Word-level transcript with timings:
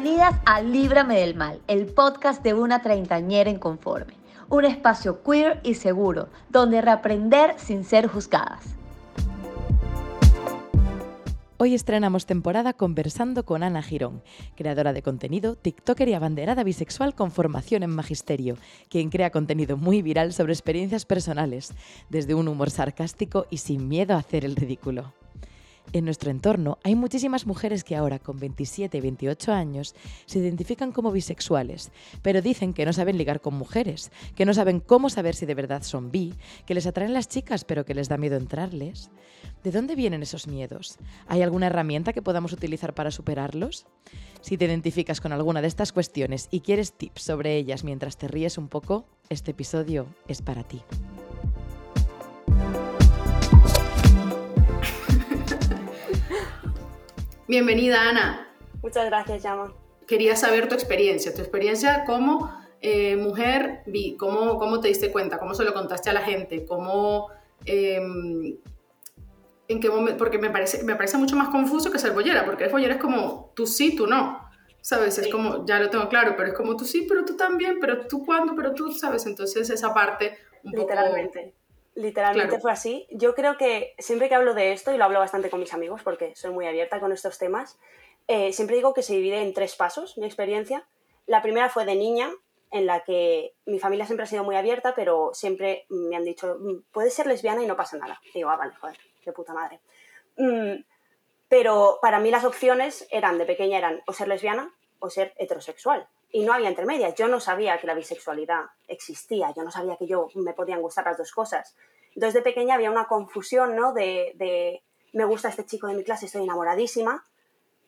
Bienvenidas 0.00 0.36
a 0.44 0.62
Líbrame 0.62 1.18
del 1.18 1.34
Mal, 1.34 1.60
el 1.66 1.86
podcast 1.86 2.40
de 2.44 2.54
una 2.54 2.82
treintañera 2.82 3.50
inconforme. 3.50 4.14
Un 4.48 4.64
espacio 4.64 5.24
queer 5.24 5.58
y 5.64 5.74
seguro, 5.74 6.28
donde 6.50 6.80
reaprender 6.80 7.56
sin 7.58 7.82
ser 7.82 8.06
juzgadas. 8.06 8.76
Hoy 11.56 11.74
estrenamos 11.74 12.26
temporada 12.26 12.74
conversando 12.74 13.44
con 13.44 13.64
Ana 13.64 13.82
Girón, 13.82 14.22
creadora 14.54 14.92
de 14.92 15.02
contenido, 15.02 15.56
TikToker 15.56 16.08
y 16.08 16.14
abanderada 16.14 16.62
bisexual 16.62 17.16
con 17.16 17.32
formación 17.32 17.82
en 17.82 17.90
magisterio, 17.90 18.56
quien 18.88 19.10
crea 19.10 19.32
contenido 19.32 19.76
muy 19.76 20.00
viral 20.02 20.32
sobre 20.32 20.52
experiencias 20.52 21.06
personales, 21.06 21.72
desde 22.08 22.36
un 22.36 22.46
humor 22.46 22.70
sarcástico 22.70 23.46
y 23.50 23.56
sin 23.56 23.88
miedo 23.88 24.14
a 24.14 24.18
hacer 24.18 24.44
el 24.44 24.54
ridículo. 24.54 25.17
En 25.92 26.04
nuestro 26.04 26.30
entorno 26.30 26.78
hay 26.82 26.94
muchísimas 26.94 27.46
mujeres 27.46 27.82
que 27.82 27.96
ahora, 27.96 28.18
con 28.18 28.38
27 28.38 28.98
y 28.98 29.00
28 29.00 29.52
años, 29.52 29.94
se 30.26 30.38
identifican 30.38 30.92
como 30.92 31.12
bisexuales, 31.12 31.90
pero 32.22 32.42
dicen 32.42 32.74
que 32.74 32.84
no 32.84 32.92
saben 32.92 33.16
ligar 33.16 33.40
con 33.40 33.54
mujeres, 33.54 34.10
que 34.34 34.44
no 34.44 34.52
saben 34.52 34.80
cómo 34.80 35.08
saber 35.08 35.34
si 35.34 35.46
de 35.46 35.54
verdad 35.54 35.82
son 35.82 36.10
bi, 36.10 36.34
que 36.66 36.74
les 36.74 36.86
atraen 36.86 37.14
las 37.14 37.28
chicas 37.28 37.64
pero 37.64 37.84
que 37.84 37.94
les 37.94 38.08
da 38.08 38.18
miedo 38.18 38.36
entrarles. 38.36 39.10
¿De 39.64 39.70
dónde 39.70 39.94
vienen 39.94 40.22
esos 40.22 40.46
miedos? 40.46 40.98
¿Hay 41.26 41.42
alguna 41.42 41.66
herramienta 41.66 42.12
que 42.12 42.22
podamos 42.22 42.52
utilizar 42.52 42.94
para 42.94 43.10
superarlos? 43.10 43.86
Si 44.40 44.56
te 44.56 44.66
identificas 44.66 45.20
con 45.20 45.32
alguna 45.32 45.62
de 45.62 45.68
estas 45.68 45.92
cuestiones 45.92 46.48
y 46.50 46.60
quieres 46.60 46.92
tips 46.92 47.22
sobre 47.22 47.56
ellas 47.56 47.82
mientras 47.82 48.18
te 48.18 48.28
ríes 48.28 48.58
un 48.58 48.68
poco, 48.68 49.06
este 49.30 49.52
episodio 49.52 50.06
es 50.28 50.42
para 50.42 50.64
ti. 50.64 50.82
Bienvenida, 57.48 58.10
Ana. 58.10 58.46
Muchas 58.82 59.06
gracias, 59.06 59.42
Yama. 59.42 59.72
Quería 60.06 60.36
saber 60.36 60.68
tu 60.68 60.74
experiencia, 60.74 61.32
tu 61.32 61.40
experiencia 61.40 62.04
como 62.04 62.52
eh, 62.82 63.16
mujer 63.16 63.84
¿cómo, 64.18 64.58
¿cómo 64.58 64.80
te 64.80 64.88
diste 64.88 65.10
cuenta? 65.10 65.38
¿Cómo 65.38 65.54
se 65.54 65.64
lo 65.64 65.72
contaste 65.72 66.10
a 66.10 66.12
la 66.12 66.20
gente? 66.20 66.66
¿Cómo, 66.66 67.30
em, 67.64 68.58
en 69.66 69.80
qué 69.80 69.88
momento? 69.88 70.18
Porque 70.18 70.36
me 70.36 70.50
parece, 70.50 70.84
me 70.84 70.94
parece 70.94 71.16
mucho 71.16 71.36
más 71.36 71.48
confuso 71.48 71.90
que 71.90 71.98
ser 71.98 72.12
bollera, 72.12 72.44
porque 72.44 72.64
el 72.64 72.70
bollera 72.70 72.96
es 72.96 73.00
como 73.00 73.50
tú 73.56 73.66
sí, 73.66 73.96
tú 73.96 74.06
no. 74.06 74.46
¿Sabes? 74.82 75.16
Es 75.16 75.28
como, 75.28 75.64
ya 75.64 75.80
lo 75.80 75.88
tengo 75.88 76.06
claro, 76.10 76.34
pero 76.36 76.48
es 76.48 76.54
como 76.54 76.76
tú 76.76 76.84
sí, 76.84 77.06
pero 77.08 77.24
tú 77.24 77.34
también, 77.34 77.78
pero 77.80 78.06
tú 78.06 78.26
cuándo, 78.26 78.54
pero 78.54 78.74
tú, 78.74 78.92
¿sabes? 78.92 79.24
Entonces 79.24 79.70
esa 79.70 79.94
parte 79.94 80.36
un 80.64 80.72
Literalmente. 80.72 81.54
Literalmente 81.98 82.60
fue 82.60 82.70
así. 82.70 83.08
Yo 83.10 83.34
creo 83.34 83.56
que 83.56 83.96
siempre 83.98 84.28
que 84.28 84.36
hablo 84.36 84.54
de 84.54 84.70
esto, 84.70 84.94
y 84.94 84.98
lo 84.98 85.04
hablo 85.04 85.18
bastante 85.18 85.50
con 85.50 85.58
mis 85.58 85.74
amigos 85.74 86.00
porque 86.04 86.32
soy 86.36 86.52
muy 86.52 86.64
abierta 86.64 87.00
con 87.00 87.10
estos 87.10 87.38
temas, 87.38 87.76
eh, 88.28 88.52
siempre 88.52 88.76
digo 88.76 88.94
que 88.94 89.02
se 89.02 89.14
divide 89.14 89.42
en 89.42 89.52
tres 89.52 89.74
pasos 89.74 90.16
mi 90.16 90.24
experiencia. 90.24 90.86
La 91.26 91.42
primera 91.42 91.68
fue 91.68 91.84
de 91.84 91.96
niña, 91.96 92.30
en 92.70 92.86
la 92.86 93.02
que 93.02 93.52
mi 93.66 93.80
familia 93.80 94.06
siempre 94.06 94.22
ha 94.22 94.28
sido 94.28 94.44
muy 94.44 94.54
abierta, 94.54 94.94
pero 94.94 95.30
siempre 95.34 95.86
me 95.88 96.14
han 96.14 96.24
dicho, 96.24 96.56
mm, 96.60 96.82
puedes 96.92 97.14
ser 97.14 97.26
lesbiana 97.26 97.64
y 97.64 97.66
no 97.66 97.76
pasa 97.76 97.96
nada. 97.96 98.20
Y 98.32 98.38
digo, 98.38 98.50
ah, 98.50 98.56
vale, 98.56 98.74
joder, 98.76 98.96
qué 99.20 99.32
puta 99.32 99.52
madre. 99.52 99.80
Mm, 100.36 100.84
pero 101.48 101.98
para 102.00 102.20
mí 102.20 102.30
las 102.30 102.44
opciones 102.44 103.08
eran, 103.10 103.38
de 103.38 103.44
pequeña, 103.44 103.76
eran 103.76 104.02
o 104.06 104.12
ser 104.12 104.28
lesbiana 104.28 104.72
o 105.00 105.10
ser 105.10 105.34
heterosexual 105.36 106.08
y 106.30 106.44
no 106.44 106.52
había 106.52 106.68
intermedias. 106.68 107.14
Yo 107.14 107.28
no 107.28 107.40
sabía 107.40 107.78
que 107.78 107.86
la 107.86 107.94
bisexualidad 107.94 108.66
existía, 108.86 109.52
yo 109.56 109.62
no 109.62 109.70
sabía 109.70 109.96
que 109.96 110.06
yo 110.06 110.28
me 110.34 110.52
podían 110.52 110.82
gustar 110.82 111.06
las 111.06 111.18
dos 111.18 111.32
cosas. 111.32 111.74
Entonces 112.14 112.34
de 112.34 112.42
pequeña 112.42 112.74
había 112.74 112.90
una 112.90 113.06
confusión, 113.06 113.76
¿no? 113.76 113.92
De, 113.92 114.82
me 115.12 115.24
gusta 115.24 115.48
este 115.48 115.64
chico 115.64 115.86
de 115.86 115.94
mi 115.94 116.04
clase, 116.04 116.26
estoy 116.26 116.42
enamoradísima, 116.42 117.24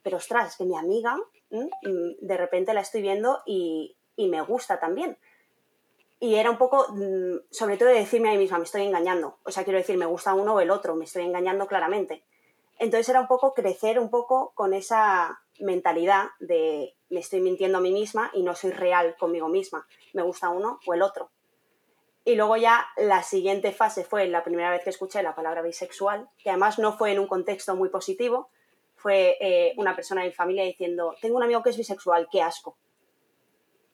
pero 0.03 0.17
ostras, 0.17 0.51
es 0.51 0.57
que 0.57 0.65
mi 0.65 0.77
amiga 0.77 1.17
mm, 1.51 2.11
de 2.21 2.37
repente 2.37 2.73
la 2.73 2.81
estoy 2.81 3.03
viendo 3.03 3.43
y, 3.45 3.97
y, 4.17 4.29
me 4.29 4.41
gusta 4.41 4.81
también. 4.81 5.19
Y 6.19 6.37
era 6.37 6.51
un 6.51 6.59
poco, 6.59 6.87
mm, 6.91 7.41
sobre 7.51 7.77
todo 7.77 7.89
de 7.89 7.97
decirme 7.97 8.31
a 8.31 8.33
mí 8.33 8.39
misma, 8.39 8.59
me 8.59 8.65
estoy 8.65 8.83
engañando. 8.83 9.39
O 9.45 9.51
sea, 9.51 9.65
quiero 9.65 9.79
decir, 9.79 9.97
me 9.99 10.07
gusta 10.07 10.35
uno 10.35 10.55
o 10.55 10.61
el 10.61 10.71
otro, 10.71 10.95
me 10.95 11.05
estoy 11.05 11.25
engañando 11.25 11.67
claramente. 11.67 12.23
Entonces 12.79 13.11
era 13.11 13.21
un 13.21 13.27
poco 13.27 13.53
crecer 13.53 13.99
un 13.99 14.09
poco 14.09 14.53
con 14.55 14.73
esa 14.73 15.41
mentalidad 15.61 16.31
de 16.41 16.95
me 17.09 17.21
estoy 17.21 17.41
mintiendo 17.41 17.79
a 17.79 17.81
mí 17.81 17.93
misma 17.93 18.31
y 18.35 18.43
no 18.43 18.55
soy 18.55 18.71
real 18.71 19.17
conmigo 19.19 19.49
misma. 19.49 19.87
Me 20.13 20.23
gusta 20.23 20.49
uno 20.49 20.81
o 20.87 20.95
el 20.95 21.03
otro. 21.03 21.31
Y 22.25 22.35
luego 22.35 22.57
ya 22.57 22.87
la 22.97 23.23
siguiente 23.23 23.73
fase 23.73 24.05
fue 24.05 24.29
la 24.29 24.45
primera 24.45 24.71
vez 24.71 24.85
que 24.85 24.91
escuché 24.91 25.23
la 25.23 25.35
palabra 25.35 25.63
bisexual, 25.63 26.29
que 26.39 26.51
además 26.51 26.79
no 26.79 26.97
fue 26.97 27.13
en 27.13 27.19
un 27.19 27.27
contexto 27.27 27.75
muy 27.75 27.89
positivo, 27.89 28.51
fue 28.95 29.37
eh, 29.41 29.73
una 29.79 29.97
persona 29.97 30.21
de 30.21 30.29
mi 30.29 30.35
familia 30.35 30.63
diciendo, 30.63 31.15
tengo 31.21 31.37
un 31.37 31.43
amigo 31.43 31.63
que 31.63 31.71
es 31.71 31.77
bisexual, 31.77 32.29
qué 32.31 32.43
asco. 32.43 32.77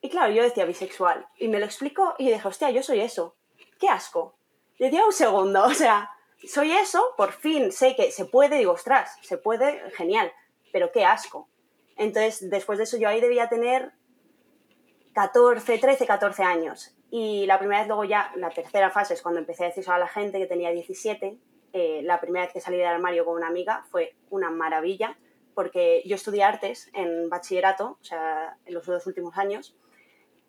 Y 0.01 0.09
claro, 0.09 0.33
yo 0.33 0.43
decía 0.43 0.65
bisexual, 0.65 1.27
y 1.37 1.47
me 1.47 1.59
lo 1.59 1.65
explico 1.65 2.15
y 2.17 2.29
dije, 2.29 2.47
hostia, 2.47 2.69
yo 2.69 2.83
soy 2.83 2.99
eso, 2.99 3.35
qué 3.79 3.87
asco. 3.87 4.35
Y 4.77 4.83
decía 4.83 5.05
un 5.05 5.13
segundo, 5.13 5.63
o 5.65 5.73
sea, 5.73 6.11
soy 6.45 6.73
eso, 6.73 7.13
por 7.15 7.31
fin 7.31 7.71
sé 7.71 7.95
que 7.95 8.11
se 8.11 8.25
puede, 8.25 8.57
digo, 8.57 8.73
ostras, 8.73 9.17
se 9.21 9.37
puede, 9.37 9.89
genial, 9.91 10.31
pero 10.71 10.91
qué 10.91 11.05
asco. 11.05 11.47
Entonces, 11.97 12.49
después 12.49 12.77
de 12.77 12.83
eso, 12.85 12.97
yo 12.97 13.09
ahí 13.09 13.19
debía 13.19 13.49
tener 13.49 13.91
14, 15.13 15.79
13, 15.79 16.05
14 16.05 16.43
años. 16.43 16.95
Y 17.09 17.45
la 17.47 17.57
primera 17.57 17.79
vez, 17.81 17.87
luego 17.87 18.03
ya, 18.03 18.31
la 18.35 18.49
tercera 18.49 18.91
fase 18.91 19.15
es 19.15 19.21
cuando 19.21 19.39
empecé 19.39 19.63
a 19.63 19.67
decir 19.67 19.83
a 19.89 19.97
la 19.97 20.07
gente 20.07 20.37
que 20.37 20.45
tenía 20.45 20.69
17. 20.71 21.39
Eh, 21.73 22.01
la 22.03 22.21
primera 22.21 22.45
vez 22.45 22.53
que 22.53 22.61
salí 22.61 22.77
del 22.77 22.87
armario 22.87 23.25
con 23.25 23.35
una 23.35 23.47
amiga 23.47 23.83
fue 23.89 24.15
una 24.29 24.51
maravilla, 24.51 25.17
porque 25.55 26.03
yo 26.05 26.15
estudié 26.15 26.43
artes 26.43 26.89
en 26.93 27.29
bachillerato, 27.29 27.97
o 27.99 28.03
sea, 28.03 28.57
en 28.65 28.73
los 28.73 28.85
dos 28.85 29.07
últimos 29.07 29.37
años. 29.37 29.75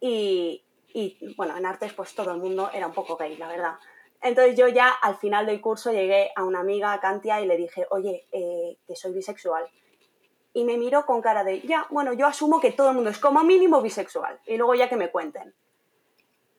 Y, 0.01 0.65
y 0.93 1.35
bueno, 1.37 1.57
en 1.57 1.65
artes, 1.65 1.95
pues 1.95 2.15
todo 2.15 2.33
el 2.33 2.39
mundo 2.39 2.71
era 2.73 2.87
un 2.87 2.93
poco 2.93 3.17
gay, 3.17 3.37
la 3.39 3.49
verdad. 3.49 3.75
Entonces 4.21 4.57
yo 4.57 4.69
ya 4.69 4.91
al 4.91 5.17
final 5.17 5.47
del 5.47 5.61
curso 5.61 5.93
llegué 5.93 6.31
a 6.35 6.45
una 6.45 6.61
amiga, 6.61 6.93
a 6.93 7.01
Kantia, 7.01 7.41
y 7.41 7.47
le 7.47 7.57
dije, 7.57 7.87
oye, 7.91 8.27
eh, 8.33 8.77
que 8.87 8.97
soy 8.97 9.13
bisexual 9.13 9.65
y 10.59 10.65
me 10.65 10.77
miró 10.77 11.07
con 11.07 11.23
cara 11.23 11.45
de, 11.45 11.61
ya, 11.61 11.87
bueno, 11.89 12.13
yo 12.15 12.27
asumo 12.27 12.61
que 12.61 12.73
todo 12.73 12.89
el 12.89 12.97
mundo 12.97 13.11
es 13.11 13.19
como 13.19 13.45
mínimo 13.45 13.81
bisexual 13.81 14.41
y 14.45 14.57
luego 14.57 14.75
ya 14.75 14.89
que 14.89 14.97
me 14.97 15.09
cuenten. 15.09 15.55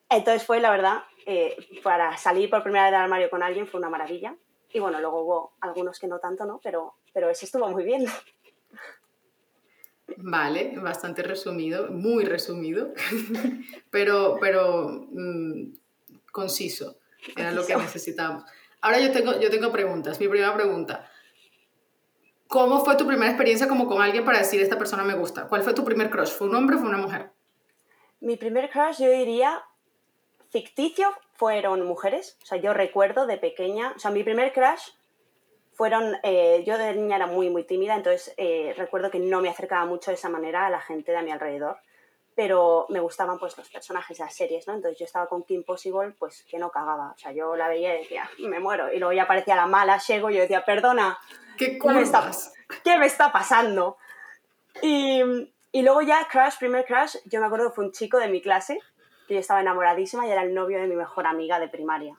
Entonces 0.10 0.46
fue, 0.46 0.62
la 0.62 0.72
verdad, 0.72 1.04
eh, 1.26 1.58
para 1.84 2.16
salir 2.16 2.50
por 2.50 2.64
primera 2.64 2.86
vez 2.86 2.94
del 2.94 3.02
armario 3.02 3.30
con 3.30 3.44
alguien 3.44 3.68
fue 3.68 3.78
una 3.78 3.90
maravilla. 3.90 4.38
Y 4.72 4.80
bueno, 4.80 5.02
luego 5.02 5.22
hubo 5.22 5.54
algunos 5.60 6.00
que 6.00 6.08
no 6.08 6.20
tanto, 6.20 6.46
¿no? 6.46 6.62
Pero, 6.64 6.96
pero 7.14 7.30
ese 7.30 7.44
estuvo 7.44 7.68
muy 7.68 7.84
bien. 7.84 8.06
Vale, 10.16 10.80
bastante 10.80 11.22
resumido, 11.22 11.92
muy 11.92 12.24
resumido, 12.24 12.94
pero, 13.92 14.38
pero 14.40 15.08
mm, 15.12 15.74
conciso, 16.32 17.00
era 17.36 17.52
lo 17.52 17.66
que 17.66 17.76
necesitamos. 17.76 18.46
Ahora 18.80 19.02
yo 19.02 19.12
tengo, 19.12 19.38
yo 19.42 19.50
tengo 19.50 19.74
preguntas. 19.74 20.18
Mi 20.22 20.30
primera 20.30 20.56
pregunta, 20.56 21.09
¿Cómo 22.50 22.84
fue 22.84 22.96
tu 22.96 23.06
primera 23.06 23.30
experiencia 23.30 23.68
como 23.68 23.86
con 23.86 24.02
alguien 24.02 24.26
para 24.26 24.40
decir 24.40 24.60
esta 24.60 24.76
persona 24.76 25.04
me 25.04 25.14
gusta? 25.14 25.48
¿Cuál 25.48 25.62
fue 25.62 25.76
tu 25.76 25.86
primer 25.86 26.10
crush? 26.10 26.32
¿Fue 26.32 26.48
un 26.48 26.56
hombre 26.56 26.78
o 26.78 26.80
fue 26.80 26.90
una 26.90 26.98
mujer? 26.98 27.30
Mi 28.22 28.38
primer 28.38 28.72
crush 28.72 28.98
yo 28.98 29.12
diría 29.12 29.64
ficticio 30.50 31.14
fueron 31.34 31.86
mujeres. 31.86 32.40
O 32.42 32.48
sea, 32.48 32.58
yo 32.58 32.74
recuerdo 32.74 33.28
de 33.28 33.38
pequeña, 33.38 33.94
o 33.96 34.00
sea, 34.00 34.10
mi 34.10 34.24
primer 34.24 34.52
crush 34.52 34.82
fueron, 35.74 36.16
eh, 36.24 36.64
yo 36.66 36.80
de 36.80 36.96
niña 36.96 37.18
era 37.18 37.28
muy, 37.28 37.52
muy 37.52 37.66
tímida, 37.66 37.94
entonces 37.94 38.34
eh, 38.38 38.74
recuerdo 38.76 39.12
que 39.12 39.20
no 39.20 39.42
me 39.42 39.50
acercaba 39.50 39.86
mucho 39.86 40.10
de 40.10 40.16
esa 40.16 40.30
manera 40.30 40.66
a 40.66 40.72
la 40.72 40.82
gente 40.82 41.12
de 41.12 41.22
mi 41.22 41.30
alrededor, 41.30 41.78
pero 42.34 42.88
me 42.90 43.00
gustaban 43.00 43.38
pues 43.38 43.56
los 43.60 43.70
personajes 43.70 44.18
las 44.18 44.34
series, 44.34 44.68
¿no? 44.68 44.74
Entonces 44.74 44.98
yo 44.98 45.06
estaba 45.06 45.28
con 45.28 45.44
Kim 45.44 45.64
Possible, 45.64 46.16
pues 46.18 46.44
que 46.50 46.58
no 46.58 46.72
cagaba, 46.72 47.12
o 47.16 47.18
sea, 47.20 47.32
yo 47.32 47.56
la 47.56 47.68
veía 47.68 47.96
y 47.96 48.00
decía, 48.00 48.28
me 48.40 48.60
muero, 48.60 48.92
y 48.92 48.98
luego 48.98 49.14
ya 49.14 49.24
aparecía 49.24 49.56
la 49.56 49.68
mala, 49.68 50.00
Shego, 50.00 50.32
y 50.32 50.34
yo 50.34 50.42
decía, 50.42 50.66
perdona, 50.66 51.20
¿Qué, 51.60 51.78
me 51.84 52.02
está, 52.02 52.32
¿Qué 52.86 52.98
me 52.98 53.06
está 53.06 53.34
pasando? 53.34 53.98
Y, 54.82 55.22
y, 55.74 55.82
luego 55.82 56.02
ya 56.02 56.26
Crash, 56.32 56.58
primer 56.58 56.86
Crash, 56.86 57.18
yo 57.26 57.42
me 57.42 57.48
acuerdo 57.48 57.70
que 57.70 57.76
fue 57.76 57.86
un 57.86 57.92
chico 57.92 58.18
de 58.18 58.30
mi 58.30 58.42
clase, 58.42 58.80
que 59.28 59.34
yo 59.34 59.42
estaba 59.42 59.60
enamoradísima 59.60 60.26
y 60.26 60.32
era 60.32 60.44
el 60.44 60.54
novio 60.54 60.80
de 60.80 60.88
mi 60.88 60.96
mejor 60.96 61.28
amiga 61.28 61.60
de 61.60 61.68
primaria. 61.68 62.18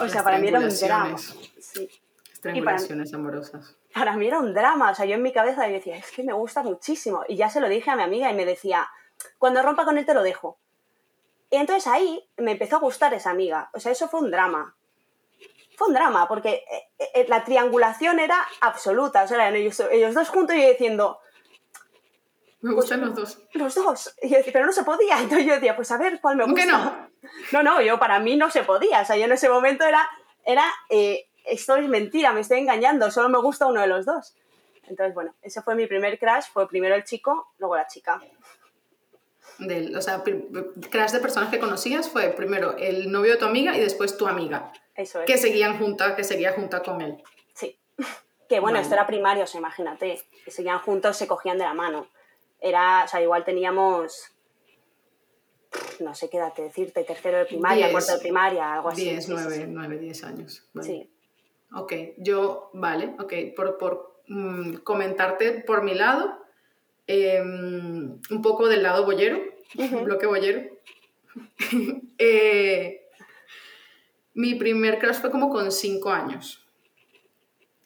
O 0.00 0.08
sea, 0.08 0.24
para 0.24 0.38
mí 0.38 0.48
era 0.48 0.58
un 0.58 0.70
drama. 0.70 1.18
Sí. 1.18 1.90
Estrangulaciones 2.32 3.12
amorosas. 3.12 3.76
Para 3.92 4.16
mí 4.16 4.26
era 4.26 4.38
un 4.38 4.54
drama. 4.54 4.90
O 4.90 4.94
sea, 4.94 5.04
yo 5.04 5.16
en 5.16 5.22
mi 5.22 5.34
cabeza 5.34 5.66
decía, 5.66 5.96
es 5.96 6.10
que 6.10 6.22
me 6.22 6.32
gusta 6.32 6.62
muchísimo. 6.62 7.22
Y 7.28 7.36
ya 7.36 7.50
se 7.50 7.60
lo 7.60 7.68
dije 7.68 7.90
a 7.90 7.96
mi 7.96 8.02
amiga 8.02 8.30
y 8.30 8.34
me 8.34 8.46
decía, 8.46 8.88
cuando 9.36 9.60
rompa 9.62 9.84
con 9.84 9.98
él 9.98 10.06
te 10.06 10.14
lo 10.14 10.22
dejo. 10.22 10.56
Y 11.50 11.56
entonces 11.56 11.86
ahí 11.86 12.26
me 12.38 12.52
empezó 12.52 12.76
a 12.76 12.80
gustar 12.80 13.12
esa 13.12 13.30
amiga. 13.30 13.68
O 13.74 13.80
sea, 13.80 13.92
eso 13.92 14.08
fue 14.08 14.20
un 14.20 14.30
drama 14.30 14.74
fue 15.80 15.88
un 15.88 15.94
drama, 15.94 16.28
porque 16.28 16.62
eh, 16.98 17.08
eh, 17.14 17.24
la 17.26 17.42
triangulación 17.42 18.20
era 18.20 18.36
absoluta. 18.60 19.22
O 19.22 19.26
sea, 19.26 19.38
eran 19.38 19.56
ellos, 19.56 19.78
dos 20.14 20.28
juntos 20.28 20.54
y 20.54 20.60
yo 20.60 20.68
diciendo. 20.68 21.18
Me 22.60 22.74
gustan 22.74 23.00
los 23.00 23.14
dos. 23.14 23.38
Los 23.54 23.74
dos. 23.74 24.14
Y 24.20 24.28
yo 24.28 24.36
decía, 24.36 24.52
pero 24.52 24.66
no 24.66 24.72
se 24.72 24.84
podía. 24.84 25.18
Entonces 25.22 25.46
yo 25.46 25.54
decía, 25.54 25.74
pues 25.74 25.90
a 25.90 25.96
ver 25.96 26.20
cuál 26.20 26.36
me 26.36 26.44
gusta. 26.44 26.60
¿Cómo 26.60 26.66
que 26.66 26.70
no? 26.70 27.10
No, 27.52 27.62
no, 27.62 27.80
yo 27.80 27.98
para 27.98 28.20
mí 28.20 28.36
no 28.36 28.50
se 28.50 28.62
podía. 28.62 29.00
O 29.00 29.04
sea, 29.06 29.16
yo 29.16 29.24
en 29.24 29.32
ese 29.32 29.48
momento 29.48 29.86
era, 29.86 30.06
era 30.44 30.64
eh, 30.90 31.30
esto 31.46 31.76
es 31.76 31.88
mentira, 31.88 32.32
me 32.34 32.40
estoy 32.40 32.58
engañando, 32.58 33.10
solo 33.10 33.30
me 33.30 33.40
gusta 33.40 33.66
uno 33.66 33.80
de 33.80 33.86
los 33.86 34.04
dos. 34.04 34.36
Entonces, 34.86 35.14
bueno, 35.14 35.34
ese 35.40 35.62
fue 35.62 35.74
mi 35.76 35.86
primer 35.86 36.18
crash, 36.18 36.50
fue 36.52 36.68
primero 36.68 36.94
el 36.94 37.04
chico, 37.04 37.52
luego 37.56 37.76
la 37.76 37.86
chica. 37.86 38.20
Del, 39.60 39.96
o 39.96 40.00
sea, 40.00 40.22
crash 40.90 41.12
de 41.12 41.20
personas 41.20 41.50
que 41.50 41.58
conocías 41.58 42.08
fue 42.08 42.28
primero 42.30 42.76
el 42.78 43.12
novio 43.12 43.32
de 43.32 43.38
tu 43.38 43.44
amiga 43.44 43.76
y 43.76 43.80
después 43.80 44.16
tu 44.16 44.26
amiga. 44.26 44.72
Eso 44.94 45.20
es. 45.20 45.26
Que 45.26 45.38
seguían 45.38 45.78
juntas, 45.78 46.14
que 46.14 46.24
seguía 46.24 46.52
junta 46.52 46.82
con 46.82 47.00
él. 47.00 47.22
Sí. 47.54 47.78
Que 48.48 48.58
bueno, 48.58 48.80
esto 48.80 48.94
era 48.94 49.06
primario, 49.06 49.44
o 49.44 49.46
sea, 49.46 49.60
imagínate. 49.60 50.20
Que 50.44 50.50
seguían 50.50 50.80
juntos, 50.80 51.16
se 51.16 51.28
cogían 51.28 51.56
de 51.56 51.62
la 51.62 51.72
mano. 51.72 52.08
Era, 52.60 53.04
o 53.04 53.08
sea, 53.08 53.22
igual 53.22 53.44
teníamos 53.44 54.32
no 56.00 56.14
sé 56.14 56.28
qué 56.28 56.38
edad 56.38 56.54
decirte, 56.54 57.04
tercero 57.04 57.38
de 57.38 57.44
primaria, 57.46 57.90
cuarto 57.90 58.14
de 58.14 58.18
primaria, 58.18 58.74
algo 58.74 58.88
así. 58.88 59.04
10, 59.04 59.28
9, 59.28 59.66
9, 59.68 59.98
10 59.98 60.24
años. 60.24 60.68
Sí. 60.82 61.10
Ok, 61.74 61.92
yo, 62.18 62.70
vale, 62.72 63.14
ok, 63.18 63.32
por, 63.54 63.78
por 63.78 64.22
mm, 64.26 64.78
comentarte 64.78 65.62
por 65.64 65.82
mi 65.82 65.94
lado, 65.94 66.38
em, 67.06 68.20
un 68.30 68.42
poco 68.42 68.68
del 68.68 68.82
lado 68.82 69.04
boyero, 69.04 69.40
bloque 69.74 70.26
boyero. 70.26 70.62
eh, 72.18 73.06
mi 74.34 74.54
primer 74.54 74.98
crush 74.98 75.16
fue 75.16 75.30
como 75.30 75.50
con 75.50 75.70
5 75.70 76.10
años. 76.10 76.66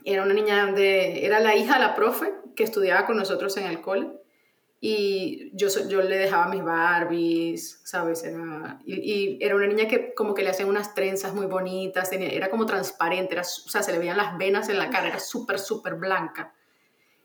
Era 0.04 0.22
una 0.22 0.34
niña 0.34 0.72
de, 0.72 1.24
era 1.24 1.40
la 1.40 1.56
hija 1.56 1.74
de 1.74 1.80
la 1.80 1.94
profe 1.94 2.32
que 2.54 2.64
estudiaba 2.64 3.06
con 3.06 3.16
nosotros 3.16 3.56
en 3.56 3.66
el 3.66 3.80
cole 3.80 4.10
y 4.86 5.50
yo, 5.54 5.68
yo 5.88 6.02
le 6.02 6.18
dejaba 6.18 6.48
mis 6.48 6.62
Barbies, 6.62 7.80
¿sabes? 7.84 8.22
Era, 8.22 8.78
y, 8.84 9.38
era 9.40 9.56
una 9.56 9.66
niña 9.66 9.88
que 9.88 10.12
como 10.12 10.34
que 10.34 10.42
le 10.42 10.50
hacían 10.50 10.68
unas 10.68 10.94
trenzas 10.94 11.32
muy 11.32 11.46
bonitas, 11.46 12.10
tenía, 12.10 12.28
era 12.28 12.50
como 12.50 12.66
transparente, 12.66 13.32
era, 13.32 13.40
o 13.40 13.70
sea, 13.70 13.82
se 13.82 13.92
le 13.92 13.98
veían 13.98 14.18
las 14.18 14.36
venas 14.36 14.68
en 14.68 14.76
la 14.76 14.90
cara, 14.90 15.08
era 15.08 15.20
súper, 15.20 15.58
súper 15.58 15.94
blanca. 15.94 16.52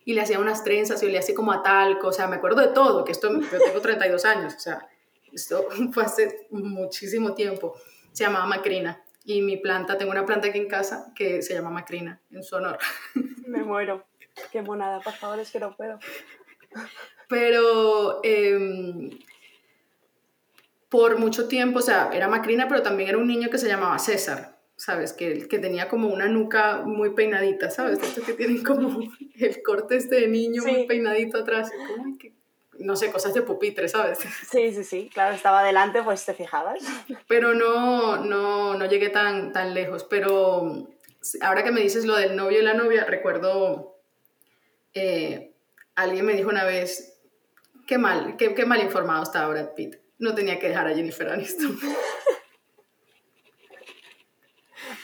Y 0.05 0.13
le 0.13 0.21
hacía 0.21 0.39
unas 0.39 0.63
trenzas 0.63 1.03
y 1.03 1.09
le 1.09 1.19
hacía 1.19 1.35
como 1.35 1.51
a 1.51 1.61
talco, 1.61 2.07
o 2.07 2.13
sea, 2.13 2.27
me 2.27 2.37
acuerdo 2.37 2.61
de 2.61 2.69
todo, 2.69 3.03
que 3.03 3.11
esto, 3.11 3.29
yo 3.31 3.59
tengo 3.59 3.81
32 3.81 4.25
años, 4.25 4.55
o 4.55 4.59
sea, 4.59 4.87
esto 5.33 5.67
fue 5.93 6.03
hace 6.03 6.47
muchísimo 6.51 7.33
tiempo. 7.33 7.75
Se 8.11 8.23
llamaba 8.23 8.45
Macrina. 8.45 9.03
Y 9.25 9.41
mi 9.41 9.57
planta, 9.57 9.97
tengo 9.97 10.11
una 10.11 10.25
planta 10.25 10.47
aquí 10.47 10.57
en 10.57 10.67
casa 10.67 11.11
que 11.15 11.41
se 11.41 11.53
llama 11.53 11.69
Macrina, 11.69 12.19
en 12.31 12.43
su 12.43 12.55
honor. 12.55 12.79
Me 13.47 13.63
muero. 13.63 14.05
Qué 14.51 14.61
monada, 14.61 15.01
por 15.01 15.13
favor, 15.13 15.39
es 15.39 15.51
que 15.51 15.59
no 15.59 15.75
puedo. 15.75 15.99
Pero 17.27 18.21
em, 18.23 19.11
por 20.87 21.19
mucho 21.19 21.47
tiempo, 21.47 21.79
o 21.79 21.81
sea, 21.81 22.09
era 22.13 22.27
Macrina, 22.27 22.67
pero 22.67 22.81
también 22.81 23.09
era 23.09 23.17
un 23.17 23.27
niño 23.27 23.49
que 23.49 23.57
se 23.57 23.67
llamaba 23.67 23.99
César, 23.99 24.58
¿sabes? 24.79 25.11
Que, 25.11 25.47
que 25.47 25.59
tenía 25.59 25.89
como 25.89 26.07
una 26.07 26.27
nuca 26.27 26.83
muy 26.85 27.11
peinadita, 27.11 27.69
¿sabes? 27.69 27.99
Estos 28.01 28.23
que 28.23 28.33
tienen 28.33 28.63
como 28.63 28.99
el 29.35 29.61
corte 29.61 29.97
este 29.97 30.21
de 30.21 30.27
niño 30.29 30.63
muy 30.63 30.87
peinadito 30.87 31.37
atrás. 31.37 31.69
no 32.79 32.95
sé, 32.95 33.11
cosas 33.11 33.33
de 33.33 33.41
pupitre, 33.41 33.89
¿sabes? 33.89 34.19
Sí, 34.49 34.73
sí, 34.73 34.83
sí, 34.85 35.09
claro, 35.13 35.35
estaba 35.35 35.59
adelante, 35.59 36.01
pues 36.01 36.25
te 36.25 36.33
fijabas. 36.33 36.81
Pero 37.27 37.53
no, 37.53 38.23
no, 38.23 38.75
no 38.75 38.85
llegué 38.85 39.09
tan, 39.09 39.51
tan 39.51 39.73
lejos. 39.73 40.05
Pero 40.05 40.87
ahora 41.41 41.63
que 41.63 41.71
me 41.71 41.81
dices 41.81 42.05
lo 42.05 42.15
del 42.15 42.37
novio 42.37 42.59
y 42.59 42.63
la 42.63 42.73
novia, 42.73 43.03
recuerdo, 43.03 43.99
eh, 44.93 45.51
alguien 45.95 46.25
me 46.25 46.33
dijo 46.33 46.49
una 46.49 46.63
vez, 46.63 47.19
Qué 47.89 47.97
mal, 47.97 48.37
qué, 48.37 48.53
qué 48.53 48.67
mal 48.67 48.83
informado 48.83 49.23
estaba 49.23 49.47
Brad 49.47 49.73
Pitt. 49.73 49.95
No 50.19 50.35
tenía 50.35 50.59
que 50.59 50.67
dejar 50.67 50.85
a 50.85 50.93
Jennifer 50.93 51.27
Aniston. 51.27 51.75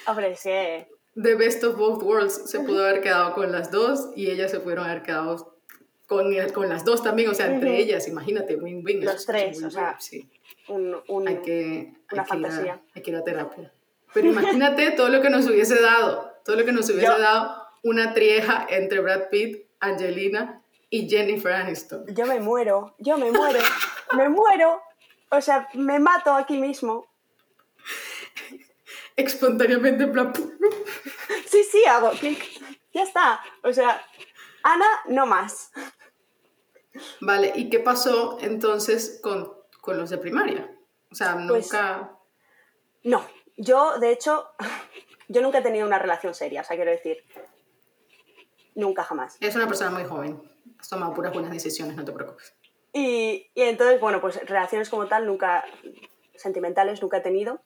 Hombre, 0.07 0.35
sí. 0.35 0.49
The 1.21 1.35
Best 1.35 1.63
of 1.63 1.77
Both 1.77 2.03
Worlds 2.03 2.49
se 2.49 2.59
pudo 2.59 2.85
haber 2.85 3.01
quedado 3.01 3.33
con 3.33 3.51
las 3.51 3.71
dos 3.71 4.09
y 4.15 4.29
ellas 4.29 4.51
se 4.51 4.59
pudieron 4.59 4.85
haber 4.85 5.01
quedado 5.01 5.55
con, 6.07 6.33
con 6.53 6.69
las 6.69 6.85
dos 6.85 7.03
también, 7.03 7.29
o 7.29 7.33
sea, 7.33 7.47
entre 7.47 7.77
ellas, 7.77 8.07
imagínate, 8.07 8.55
win-win. 8.55 9.03
Los 9.03 9.25
tres, 9.25 9.63
o 9.63 9.71
sea, 9.71 9.97
sí. 9.99 10.29
un, 10.67 10.97
un, 11.07 11.27
hay 11.27 11.37
que, 11.37 11.93
una 12.11 12.25
fantasía. 12.25 12.81
hay 12.93 13.01
que 13.01 13.11
ir 13.11 13.17
a 13.17 13.23
terapia. 13.23 13.71
Pero 14.13 14.27
imagínate 14.27 14.91
todo 14.97 15.09
lo 15.09 15.21
que 15.21 15.29
nos 15.29 15.47
hubiese 15.47 15.81
dado, 15.81 16.31
todo 16.43 16.55
lo 16.57 16.65
que 16.65 16.71
nos 16.71 16.89
hubiese 16.89 17.07
dado 17.07 17.65
una 17.83 18.13
trieja 18.13 18.65
entre 18.69 18.99
Brad 18.99 19.29
Pitt, 19.29 19.67
Angelina 19.79 20.61
y 20.89 21.07
Jennifer 21.07 21.53
Aniston. 21.53 22.05
Yo 22.07 22.25
me 22.25 22.39
muero, 22.39 22.95
yo 22.97 23.17
me 23.17 23.31
muero, 23.31 23.59
me 24.17 24.27
muero. 24.27 24.81
O 25.29 25.39
sea, 25.39 25.67
me 25.73 25.99
mato 25.99 26.33
aquí 26.33 26.57
mismo. 26.57 27.05
Espontáneamente, 29.15 30.03
en 30.03 30.11
plan. 30.11 30.33
Sí, 31.47 31.63
sí, 31.63 31.85
hago 31.85 32.11
clic. 32.11 32.43
Ya 32.93 33.03
está. 33.03 33.39
O 33.63 33.71
sea, 33.71 34.01
Ana, 34.63 34.85
no 35.07 35.25
más. 35.25 35.71
Vale, 37.21 37.53
¿y 37.55 37.69
qué 37.69 37.79
pasó 37.79 38.37
entonces 38.41 39.19
con, 39.21 39.53
con 39.81 39.97
los 39.97 40.09
de 40.09 40.17
primaria? 40.17 40.75
O 41.11 41.15
sea, 41.15 41.33
pues 41.47 41.71
nunca. 41.71 42.17
no, 43.03 43.25
yo, 43.57 43.99
de 43.99 44.11
hecho, 44.11 44.49
yo 45.27 45.41
nunca 45.41 45.59
he 45.59 45.61
tenido 45.61 45.87
una 45.87 45.99
relación 45.99 46.33
seria, 46.33 46.61
o 46.61 46.63
sea, 46.63 46.75
quiero 46.75 46.91
decir. 46.91 47.23
Nunca 48.75 49.03
jamás. 49.03 49.37
Es 49.39 49.55
una 49.55 49.67
persona 49.67 49.91
muy 49.91 50.03
joven 50.03 50.41
has 50.79 50.89
tomado 50.89 51.13
puras 51.13 51.33
buenas 51.33 51.51
decisiones, 51.51 51.95
no 51.95 52.05
te 52.05 52.11
preocupes. 52.11 52.53
Y, 52.93 53.49
y, 53.53 53.61
entonces, 53.61 53.99
bueno, 53.99 54.21
pues 54.21 54.39
relaciones 54.45 54.89
como 54.89 55.07
tal, 55.07 55.25
nunca, 55.25 55.65
sentimentales, 56.35 57.01
nunca 57.01 57.17
he 57.17 57.21
tenido. 57.21 57.61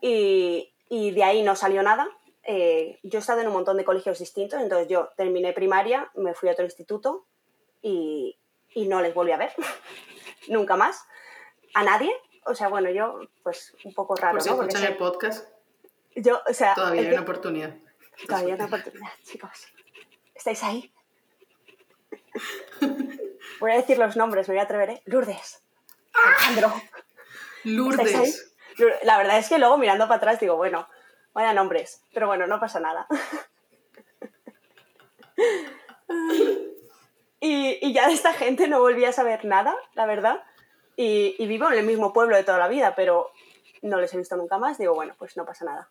Y, 0.00 0.71
y 0.92 1.10
de 1.10 1.24
ahí 1.24 1.42
no 1.42 1.56
salió 1.56 1.82
nada. 1.82 2.06
Eh, 2.42 3.00
yo 3.02 3.18
he 3.18 3.20
estado 3.20 3.40
en 3.40 3.46
un 3.46 3.54
montón 3.54 3.78
de 3.78 3.84
colegios 3.84 4.18
distintos, 4.18 4.60
entonces 4.60 4.88
yo 4.88 5.08
terminé 5.16 5.54
primaria, 5.54 6.10
me 6.14 6.34
fui 6.34 6.50
a 6.50 6.52
otro 6.52 6.66
instituto 6.66 7.26
y, 7.80 8.38
y 8.74 8.86
no 8.88 9.00
les 9.00 9.14
volví 9.14 9.32
a 9.32 9.38
ver. 9.38 9.54
nunca 10.48 10.76
más. 10.76 11.02
A 11.72 11.82
nadie. 11.82 12.12
O 12.44 12.54
sea, 12.54 12.68
bueno, 12.68 12.90
yo, 12.90 13.20
pues 13.42 13.74
un 13.86 13.94
poco 13.94 14.16
raro. 14.16 14.34
Por 14.34 14.42
si 14.42 14.50
¿no? 14.50 14.56
escuchan 14.56 14.84
el 14.84 14.98
podcast. 14.98 15.48
Yo, 16.14 16.42
o 16.46 16.52
sea, 16.52 16.74
todavía 16.74 17.00
hay 17.00 17.08
una 17.08 17.22
oportunidad. 17.22 17.74
Todavía 18.26 18.48
hay 18.48 18.60
una 18.60 18.66
oportunidad, 18.66 19.12
chicos. 19.22 19.68
¿Estáis 20.34 20.62
ahí? 20.62 20.92
Voy 23.60 23.70
a 23.70 23.76
decir 23.76 23.96
los 23.96 24.14
nombres, 24.14 24.46
me 24.46 24.56
voy 24.56 24.60
a 24.60 24.64
atrever, 24.64 24.90
¿eh? 24.90 25.02
Lourdes. 25.06 25.62
Alejandro. 26.12 26.74
Lourdes. 27.64 28.51
La 29.02 29.18
verdad 29.18 29.38
es 29.38 29.48
que 29.48 29.58
luego 29.58 29.78
mirando 29.78 30.08
para 30.08 30.18
atrás 30.18 30.40
digo, 30.40 30.56
bueno, 30.56 30.88
vaya 31.32 31.52
nombres. 31.52 32.02
Pero 32.12 32.26
bueno, 32.26 32.46
no 32.46 32.60
pasa 32.60 32.80
nada. 32.80 33.06
y, 37.40 37.92
ya 37.92 38.08
de 38.08 38.14
esta 38.14 38.32
gente 38.32 38.68
no 38.68 38.80
volví 38.80 39.04
a 39.04 39.12
saber 39.12 39.44
nada, 39.44 39.76
la 39.94 40.06
verdad. 40.06 40.42
Y, 40.96 41.46
vivo 41.46 41.70
en 41.70 41.78
el 41.78 41.86
mismo 41.86 42.12
pueblo 42.12 42.36
de 42.36 42.44
toda 42.44 42.58
la 42.58 42.68
vida, 42.68 42.94
pero 42.94 43.30
no 43.82 44.00
les 44.00 44.12
he 44.14 44.18
visto 44.18 44.36
nunca 44.36 44.58
más. 44.58 44.78
Digo, 44.78 44.94
bueno, 44.94 45.14
pues 45.18 45.36
no 45.36 45.44
pasa 45.44 45.64
nada. 45.64 45.90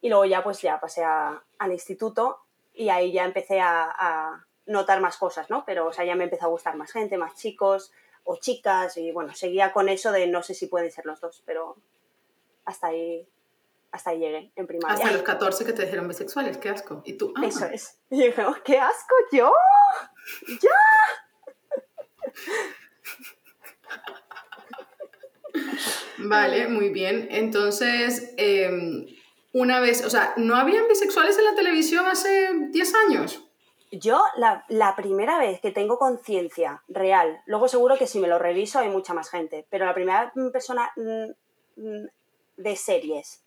Y 0.00 0.08
luego 0.08 0.24
ya 0.24 0.42
pues 0.42 0.60
ya 0.60 0.80
pasé 0.80 1.04
al 1.04 1.72
instituto 1.72 2.40
y 2.72 2.88
ahí 2.88 3.12
ya 3.12 3.24
empecé 3.24 3.60
a 3.60 4.44
notar 4.66 5.00
más 5.00 5.16
cosas, 5.16 5.50
¿no? 5.50 5.64
Pero, 5.64 5.86
o 5.86 5.92
sea, 5.92 6.04
ya 6.04 6.14
me 6.14 6.24
empezó 6.24 6.46
a 6.46 6.50
gustar 6.50 6.76
más 6.76 6.92
gente, 6.92 7.16
más 7.16 7.34
chicos 7.36 7.92
o 8.24 8.36
chicas 8.36 8.96
y 8.96 9.10
bueno, 9.12 9.34
seguía 9.34 9.72
con 9.72 9.88
eso 9.88 10.12
de 10.12 10.26
no 10.26 10.42
sé 10.42 10.54
si 10.54 10.66
pueden 10.66 10.90
ser 10.90 11.06
los 11.06 11.20
dos, 11.20 11.42
pero 11.44 11.76
hasta 12.64 12.88
ahí, 12.88 13.28
hasta 13.90 14.10
ahí 14.10 14.18
llegué 14.18 14.52
en 14.56 14.66
primaria. 14.66 14.94
Hasta 14.94 15.12
los 15.12 15.22
14 15.22 15.64
que 15.64 15.72
te 15.72 15.82
dijeron 15.82 16.08
bisexuales, 16.08 16.58
qué 16.58 16.68
asco. 16.70 17.02
Y 17.04 17.14
tú, 17.14 17.32
ah. 17.36 17.46
Eso 17.46 17.66
es. 17.66 17.98
Y 18.10 18.22
dije, 18.22 18.44
oh, 18.44 18.56
qué 18.64 18.78
asco, 18.78 19.14
yo, 19.32 19.52
ya. 20.48 20.70
Vale, 26.18 26.68
muy 26.68 26.90
bien. 26.90 27.28
Entonces, 27.30 28.34
em, 28.36 29.06
una 29.52 29.80
vez, 29.80 30.04
o 30.04 30.10
sea, 30.10 30.34
¿no 30.36 30.56
habían 30.56 30.88
bisexuales 30.88 31.38
en 31.38 31.44
la 31.44 31.54
televisión 31.54 32.06
hace 32.06 32.50
10 32.70 32.94
años? 32.94 33.44
Yo, 33.90 34.22
la, 34.36 34.64
la, 34.68 34.96
primera 34.96 35.38
vez 35.38 35.60
que 35.60 35.70
tengo 35.70 35.98
conciencia 35.98 36.82
real, 36.88 37.42
luego 37.44 37.68
seguro 37.68 37.98
que 37.98 38.06
si 38.06 38.20
me 38.20 38.28
lo 38.28 38.38
reviso 38.38 38.78
hay 38.78 38.88
mucha 38.88 39.12
más 39.12 39.28
gente, 39.28 39.66
pero 39.68 39.84
la 39.84 39.92
primera 39.92 40.32
persona 40.50 40.90
mm, 40.96 41.32
mm, 41.76 42.06
de 42.62 42.76
series 42.76 43.42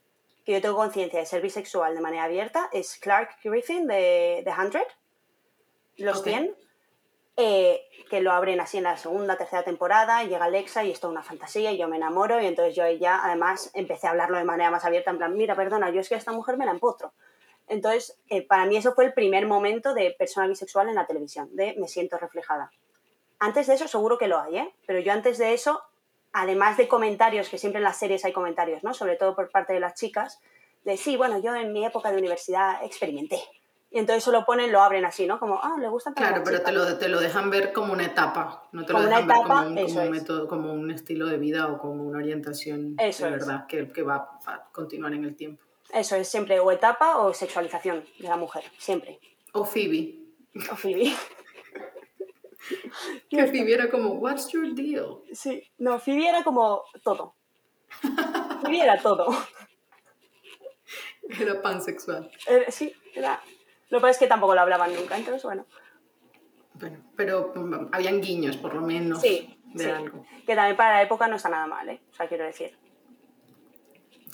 que 0.46 0.52
yo 0.52 0.62
tengo 0.62 0.76
conciencia 0.76 1.20
de 1.20 1.26
ser 1.26 1.42
bisexual 1.42 1.96
de 1.96 2.02
manera 2.02 2.26
abierta 2.26 2.70
es 2.72 2.98
Clark 3.00 3.38
Griffin 3.44 3.88
de 3.88 4.42
The 4.46 4.52
Hundred, 4.52 4.88
Los 5.98 6.22
100, 6.22 6.56
eh, 7.38 7.82
que 8.10 8.22
lo 8.22 8.32
abren 8.32 8.60
así 8.60 8.78
en 8.78 8.84
la 8.84 8.96
segunda, 8.96 9.38
tercera 9.38 9.64
temporada, 9.64 10.24
llega 10.24 10.46
Alexa 10.46 10.84
y 10.84 10.92
esto 10.92 11.08
es 11.08 11.12
una 11.12 11.24
fantasía 11.24 11.72
y 11.72 11.78
yo 11.78 11.88
me 11.88 11.98
enamoro 11.98 12.40
y 12.40 12.46
entonces 12.46 12.76
yo 12.76 12.88
ya 12.92 13.26
además 13.26 13.72
empecé 13.74 14.06
a 14.06 14.12
hablarlo 14.12 14.38
de 14.38 14.44
manera 14.44 14.70
más 14.70 14.86
abierta, 14.86 15.10
en 15.10 15.18
plan, 15.18 15.36
mira, 15.36 15.56
perdona, 15.56 15.90
yo 15.90 16.00
es 16.00 16.10
que 16.10 16.16
a 16.16 16.20
esta 16.20 16.32
mujer 16.32 16.58
me 16.58 16.66
la 16.66 16.72
empotro. 16.72 17.14
Entonces, 17.68 18.20
eh, 18.30 18.46
para 18.46 18.66
mí 18.68 18.78
eso 18.78 18.94
fue 18.94 19.06
el 19.06 19.14
primer 19.14 19.48
momento 19.48 19.96
de 19.96 20.16
persona 20.18 20.46
bisexual 20.46 20.90
en 20.90 20.96
la 20.96 21.08
televisión, 21.08 21.50
de 21.56 21.76
me 21.80 21.88
siento 21.88 22.20
reflejada. 22.20 22.72
Antes 23.40 23.66
de 23.66 23.74
eso 23.74 23.88
seguro 23.88 24.20
que 24.20 24.28
lo 24.28 24.40
hay, 24.40 24.60
¿eh? 24.60 24.74
Pero 24.86 25.00
yo 25.00 25.12
antes 25.12 25.40
de 25.40 25.54
eso, 25.54 25.82
además 26.36 26.76
de 26.76 26.90
comentarios, 26.90 27.48
que 27.48 27.58
siempre 27.58 27.80
en 27.80 27.86
las 27.86 27.98
series 27.98 28.26
hay 28.26 28.34
comentarios, 28.34 28.84
¿no? 28.84 28.94
Sobre 28.94 29.16
todo 29.16 29.36
por 29.36 29.50
parte 29.50 29.72
de 29.72 29.80
las 29.80 29.96
chicas, 29.96 30.42
de 30.84 30.98
sí, 30.98 31.16
bueno, 31.16 31.40
yo 31.40 31.56
en 31.56 31.72
mi 31.72 31.86
época 31.86 32.12
de 32.12 32.18
universidad 32.18 32.84
experimenté. 32.84 33.40
Y 33.90 34.00
entonces 34.00 34.22
solo 34.22 34.40
lo 34.40 34.46
ponen, 34.46 34.70
lo 34.70 34.82
abren 34.82 35.06
así, 35.06 35.26
¿no? 35.26 35.40
Como, 35.40 35.58
ah, 35.64 35.78
le 35.80 35.88
gusta 35.88 36.14
Claro, 36.14 36.42
pero 36.44 36.62
te 36.62 36.74
lo, 36.74 36.98
te 36.98 37.08
lo, 37.08 37.22
dejan 37.22 37.50
ver 37.50 37.72
como 37.72 37.94
una 37.94 38.06
etapa, 38.06 38.68
no 38.74 38.86
te 38.86 38.92
lo 38.92 39.02
dejan 39.02 39.28
ver 39.28 39.38
como 39.38 39.62
un, 39.62 39.76
como 39.76 40.02
un 40.02 40.12
método, 40.12 40.48
como 40.50 40.74
un 40.74 40.92
estilo 40.92 41.28
de 41.28 41.38
vida 41.38 41.68
o 41.72 41.78
como 41.78 42.04
una 42.04 42.18
orientación 42.18 42.98
de 42.98 43.14
verdad 43.22 43.66
que, 43.66 43.88
que 43.94 44.04
va 44.04 44.38
a 44.46 44.66
continuar 44.74 45.14
en 45.14 45.24
el 45.24 45.38
tiempo. 45.38 45.64
Eso 45.94 46.18
es 46.18 46.28
siempre 46.28 46.60
o 46.60 46.70
etapa 46.70 47.18
o 47.20 47.34
sexualización 47.34 48.04
de 48.20 48.28
la 48.28 48.36
mujer, 48.36 48.66
siempre. 48.78 49.22
O 49.54 49.64
Phoebe. 49.64 50.20
O 50.70 50.76
Phoebe. 50.76 51.14
que 53.30 53.48
Phoebe 53.48 53.74
era 53.74 53.90
como, 53.90 54.14
what's 54.14 54.52
your 54.52 54.74
deal? 54.74 55.22
Sí, 55.34 55.64
no, 55.78 56.00
Phoebe 56.00 56.30
era 56.30 56.44
como 56.44 56.84
todo. 57.04 57.36
Phoebe 58.62 58.82
era 58.82 59.02
todo. 59.02 59.28
Era 61.28 61.60
pansexual. 61.60 62.30
sí, 62.70 62.94
era... 63.16 63.42
Lo 63.90 63.98
que 63.98 64.02
pasa 64.02 64.12
es 64.12 64.18
que 64.20 64.28
tampoco 64.28 64.54
lo 64.54 64.62
hablaban 64.62 64.94
nunca, 64.94 65.18
entonces 65.18 65.42
bueno. 65.42 65.66
Bueno, 66.76 67.00
pero 67.16 67.52
mm, 67.56 67.90
habían 67.92 68.22
guiños, 68.22 68.58
por 68.58 68.76
lo 68.76 68.82
menos, 68.82 69.22
sí, 69.22 69.58
de 69.74 69.92
algo. 69.92 70.24
Que 70.46 70.56
también 70.56 70.78
para 70.78 70.98
la 70.98 71.02
época 71.02 71.28
no 71.28 71.38
está 71.38 71.50
nada 71.50 71.66
mal, 71.66 71.90
¿eh? 71.90 72.02
O 72.12 72.14
sea, 72.14 72.28
quiero 72.28 72.46
decir. 72.46 72.78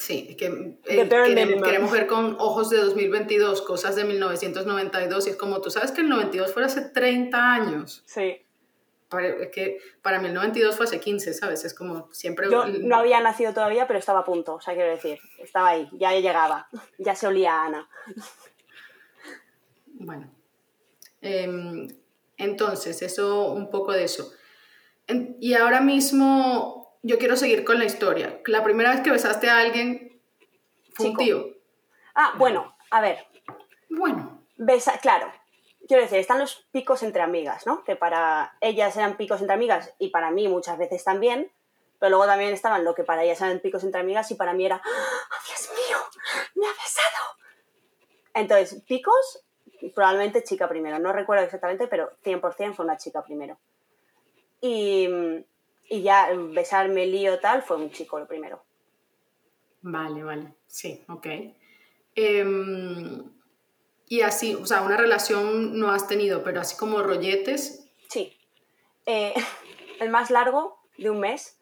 Sí, 0.01 0.35
que 0.35 0.47
eh, 0.47 1.07
queremos, 1.07 1.61
queremos, 1.61 1.91
ver 1.91 2.07
con 2.07 2.35
ojos 2.39 2.71
de 2.71 2.77
2022 2.77 3.61
cosas 3.61 3.95
de 3.95 4.03
1992 4.03 5.27
y 5.27 5.29
es 5.29 5.35
como, 5.35 5.61
tú 5.61 5.69
sabes 5.69 5.91
que 5.91 6.01
el 6.01 6.09
92 6.09 6.51
fue 6.51 6.65
hace 6.65 6.81
30 6.81 7.53
años. 7.53 8.01
Sí. 8.07 8.41
es 9.11 9.49
que 9.51 9.77
para 10.01 10.19
mí 10.19 10.29
el 10.29 10.33
92 10.33 10.75
fue 10.75 10.87
hace 10.87 10.99
15, 10.99 11.35
¿sabes? 11.35 11.65
Es 11.65 11.75
como 11.75 12.11
siempre... 12.11 12.49
Yo 12.49 12.65
no 12.65 12.95
había 12.95 13.21
nacido 13.21 13.53
todavía, 13.53 13.85
pero 13.85 13.99
estaba 13.99 14.21
a 14.21 14.25
punto, 14.25 14.55
o 14.55 14.61
sea, 14.61 14.73
quiero 14.73 14.89
decir, 14.89 15.19
estaba 15.37 15.67
ahí, 15.69 15.87
ya 15.93 16.19
llegaba, 16.19 16.67
ya 16.97 17.13
se 17.13 17.27
olía 17.27 17.53
a 17.53 17.65
Ana. 17.67 17.89
Bueno, 19.85 20.31
em, 21.21 21.87
entonces, 22.37 23.03
eso, 23.03 23.51
un 23.51 23.69
poco 23.69 23.91
de 23.91 24.05
eso. 24.05 24.33
y 25.39 25.53
ahora 25.53 25.79
mismo 25.79 26.80
yo 27.01 27.17
quiero 27.17 27.35
seguir 27.35 27.63
con 27.63 27.79
la 27.79 27.85
historia. 27.85 28.39
La 28.45 28.63
primera 28.63 28.91
vez 28.91 29.01
que 29.01 29.11
besaste 29.11 29.49
a 29.49 29.59
alguien 29.59 30.21
fue 30.93 31.09
un 31.09 31.17
tío. 31.17 31.45
Ah, 32.15 32.33
bueno, 32.37 32.75
a 32.89 33.01
ver. 33.01 33.25
Bueno. 33.89 34.45
Besa, 34.57 34.99
claro. 34.99 35.31
Quiero 35.87 36.03
decir, 36.03 36.19
están 36.19 36.39
los 36.39 36.67
picos 36.71 37.03
entre 37.03 37.21
amigas, 37.21 37.65
¿no? 37.65 37.83
Que 37.83 37.95
para 37.95 38.55
ellas 38.61 38.95
eran 38.95 39.17
picos 39.17 39.41
entre 39.41 39.55
amigas 39.55 39.93
y 39.97 40.09
para 40.09 40.31
mí 40.31 40.47
muchas 40.47 40.77
veces 40.77 41.03
también. 41.03 41.51
Pero 41.99 42.11
luego 42.11 42.25
también 42.25 42.53
estaban 42.53 42.83
lo 42.83 42.95
que 42.95 43.03
para 43.03 43.23
ellas 43.23 43.41
eran 43.41 43.59
picos 43.59 43.83
entre 43.83 44.01
amigas 44.01 44.29
y 44.31 44.35
para 44.35 44.53
mí 44.53 44.65
era, 44.65 44.77
¡Oh, 44.83 45.47
Dios 45.47 45.69
mío! 45.71 45.97
¡Me 46.55 46.65
ha 46.65 46.71
besado! 46.71 47.35
Entonces, 48.33 48.81
picos 48.87 49.43
probablemente 49.89 50.43
chica 50.43 50.69
primero, 50.69 50.99
no 50.99 51.11
recuerdo 51.11 51.43
exactamente, 51.43 51.87
pero 51.87 52.11
100% 52.23 52.73
fue 52.75 52.85
una 52.85 52.97
chica 52.97 53.23
primero. 53.23 53.57
Y, 54.61 55.07
y 55.91 56.03
ya 56.03 56.29
besarme 56.33 57.05
lío 57.05 57.39
tal 57.39 57.63
fue 57.63 57.75
un 57.75 57.91
chico 57.91 58.17
lo 58.17 58.25
primero. 58.25 58.63
Vale, 59.81 60.23
vale, 60.23 60.53
sí, 60.65 61.03
ok. 61.09 61.27
Em, 62.15 63.29
y 64.07 64.21
así, 64.21 64.55
o 64.55 64.65
sea, 64.65 64.83
una 64.83 64.95
relación 64.95 65.77
no 65.77 65.91
has 65.91 66.07
tenido, 66.07 66.43
pero 66.43 66.61
así 66.61 66.77
como 66.77 67.03
rolletes. 67.03 67.89
Sí. 68.07 68.37
Eh, 69.05 69.33
el 69.99 70.09
más 70.09 70.31
largo, 70.31 70.79
de 70.97 71.09
un 71.09 71.19
mes. 71.19 71.59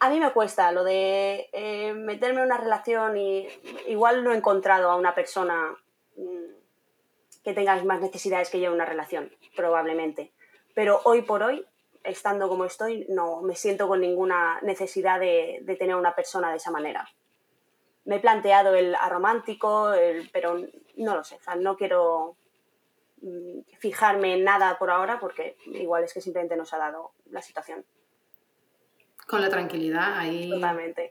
A 0.00 0.10
mí 0.10 0.18
me 0.18 0.32
cuesta 0.32 0.72
lo 0.72 0.82
de 0.82 1.48
eh, 1.52 1.92
meterme 1.94 2.40
en 2.40 2.46
una 2.46 2.58
relación 2.58 3.16
y 3.16 3.46
igual 3.86 4.24
no 4.24 4.32
he 4.32 4.36
encontrado 4.36 4.90
a 4.90 4.96
una 4.96 5.14
persona 5.14 5.76
mm, 6.16 7.42
que 7.44 7.54
tengas 7.54 7.84
más 7.84 8.00
necesidades 8.00 8.50
que 8.50 8.58
yo 8.58 8.66
en 8.66 8.74
una 8.74 8.86
relación, 8.86 9.30
probablemente. 9.54 10.32
Pero 10.74 11.00
hoy 11.04 11.22
por 11.22 11.44
hoy, 11.44 11.64
estando 12.06 12.48
como 12.48 12.64
estoy, 12.64 13.06
no 13.08 13.42
me 13.42 13.54
siento 13.54 13.88
con 13.88 14.00
ninguna 14.00 14.60
necesidad 14.62 15.20
de, 15.20 15.62
tener 15.78 15.96
una 15.96 16.14
persona 16.14 16.50
de 16.50 16.56
esa 16.56 16.70
manera. 16.70 17.08
Me 18.04 18.16
he 18.16 18.20
planteado 18.20 18.74
el 18.74 18.94
aromántico, 18.94 19.92
pero 20.32 20.58
no 20.96 21.16
lo 21.16 21.24
sé, 21.24 21.38
no 21.58 21.76
quiero 21.76 22.36
mm, 23.20 23.60
fijarme 23.78 24.34
en 24.34 24.44
nada 24.44 24.78
por 24.78 24.90
ahora 24.90 25.18
porque 25.18 25.56
igual 25.66 26.04
es 26.04 26.14
que 26.14 26.20
simplemente 26.20 26.56
nos 26.56 26.72
ha 26.72 26.78
dado 26.78 27.12
la 27.30 27.42
situación. 27.42 27.84
Con 29.26 29.42
la 29.42 29.50
tranquilidad, 29.50 30.18
ahí... 30.18 30.50
Totalmente. 30.50 31.10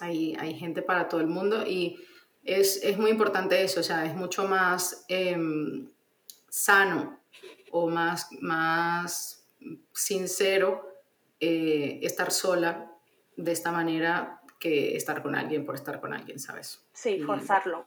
Hay, 0.00 0.36
hay 0.38 0.54
gente 0.54 0.82
para 0.82 1.08
todo 1.08 1.22
el 1.22 1.26
mundo 1.26 1.66
y 1.66 1.98
es, 2.46 2.96
muy 2.96 3.10
importante 3.10 3.62
eso, 3.62 3.80
o 3.80 3.82
sea, 3.82 4.04
es 4.04 4.14
mucho 4.14 4.46
más 4.46 5.04
em, 5.08 5.88
sano 6.48 7.18
o 7.70 7.88
más, 7.88 8.28
más 8.40 9.35
sincero 9.92 10.88
eh, 11.40 12.00
estar 12.02 12.30
sola 12.30 12.92
de 13.36 13.52
esta 13.52 13.72
manera 13.72 14.40
que 14.58 14.96
estar 14.96 15.22
con 15.22 15.34
alguien 15.34 15.66
por 15.66 15.74
estar 15.74 16.00
con 16.00 16.12
alguien, 16.12 16.38
¿sabes? 16.38 16.82
Sí, 16.92 17.20
forzarlo. 17.20 17.86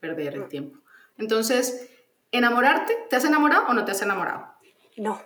Perder 0.00 0.34
el 0.34 0.44
mm. 0.44 0.48
tiempo. 0.48 0.78
Entonces, 1.18 1.90
¿enamorarte? 2.32 2.96
¿Te 3.10 3.16
has 3.16 3.24
enamorado 3.24 3.66
o 3.68 3.74
no 3.74 3.84
te 3.84 3.92
has 3.92 4.02
enamorado? 4.02 4.46
No. 4.96 5.20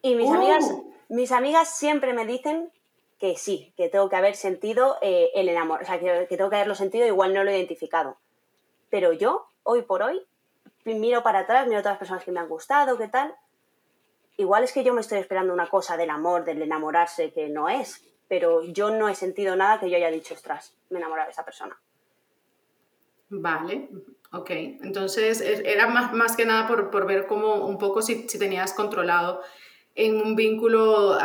Y 0.00 0.14
mis, 0.14 0.30
amigas, 0.30 0.64
uh. 0.64 0.94
mis 1.08 1.32
amigas 1.32 1.76
siempre 1.76 2.14
me 2.14 2.24
dicen 2.24 2.70
que 3.18 3.36
sí, 3.36 3.72
que 3.76 3.88
tengo 3.88 4.08
que 4.08 4.16
haber 4.16 4.36
sentido 4.36 4.96
eh, 5.02 5.30
el 5.34 5.48
enamor, 5.48 5.82
o 5.82 5.84
sea, 5.84 5.98
que, 5.98 6.36
tengo 6.36 6.50
que 6.50 6.56
haberlo 6.56 6.74
sentido, 6.74 7.06
igual 7.06 7.34
no 7.34 7.42
lo 7.44 7.50
he 7.50 7.56
identificado. 7.56 8.16
Pero 8.90 9.12
yo, 9.12 9.48
hoy 9.64 9.82
por 9.82 10.02
hoy, 10.02 10.24
miro 10.84 11.22
para 11.22 11.40
atrás, 11.40 11.66
miro 11.66 11.78
a 11.78 11.80
otras 11.80 11.98
personas 11.98 12.24
que 12.24 12.32
me 12.32 12.40
han 12.40 12.48
gustado, 12.48 12.96
qué 12.96 13.08
tal. 13.08 13.34
Igual 14.38 14.62
es 14.62 14.72
que 14.72 14.84
yo 14.84 14.94
me 14.94 15.00
estoy 15.00 15.18
esperando 15.18 15.52
una 15.52 15.68
cosa 15.68 15.96
del 15.96 16.10
amor, 16.10 16.44
del 16.44 16.62
enamorarse, 16.62 17.32
que 17.32 17.48
no 17.48 17.68
es, 17.68 18.04
pero 18.28 18.62
yo 18.62 18.90
no 18.90 19.08
he 19.08 19.16
sentido 19.16 19.56
nada 19.56 19.80
que 19.80 19.90
yo 19.90 19.96
haya 19.96 20.12
dicho, 20.12 20.34
ostras, 20.34 20.76
me 20.90 21.00
he 21.00 21.02
de 21.02 21.30
esa 21.30 21.44
persona. 21.44 21.76
Vale, 23.30 23.88
ok. 24.32 24.50
Entonces 24.50 25.40
era 25.40 25.88
más, 25.88 26.12
más 26.12 26.36
que 26.36 26.46
nada 26.46 26.68
por, 26.68 26.88
por 26.90 27.04
ver 27.04 27.26
cómo 27.26 27.66
un 27.66 27.78
poco 27.78 28.00
si, 28.00 28.28
si 28.28 28.38
tenías 28.38 28.72
controlado 28.72 29.42
en 29.96 30.20
un 30.20 30.36
vínculo 30.36 31.18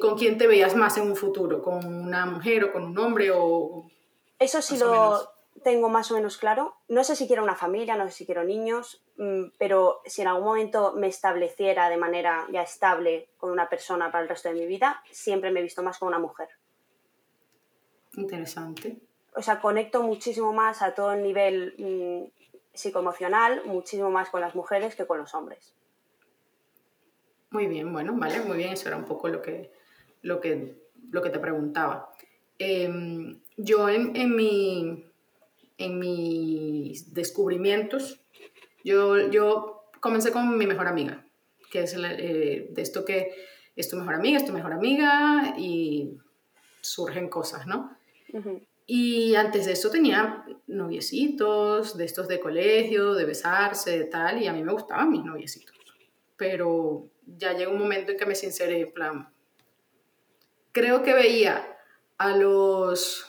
con 0.00 0.18
quién 0.18 0.38
te 0.38 0.48
veías 0.48 0.74
más 0.74 0.98
en 0.98 1.08
un 1.08 1.14
futuro, 1.14 1.62
con 1.62 1.86
una 1.86 2.26
mujer 2.26 2.64
o 2.64 2.72
con 2.72 2.82
un 2.82 2.98
hombre 2.98 3.30
o... 3.32 3.88
Eso 4.40 4.60
sí 4.60 4.76
lo 4.76 5.35
tengo 5.62 5.88
más 5.88 6.10
o 6.10 6.14
menos 6.14 6.38
claro. 6.38 6.76
No 6.88 7.04
sé 7.04 7.16
si 7.16 7.26
quiero 7.26 7.42
una 7.42 7.54
familia, 7.54 7.96
no 7.96 8.06
sé 8.06 8.12
si 8.12 8.26
quiero 8.26 8.44
niños, 8.44 9.02
mm, 9.16 9.50
pero 9.58 10.00
si 10.04 10.22
en 10.22 10.28
algún 10.28 10.44
momento 10.44 10.94
me 10.94 11.08
estableciera 11.08 11.88
de 11.88 11.96
manera 11.96 12.46
ya 12.52 12.62
estable 12.62 13.28
con 13.38 13.50
una 13.50 13.68
persona 13.68 14.10
para 14.10 14.22
el 14.22 14.28
resto 14.28 14.48
de 14.48 14.54
mi 14.54 14.66
vida, 14.66 15.02
siempre 15.10 15.50
me 15.50 15.60
he 15.60 15.62
visto 15.62 15.82
más 15.82 15.98
con 15.98 16.08
una 16.08 16.18
mujer. 16.18 16.48
Interesante. 18.14 18.98
O 19.34 19.42
sea, 19.42 19.60
conecto 19.60 20.02
muchísimo 20.02 20.52
más 20.52 20.82
a 20.82 20.94
todo 20.94 21.12
el 21.12 21.22
nivel 21.22 21.74
mm, 21.78 22.36
psicoemocional, 22.72 23.62
muchísimo 23.66 24.10
más 24.10 24.30
con 24.30 24.40
las 24.40 24.54
mujeres 24.54 24.94
que 24.96 25.06
con 25.06 25.18
los 25.18 25.34
hombres. 25.34 25.74
Muy 27.50 27.66
bien, 27.66 27.92
bueno, 27.92 28.14
vale, 28.16 28.40
muy 28.40 28.56
bien, 28.56 28.72
eso 28.72 28.88
era 28.88 28.96
un 28.96 29.04
poco 29.04 29.28
lo 29.28 29.40
que, 29.40 29.72
lo 30.22 30.40
que, 30.40 30.76
lo 31.10 31.22
que 31.22 31.30
te 31.30 31.38
preguntaba. 31.38 32.12
Em, 32.58 33.40
yo 33.56 33.88
en, 33.88 34.16
en, 34.16 34.34
mi, 34.34 35.06
en 35.78 35.98
mis 35.98 37.12
descubrimientos, 37.12 38.20
yo, 38.84 39.30
yo 39.30 39.84
comencé 40.00 40.32
con 40.32 40.56
mi 40.56 40.66
mejor 40.66 40.86
amiga, 40.86 41.24
que 41.70 41.82
es 41.82 41.94
eh, 41.94 42.68
de 42.70 42.82
esto 42.82 43.04
que 43.04 43.34
es 43.74 43.88
tu 43.88 43.96
mejor 43.96 44.14
amiga, 44.14 44.38
es 44.38 44.46
tu 44.46 44.52
mejor 44.52 44.72
amiga 44.72 45.54
y 45.58 46.16
surgen 46.80 47.28
cosas, 47.28 47.66
¿no? 47.66 47.96
Y 48.86 49.34
antes 49.34 49.66
de 49.66 49.72
eso 49.72 49.90
tenía 49.90 50.44
noviecitos, 50.68 51.96
de 51.96 52.04
estos 52.04 52.28
de 52.28 52.38
colegio, 52.38 53.14
de 53.14 53.24
besarse, 53.24 53.98
de 53.98 54.04
tal, 54.04 54.40
y 54.40 54.46
a 54.46 54.52
mí 54.52 54.62
me 54.62 54.72
gustaban 54.72 55.10
mis 55.10 55.24
noviecitos. 55.24 55.74
Pero 56.36 57.08
ya 57.26 57.52
llegó 57.52 57.72
un 57.72 57.78
momento 57.78 58.12
en 58.12 58.18
que 58.18 58.26
me 58.26 58.34
sinceré, 58.34 58.82
en 58.82 58.92
plan, 58.92 59.28
creo 60.72 61.02
que 61.02 61.14
veía 61.14 61.76
a 62.18 62.36
los... 62.36 63.25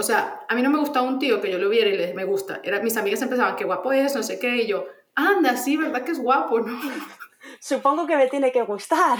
O 0.00 0.02
sea, 0.02 0.40
a 0.48 0.54
mí 0.54 0.62
no 0.62 0.70
me 0.70 0.78
gustaba 0.78 1.06
un 1.06 1.18
tío 1.18 1.40
que 1.40 1.50
yo 1.50 1.58
lo 1.58 1.68
viera 1.68 1.90
y 1.90 1.96
les 1.96 2.14
me 2.14 2.24
gusta. 2.24 2.60
Era, 2.64 2.80
mis 2.80 2.96
amigas 2.96 3.22
empezaban, 3.22 3.56
qué 3.56 3.64
guapo 3.64 3.92
es, 3.92 4.14
no 4.14 4.22
sé 4.22 4.38
qué, 4.38 4.56
y 4.56 4.66
yo, 4.66 4.86
anda, 5.14 5.56
sí, 5.56 5.76
¿verdad 5.76 6.02
que 6.02 6.12
es 6.12 6.18
guapo, 6.18 6.60
no? 6.60 6.80
Supongo 7.60 8.06
que 8.06 8.16
me 8.16 8.28
tiene 8.28 8.50
que 8.50 8.62
gustar. 8.62 9.18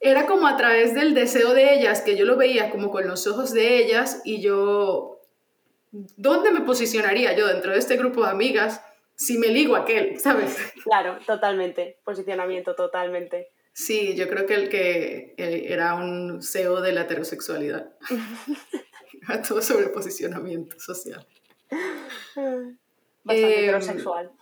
Era 0.00 0.26
como 0.26 0.46
a 0.46 0.56
través 0.56 0.94
del 0.94 1.14
deseo 1.14 1.54
de 1.54 1.74
ellas, 1.74 2.00
que 2.00 2.16
yo 2.16 2.24
lo 2.24 2.36
veía 2.36 2.70
como 2.70 2.90
con 2.90 3.06
los 3.06 3.26
ojos 3.26 3.52
de 3.52 3.78
ellas, 3.78 4.20
y 4.24 4.40
yo, 4.40 5.20
¿dónde 5.92 6.50
me 6.50 6.60
posicionaría 6.62 7.36
yo 7.36 7.46
dentro 7.46 7.72
de 7.72 7.78
este 7.78 7.96
grupo 7.96 8.24
de 8.24 8.30
amigas? 8.30 8.80
si 9.16 9.38
me 9.38 9.48
ligo 9.48 9.76
a 9.76 9.80
aquel, 9.80 10.18
¿sabes? 10.20 10.56
Claro, 10.84 11.18
totalmente. 11.26 11.98
Posicionamiento, 12.04 12.74
totalmente. 12.74 13.48
Sí, 13.72 14.14
yo 14.16 14.28
creo 14.28 14.46
que 14.46 14.54
el 14.54 14.68
que 14.68 15.34
era 15.36 15.94
un 15.94 16.42
CEO 16.42 16.80
de 16.80 16.92
la 16.92 17.02
heterosexualidad. 17.02 17.92
todo 19.48 19.62
sobre 19.62 19.88
posicionamiento 19.88 20.78
social. 20.78 21.26
Bastante 23.24 23.58
em, 23.58 23.64
heterosexual. 23.64 24.32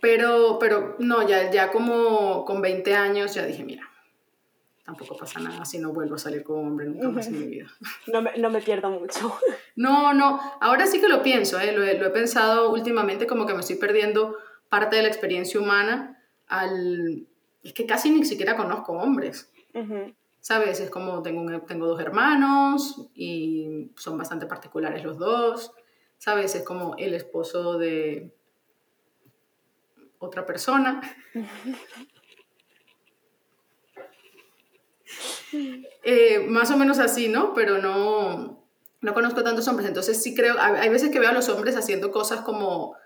Pero, 0.00 0.58
pero 0.58 0.96
no, 0.98 1.26
ya, 1.26 1.50
ya 1.50 1.70
como 1.70 2.44
con 2.44 2.60
20 2.60 2.94
años 2.94 3.34
ya 3.34 3.44
dije, 3.44 3.64
mira, 3.64 3.88
tampoco 4.84 5.16
pasa 5.16 5.40
nada 5.40 5.64
si 5.64 5.78
no 5.78 5.92
vuelvo 5.92 6.14
a 6.14 6.18
salir 6.18 6.44
con 6.44 6.64
hombre 6.64 6.86
nunca 6.86 7.08
más 7.08 7.26
en 7.26 7.40
mi 7.40 7.46
vida. 7.46 7.66
No 8.12 8.22
me, 8.22 8.36
no 8.36 8.50
me 8.50 8.60
pierdo 8.60 8.90
mucho. 8.90 9.38
No, 9.78 10.14
no, 10.14 10.40
ahora 10.62 10.86
sí 10.86 11.02
que 11.02 11.08
lo 11.08 11.22
pienso, 11.22 11.60
¿eh? 11.60 11.72
lo, 11.72 11.82
he, 11.84 11.98
lo, 11.98 12.06
he, 12.06 12.10
pensado 12.10 12.72
últimamente 12.72 13.26
como 13.26 13.44
que 13.44 13.52
me 13.52 13.60
estoy 13.60 13.76
perdiendo 13.76 14.38
parte 14.70 14.96
de 14.96 15.02
la 15.02 15.08
experiencia 15.08 15.60
humana 15.60 16.18
al... 16.46 17.26
Es 17.62 17.74
que 17.74 17.84
casi 17.84 18.08
ni 18.08 18.24
siquiera 18.24 18.56
conozco 18.56 18.92
hombres. 18.92 19.52
¿Sabes? 20.46 20.78
Es 20.78 20.90
como 20.90 21.24
tengo, 21.24 21.60
tengo 21.62 21.88
dos 21.88 21.98
hermanos 21.98 23.08
y 23.16 23.90
son 23.96 24.16
bastante 24.16 24.46
particulares 24.46 25.02
los 25.02 25.18
dos. 25.18 25.72
¿Sabes? 26.18 26.54
Es 26.54 26.62
como 26.62 26.94
el 26.98 27.14
esposo 27.14 27.78
de 27.78 28.32
otra 30.20 30.46
persona. 30.46 31.00
Eh, 36.02 36.44
más 36.48 36.70
o 36.72 36.76
menos 36.76 36.98
así, 36.98 37.28
¿no? 37.28 37.54
Pero 37.54 37.78
no, 37.78 38.62
no 39.00 39.14
conozco 39.14 39.42
tantos 39.42 39.66
hombres, 39.68 39.88
entonces 39.88 40.20
sí 40.20 40.34
creo, 40.34 40.56
hay 40.58 40.88
veces 40.90 41.10
que 41.10 41.20
veo 41.20 41.30
a 41.30 41.32
los 41.32 41.48
hombres 41.48 41.76
haciendo 41.76 42.10
cosas 42.10 42.42
como 42.42 42.96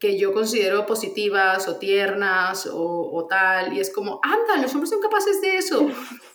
que 0.00 0.18
yo 0.18 0.32
considero 0.32 0.86
positivas 0.86 1.68
o 1.68 1.76
tiernas 1.76 2.68
o, 2.72 3.26
tal, 3.28 3.74
y 3.74 3.80
es 3.80 3.92
como, 3.92 4.18
anda, 4.22 4.60
los 4.60 4.72
hombres 4.74 4.90
son 4.90 5.00
capaces 5.00 5.40
de 5.42 5.58
eso, 5.58 5.88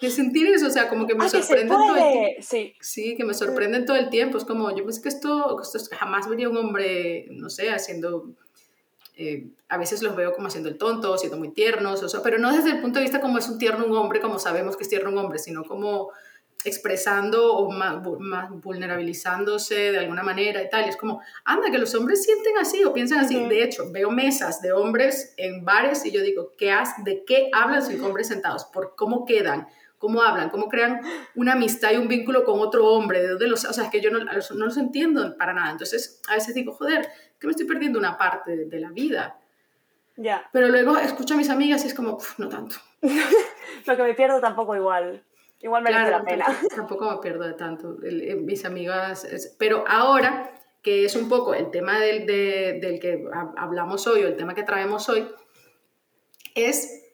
de 0.00 0.10
sentir 0.10 0.46
eso, 0.48 0.66
o 0.66 0.70
sea, 0.70 0.88
como 0.88 1.06
que 1.06 1.14
me 1.14 1.24
ah, 1.24 1.28
sorprenden 1.28 1.68
todo 1.68 1.96
el 1.96 2.02
tiempo. 2.02 2.42
Sí. 2.42 2.74
sí, 2.80 3.16
que 3.16 3.24
me 3.24 3.34
sorprenden 3.34 3.84
todo 3.84 3.96
el 3.96 4.10
tiempo, 4.10 4.38
es 4.38 4.44
como, 4.44 4.74
yo 4.76 4.84
pensé 4.84 5.02
que 5.02 5.08
esto, 5.08 5.60
esto 5.60 5.96
jamás 5.96 6.28
vería 6.28 6.48
un 6.48 6.56
hombre, 6.56 7.26
no 7.30 7.48
sé, 7.48 7.70
haciendo 7.70 8.34
eh, 9.18 9.48
a 9.70 9.78
veces 9.78 10.02
los 10.02 10.14
veo 10.14 10.34
como 10.34 10.48
haciendo 10.48 10.68
el 10.68 10.76
tonto, 10.76 11.16
siendo 11.16 11.38
muy 11.38 11.50
tiernos, 11.50 12.02
o 12.02 12.08
sea, 12.08 12.22
pero 12.22 12.38
no 12.38 12.54
desde 12.54 12.70
el 12.70 12.80
punto 12.82 12.98
de 12.98 13.04
vista 13.04 13.20
como 13.20 13.38
es 13.38 13.48
un 13.48 13.58
tierno 13.58 13.86
un 13.86 13.96
hombre, 13.96 14.20
como 14.20 14.38
sabemos 14.38 14.76
que 14.76 14.82
es 14.82 14.90
tierno 14.90 15.10
un 15.10 15.16
hombre, 15.16 15.38
sino 15.38 15.64
como 15.64 16.10
expresando 16.66 17.54
o 17.54 17.70
más, 17.70 18.02
vulnerabilizándose 18.02 19.92
de 19.92 19.98
alguna 19.98 20.22
manera 20.22 20.62
y 20.62 20.68
tal. 20.68 20.84
Y 20.84 20.88
es 20.90 20.96
como, 20.96 21.22
anda, 21.44 21.70
que 21.70 21.78
los 21.78 21.94
hombres 21.94 22.24
sienten 22.24 22.58
así 22.58 22.84
o 22.84 22.92
piensan 22.92 23.20
así. 23.20 23.42
De 23.48 23.62
hecho, 23.62 23.90
veo 23.90 24.10
mesas 24.10 24.60
de 24.60 24.72
hombres 24.72 25.32
en 25.36 25.64
bares 25.64 26.04
y 26.04 26.10
yo 26.10 26.20
digo, 26.22 26.52
¿qué 26.58 26.72
has, 26.72 27.02
¿de 27.04 27.24
qué 27.24 27.50
hablan 27.52 27.82
cinco 27.82 28.06
hombres 28.06 28.28
sentados? 28.28 28.64
¿Por 28.66 28.94
cómo 28.96 29.24
quedan? 29.24 29.68
¿Cómo 30.06 30.22
hablan? 30.22 30.50
¿Cómo 30.50 30.68
crean 30.68 31.00
una 31.34 31.54
amistad 31.54 31.90
y 31.90 31.96
un 31.96 32.06
vínculo 32.06 32.44
con 32.44 32.60
otro 32.60 32.86
hombre? 32.86 33.20
¿De 33.22 33.30
dónde 33.30 33.48
los, 33.48 33.64
o 33.64 33.72
sea, 33.72 33.86
es 33.86 33.90
que 33.90 34.00
yo 34.00 34.12
no, 34.12 34.20
no 34.20 34.64
los 34.64 34.76
entiendo 34.76 35.36
para 35.36 35.52
nada. 35.52 35.72
Entonces, 35.72 36.22
a 36.28 36.34
veces 36.34 36.54
digo, 36.54 36.72
joder, 36.74 37.08
que 37.40 37.48
me 37.48 37.50
estoy 37.50 37.66
perdiendo 37.66 37.98
una 37.98 38.16
parte 38.16 38.66
de, 38.66 38.78
la 38.78 38.92
vida. 38.92 39.36
Ya. 40.16 40.48
Pero 40.52 40.68
luego 40.68 40.96
escucho 40.96 41.34
a 41.34 41.36
mis 41.36 41.50
amigas 41.50 41.82
y 41.82 41.88
es 41.88 41.94
como, 41.94 42.18
no 42.38 42.48
tanto. 42.48 42.76
Lo 43.86 43.96
que 43.96 44.02
me 44.04 44.14
pierdo 44.14 44.40
tampoco 44.40 44.76
igual. 44.76 45.24
Igual 45.60 45.82
merece 45.82 46.08
la 46.12 46.22
pena. 46.22 46.46
Tampoco 46.76 47.10
me 47.10 47.16
pierdo 47.18 47.42
de 47.42 47.54
tanto. 47.54 47.96
mis 48.42 48.64
amigas. 48.64 49.26
pero 49.58 49.82
ahora, 49.88 50.52
que 50.84 51.04
es 51.04 51.16
un 51.16 51.28
poco 51.28 51.52
el 51.52 51.72
tema 51.72 51.98
del, 51.98 52.26
del 52.26 53.00
que 53.00 53.24
hablamos 53.56 54.06
hoy 54.06 54.22
o 54.22 54.28
el 54.28 54.36
tema 54.36 54.54
que 54.54 54.62
traemos 54.62 55.08
hoy, 55.08 55.26
es 56.54 57.05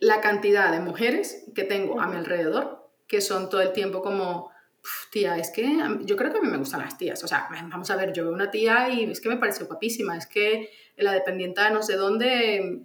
la 0.00 0.20
cantidad 0.20 0.72
de 0.72 0.80
mujeres 0.80 1.44
que 1.54 1.64
tengo 1.64 2.00
a 2.00 2.06
mi 2.06 2.16
alrededor 2.16 2.88
que 3.06 3.20
son 3.20 3.50
todo 3.50 3.60
el 3.60 3.72
tiempo 3.72 4.02
como 4.02 4.50
tía, 5.10 5.36
es 5.36 5.50
que 5.50 5.78
yo 6.02 6.16
creo 6.16 6.32
que 6.32 6.38
a 6.38 6.40
mí 6.40 6.48
me 6.48 6.56
gustan 6.56 6.80
las 6.80 6.96
tías. 6.96 7.22
O 7.22 7.28
sea, 7.28 7.48
vamos 7.68 7.90
a 7.90 7.96
ver, 7.96 8.12
yo 8.12 8.24
veo 8.24 8.32
una 8.32 8.50
tía 8.50 8.88
y 8.88 9.04
es 9.04 9.20
que 9.20 9.28
me 9.28 9.36
pareció 9.36 9.66
guapísima. 9.66 10.16
Es 10.16 10.26
que 10.26 10.70
la 10.96 11.12
dependiente 11.12 11.60
de 11.60 11.70
no 11.70 11.82
sé 11.82 11.96
dónde, 11.96 12.80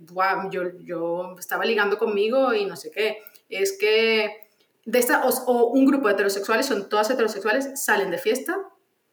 yo, 0.52 0.64
yo 0.84 1.36
estaba 1.40 1.64
ligando 1.64 1.98
conmigo 1.98 2.54
y 2.54 2.66
no 2.66 2.76
sé 2.76 2.92
qué. 2.92 3.20
Es 3.50 3.78
que 3.80 4.50
de 4.86 5.00
esta, 5.00 5.26
o, 5.26 5.66
un 5.68 5.86
grupo 5.86 6.08
de 6.08 6.16
heterosexuales, 6.16 6.66
son 6.66 6.90
todas 6.90 7.10
heterosexuales, 7.10 7.82
salen 7.82 8.12
de 8.12 8.18
fiesta 8.18 8.58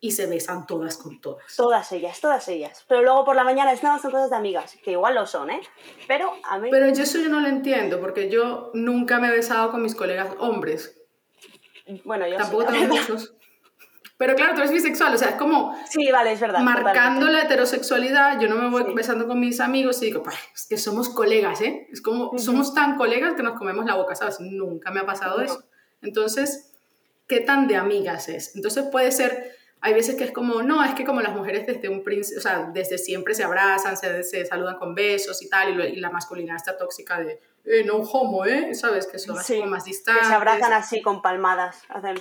y 0.04 0.10
se 0.10 0.26
besan 0.26 0.66
todas 0.66 0.96
con 0.96 1.20
todas. 1.20 1.54
Todas 1.56 1.92
ellas, 1.92 2.20
todas 2.20 2.48
ellas. 2.48 2.84
Pero 2.88 3.02
luego 3.02 3.24
por 3.24 3.36
la 3.36 3.44
mañana 3.44 3.72
es, 3.72 3.84
no, 3.84 3.96
son 4.00 4.10
cosas 4.10 4.30
de 4.30 4.36
amigas, 4.36 4.76
que 4.82 4.90
igual 4.90 5.14
lo 5.14 5.26
son, 5.26 5.48
¿eh? 5.50 5.60
Pero 6.08 6.32
a 6.42 6.58
mí... 6.58 6.70
Pero 6.72 6.88
yo 6.88 7.04
eso 7.04 7.20
yo 7.20 7.28
no 7.28 7.38
lo 7.40 7.46
entiendo, 7.46 8.00
porque 8.00 8.28
yo 8.28 8.72
nunca 8.74 9.20
me 9.20 9.28
he 9.28 9.30
besado 9.30 9.70
con 9.70 9.80
mis 9.80 9.94
colegas 9.94 10.34
hombres. 10.40 11.00
Bueno, 12.04 12.26
yo 12.26 12.36
Tampoco 12.36 12.64
tengo 12.64 12.96
muchos. 12.96 13.32
Pero 14.16 14.34
claro, 14.34 14.54
tú 14.54 14.60
eres 14.62 14.72
bisexual, 14.72 15.14
o 15.14 15.18
sea, 15.18 15.30
es 15.30 15.34
como. 15.36 15.72
Sí, 15.88 16.10
vale, 16.10 16.32
es 16.32 16.40
verdad. 16.40 16.60
Marcando 16.60 17.28
la 17.28 17.42
heterosexualidad, 17.42 18.40
yo 18.40 18.48
no 18.48 18.56
me 18.56 18.70
voy 18.70 18.92
besando 18.94 19.28
con 19.28 19.38
mis 19.38 19.60
amigos 19.60 20.02
y 20.02 20.06
digo, 20.06 20.24
pues, 20.24 20.36
es 20.52 20.66
que 20.66 20.78
somos 20.78 21.10
colegas, 21.10 21.60
¿eh? 21.60 21.86
Es 21.92 22.02
como, 22.02 22.36
somos 22.38 22.74
tan 22.74 22.96
colegas 22.96 23.34
que 23.34 23.44
nos 23.44 23.56
comemos 23.56 23.84
la 23.84 23.94
boca, 23.94 24.16
¿sabes? 24.16 24.40
Nunca 24.40 24.90
me 24.90 24.98
ha 24.98 25.06
pasado 25.06 25.40
eso. 25.40 25.62
Entonces, 26.02 26.72
¿qué 27.28 27.40
tan 27.40 27.68
de 27.68 27.76
amigas 27.76 28.28
es? 28.28 28.56
Entonces 28.56 28.84
puede 28.90 29.12
ser. 29.12 29.62
Hay 29.82 29.94
veces 29.94 30.14
que 30.14 30.24
es 30.24 30.32
como, 30.32 30.62
no, 30.62 30.82
es 30.82 30.94
que 30.94 31.04
como 31.04 31.20
las 31.20 31.34
mujeres 31.34 31.66
desde 31.66 31.88
un 31.88 32.02
príncipe, 32.02 32.38
o 32.38 32.40
sea, 32.40 32.70
desde 32.72 32.98
siempre 32.98 33.34
se 33.34 33.44
abrazan, 33.44 33.96
se, 33.96 34.22
se 34.22 34.46
saludan 34.46 34.78
con 34.78 34.94
besos 34.94 35.42
y 35.42 35.48
tal, 35.48 35.78
y, 35.78 35.82
y 35.94 35.96
la 35.96 36.08
masculinidad 36.08 36.56
está 36.56 36.78
tóxica 36.78 37.18
de, 37.18 37.40
eh, 37.64 37.84
no 37.84 37.96
homo, 37.98 38.44
¿eh? 38.44 38.74
¿Sabes? 38.74 39.06
Que 39.06 39.18
son 39.18 39.38
así 39.38 39.62
más 39.62 39.84
distantes. 39.84 40.22
Que 40.22 40.28
se 40.28 40.34
abrazan 40.34 40.72
así 40.72 41.02
con 41.02 41.22
palmadas. 41.22 41.82
Hacen... 41.88 42.20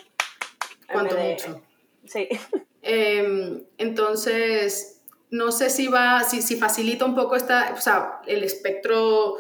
Cuanto 0.92 1.18
mucho. 1.18 1.62
Sí. 2.06 2.28
Em, 2.84 3.64
entonces, 3.78 5.02
no 5.30 5.52
sé 5.52 5.70
si 5.70 5.88
va, 5.88 6.24
si, 6.24 6.42
si 6.42 6.56
facilita 6.56 7.06
un 7.06 7.14
poco 7.14 7.36
esta, 7.36 7.74
o 7.78 7.80
sea, 7.80 8.22
el 8.26 8.44
espectro 8.44 9.38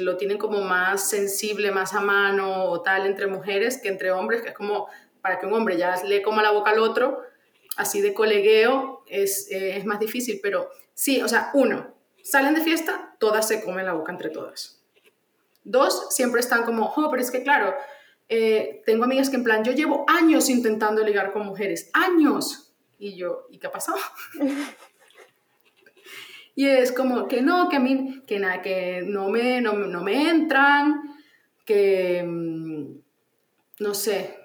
lo 0.00 0.16
tienen 0.16 0.38
como 0.38 0.62
más 0.62 1.10
sensible, 1.10 1.70
más 1.72 1.92
a 1.92 2.00
mano 2.00 2.64
o 2.64 2.80
tal 2.80 3.04
entre 3.04 3.26
mujeres 3.26 3.78
que 3.82 3.88
entre 3.88 4.12
hombres, 4.12 4.40
que 4.40 4.48
es 4.48 4.54
como 4.54 4.88
para 5.22 5.38
que 5.38 5.46
un 5.46 5.54
hombre 5.54 5.78
ya 5.78 5.96
le 6.04 6.20
coma 6.20 6.42
la 6.42 6.50
boca 6.50 6.72
al 6.72 6.80
otro, 6.80 7.22
así 7.76 8.02
de 8.02 8.12
colegueo, 8.12 9.02
es, 9.06 9.50
eh, 9.50 9.76
es 9.76 9.86
más 9.86 9.98
difícil, 9.98 10.40
pero 10.42 10.68
sí, 10.92 11.22
o 11.22 11.28
sea, 11.28 11.50
uno, 11.54 11.94
salen 12.22 12.54
de 12.54 12.60
fiesta, 12.60 13.14
todas 13.18 13.48
se 13.48 13.64
comen 13.64 13.86
la 13.86 13.94
boca 13.94 14.12
entre 14.12 14.28
todas. 14.28 14.82
Dos, 15.64 16.08
siempre 16.10 16.40
están 16.40 16.64
como, 16.64 16.92
oh, 16.96 17.10
pero 17.10 17.22
es 17.22 17.30
que 17.30 17.42
claro, 17.42 17.74
eh, 18.28 18.82
tengo 18.86 19.04
amigas 19.04 19.28
que 19.28 19.36
en 19.36 19.44
plan, 19.44 19.62
yo 19.62 19.72
llevo 19.72 20.04
años 20.08 20.48
intentando 20.48 21.04
ligar 21.04 21.32
con 21.32 21.46
mujeres, 21.46 21.90
años. 21.92 22.72
Y 22.98 23.16
yo, 23.16 23.46
¿y 23.50 23.58
qué 23.58 23.66
ha 23.66 23.72
pasado? 23.72 23.98
y 26.54 26.66
es 26.66 26.92
como 26.92 27.28
que 27.28 27.42
no, 27.42 27.68
que 27.68 27.76
a 27.76 27.80
mí, 27.80 28.22
que 28.26 28.38
nada, 28.38 28.62
que 28.62 29.02
no 29.04 29.28
me, 29.28 29.60
no, 29.60 29.74
me 29.74 30.30
entran, 30.30 31.02
que, 31.64 32.24
mm, 32.26 33.00
no 33.80 33.94
sé, 33.94 34.38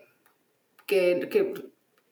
que, 0.87 1.53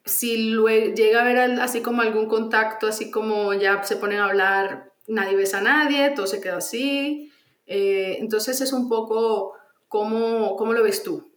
si 0.04 0.54
llega 0.94 1.18
a 1.18 1.22
haber 1.22 1.38
así 1.60 1.82
como 1.82 2.02
algún 2.02 2.28
contacto, 2.28 2.86
así 2.86 3.10
como 3.10 3.52
ya 3.54 3.82
se 3.82 3.96
ponen 3.96 4.20
a 4.20 4.26
hablar, 4.26 4.92
nadie 5.08 5.36
besa 5.36 5.58
a 5.58 5.62
nadie, 5.62 6.10
todo 6.10 6.26
se 6.28 6.40
queda 6.40 6.58
así. 6.58 7.32
Eh, 7.66 8.18
entonces 8.20 8.60
es 8.60 8.72
un 8.72 8.88
poco 8.88 9.54
cómo, 9.88 10.54
cómo, 10.56 10.72
lo 10.72 10.84
ves 10.84 11.02
tú. 11.02 11.32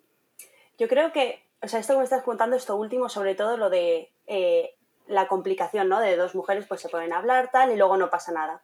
Yo 0.78 0.88
creo 0.88 1.12
que, 1.12 1.44
o 1.64 1.68
sea, 1.68 1.80
esto 1.80 1.94
que 1.94 2.00
me 2.00 2.04
estás 2.04 2.24
contando, 2.24 2.56
esto 2.56 2.76
último, 2.76 3.10
sobre 3.10 3.34
todo 3.34 3.58
lo 3.58 3.72
de 3.72 4.12
eh, 4.28 4.76
la 5.08 5.28
complicación, 5.28 5.90
¿no? 5.90 6.00
De 6.00 6.16
dos 6.16 6.36
mujeres 6.36 6.66
pues 6.68 6.82
se 6.82 6.90
ponen 6.90 7.14
a 7.14 7.18
hablar 7.18 7.50
tal 7.52 7.72
y 7.72 7.76
luego 7.76 7.98
no 7.98 8.12
pasa 8.12 8.32
nada. 8.32 8.62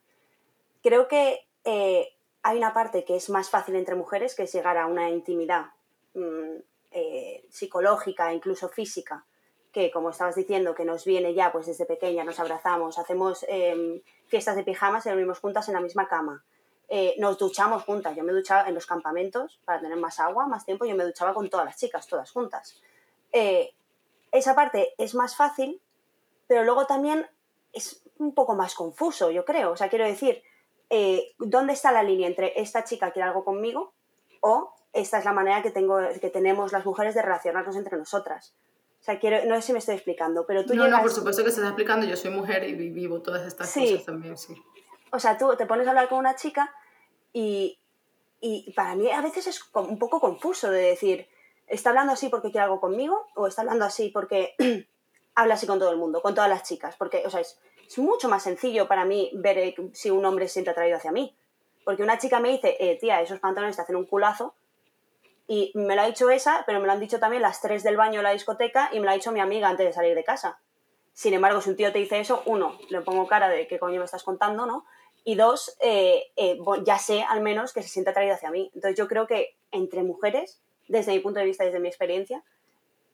Creo 0.84 1.08
que 1.08 1.48
eh, 1.64 2.10
hay 2.44 2.58
una 2.58 2.74
parte 2.76 3.04
que 3.06 3.16
es 3.16 3.32
más 3.32 3.50
fácil 3.50 3.76
entre 3.76 3.96
mujeres, 3.96 4.36
que 4.36 4.44
es 4.44 4.54
llegar 4.54 4.78
a 4.78 4.86
una 4.86 5.10
intimidad 5.10 5.72
mm, 6.96 7.52
psicológica, 7.52 8.34
incluso 8.34 8.70
física, 8.70 9.26
que 9.72 9.92
como 9.92 10.12
estabas 10.12 10.36
diciendo, 10.36 10.74
que 10.74 10.86
nos 10.86 11.04
viene 11.04 11.34
ya 11.34 11.52
pues 11.52 11.66
desde 11.66 11.86
pequeña, 11.86 12.24
nos 12.24 12.40
abrazamos, 12.40 12.98
hacemos 12.98 13.46
em, 13.50 14.02
fiestas 14.28 14.56
de 14.56 14.64
pijamas 14.64 15.06
y 15.06 15.10
dormimos 15.10 15.40
juntas 15.40 15.68
en 15.68 15.74
la 15.74 15.82
misma 15.82 16.08
cama. 16.08 16.44
Eh, 16.88 17.16
nos 17.18 17.38
duchamos 17.38 17.84
juntas. 17.84 18.16
Yo 18.16 18.24
me 18.24 18.32
duchaba 18.32 18.68
en 18.68 18.76
los 18.76 18.86
campamentos 18.86 19.60
para 19.66 19.80
tener 19.80 19.98
más 19.98 20.20
agua, 20.20 20.48
más 20.48 20.66
tiempo. 20.66 20.86
Yo 20.86 20.96
me 20.96 21.04
duchaba 21.04 21.34
con 21.34 21.50
todas 21.50 21.66
las 21.66 21.78
chicas, 21.78 22.08
todas 22.08 22.32
juntas. 22.32 22.80
Eh, 23.32 23.74
esa 24.32 24.56
parte 24.56 24.94
es 24.98 25.16
más 25.16 25.36
fácil, 25.36 25.82
pero 26.48 26.64
luego 26.64 26.86
también 26.86 27.28
es 27.74 28.04
un 28.18 28.34
poco 28.34 28.56
más 28.56 28.76
confuso, 28.76 29.32
yo 29.32 29.46
creo. 29.46 29.72
O 29.72 29.78
sea, 29.78 29.90
quiero 29.90 30.06
decir, 30.06 30.44
eh, 30.90 31.34
¿dónde 31.40 31.74
está 31.74 31.92
la 31.92 32.04
línea 32.04 32.28
entre 32.28 32.60
esta 32.60 32.84
chica 32.84 33.12
quiere 33.12 33.28
algo 33.28 33.44
conmigo 33.44 33.94
o 34.42 34.75
esta 34.96 35.20
es 35.20 35.26
la 35.26 35.34
manera 35.34 35.62
que, 35.62 35.72
tengo, 35.72 36.00
que 36.20 36.30
tenemos 36.30 36.72
las 36.72 36.86
mujeres 36.86 37.14
de 37.14 37.22
relacionarnos 37.22 37.76
entre 37.76 37.98
nosotras? 37.98 38.56
O 39.02 39.04
sea, 39.06 39.20
quiero, 39.20 39.46
no 39.46 39.56
sé 39.56 39.62
si 39.62 39.74
me 39.74 39.80
estoy 39.80 39.96
explicando, 39.96 40.46
pero 40.48 40.66
tú 40.66 40.74
No, 40.74 40.88
no, 40.88 41.00
por 41.02 41.12
supuesto 41.12 41.44
que 41.44 41.50
estás 41.50 41.66
explicando. 41.66 42.08
Yo 42.08 42.18
soy 42.18 42.32
mujer 42.32 42.64
y 42.64 42.74
vivo 42.90 43.22
todas 43.22 43.46
estas 43.46 43.72
cosas 43.72 44.04
también, 44.06 44.36
sí 44.36 44.56
o 45.16 45.20
sea, 45.20 45.38
tú 45.38 45.56
te 45.58 45.66
pones 45.66 45.88
a 45.88 45.92
hablar 45.92 46.10
con 46.10 46.20
una 46.20 46.36
chica 46.36 46.74
y, 47.32 47.80
para 48.76 48.96
mí 48.96 49.10
a 49.10 49.22
veces 49.22 49.48
es 49.48 49.62
un 49.74 49.98
poco 49.98 50.20
confuso 50.20 50.70
de 50.70 50.82
decir, 50.82 51.28
¿está 51.68 51.90
hablando 51.90 52.14
así 52.14 52.30
porque 52.30 52.52
quiere 52.52 52.66
algo 52.66 52.80
conmigo? 52.80 53.28
¿O 53.36 53.48
está 53.48 53.62
hablando 53.62 53.86
así 53.86 54.10
porque 54.10 54.56
habla 55.36 55.56
así 55.56 55.66
con 55.66 55.80
todo 55.80 55.90
el 55.90 55.98
mundo, 55.98 56.22
con 56.22 56.36
todas 56.36 56.50
las 56.50 56.64
chicas? 56.64 56.96
Porque, 56.96 57.24
o 57.26 57.30
sea, 57.30 57.40
es, 57.40 57.60
es 57.88 57.98
mucho 57.98 58.30
más 58.30 58.44
sencillo 58.44 58.88
para 58.88 59.06
mí 59.06 59.32
ver 59.34 59.58
eh, 59.58 59.76
si 59.94 60.12
un 60.12 60.24
hombre 60.26 60.48
se 60.48 60.54
siente 60.56 60.72
atraído 60.72 60.98
hacia 60.98 61.12
mí. 61.12 61.36
Porque 61.84 62.04
una 62.04 62.20
chica 62.20 62.40
me 62.40 62.50
dice, 62.50 62.78
eh, 62.80 62.98
tía, 63.00 63.22
esos 63.22 63.40
pantalones 63.40 63.76
te 63.76 63.82
hacen 63.82 63.96
un 63.96 64.06
culazo, 64.06 64.54
y 65.48 65.72
me 65.76 65.96
lo 65.96 66.02
ha 66.02 66.08
dicho 66.08 66.30
esa, 66.30 66.64
pero 66.66 66.80
me 66.80 66.88
lo 66.88 66.94
han 66.94 67.00
dicho 67.00 67.20
también 67.20 67.42
las 67.42 67.62
tres 67.62 67.84
del 67.84 67.98
baño 67.98 68.20
de 68.20 68.24
la 68.24 68.32
discoteca 68.32 68.90
y 68.92 69.00
me 69.00 69.06
lo 69.06 69.12
ha 69.12 69.16
dicho 69.16 69.32
mi 69.32 69.40
amiga 69.40 69.70
antes 69.70 69.86
de 69.86 69.94
salir 69.94 70.16
de 70.16 70.24
casa. 70.24 70.60
Sin 71.14 71.34
embargo, 71.34 71.62
si 71.62 71.70
un 71.70 71.76
tío 71.76 71.92
te 71.92 72.00
dice 72.00 72.20
eso, 72.20 72.42
uno, 72.46 72.78
le 72.90 73.02
pongo 73.02 73.28
cara 73.28 73.48
de 73.48 73.68
qué 73.68 73.80
coño 73.80 74.00
me 74.00 74.06
estás 74.06 74.24
contando, 74.24 74.66
¿no? 74.66 74.86
Y 75.24 75.36
dos, 75.36 75.78
eh, 75.80 76.32
eh, 76.36 76.60
ya 76.84 76.98
sé 77.00 77.24
al 77.24 77.42
menos 77.42 77.74
que 77.74 77.82
se 77.82 77.90
siente 77.90 78.12
atraído 78.12 78.36
hacia 78.36 78.52
mí. 78.52 78.70
Entonces 78.76 78.98
yo 78.98 79.08
creo 79.08 79.28
que 79.28 79.56
entre 79.72 80.04
mujeres, 80.04 80.62
desde 80.88 81.14
mi 81.14 81.20
punto 81.20 81.40
de 81.40 81.46
vista, 81.46 81.64
desde 81.64 81.80
mi 81.80 81.88
experiencia, 81.88 82.44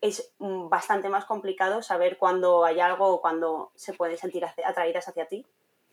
es 0.02 0.34
mm, 0.40 0.68
bastante 0.68 1.10
más 1.10 1.26
complicado 1.26 1.84
saber 1.84 2.18
cuándo 2.18 2.66
hay 2.66 2.80
algo 2.80 3.08
o 3.08 3.22
cuándo 3.22 3.72
se 3.76 3.94
pueden 3.94 4.18
sentir 4.18 4.46
atraídas 4.46 5.08
hacia 5.08 5.28
ti. 5.28 5.46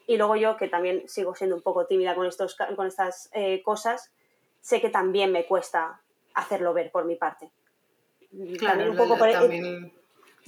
Y 0.07 0.17
luego 0.17 0.37
yo, 0.37 0.57
que 0.57 0.69
también 0.69 1.07
sigo 1.07 1.35
siendo 1.35 1.57
un 1.57 1.63
poco 1.63 1.87
tímida 1.87 2.15
con, 2.15 2.27
estos, 2.27 2.57
con 2.75 2.87
estas 2.87 3.29
eh, 3.33 3.63
cosas, 3.63 4.11
sé 4.63 4.81
que 4.81 4.89
también 4.89 5.31
me 5.31 5.47
cuesta 5.47 6.01
hacerlo 6.39 6.73
ver 6.73 6.91
por 6.91 7.05
mi 7.05 7.17
parte. 7.17 7.51
Claro, 8.59 8.91
un 8.91 8.97
poco 8.97 9.17
por... 9.17 9.31
también... 9.31 9.93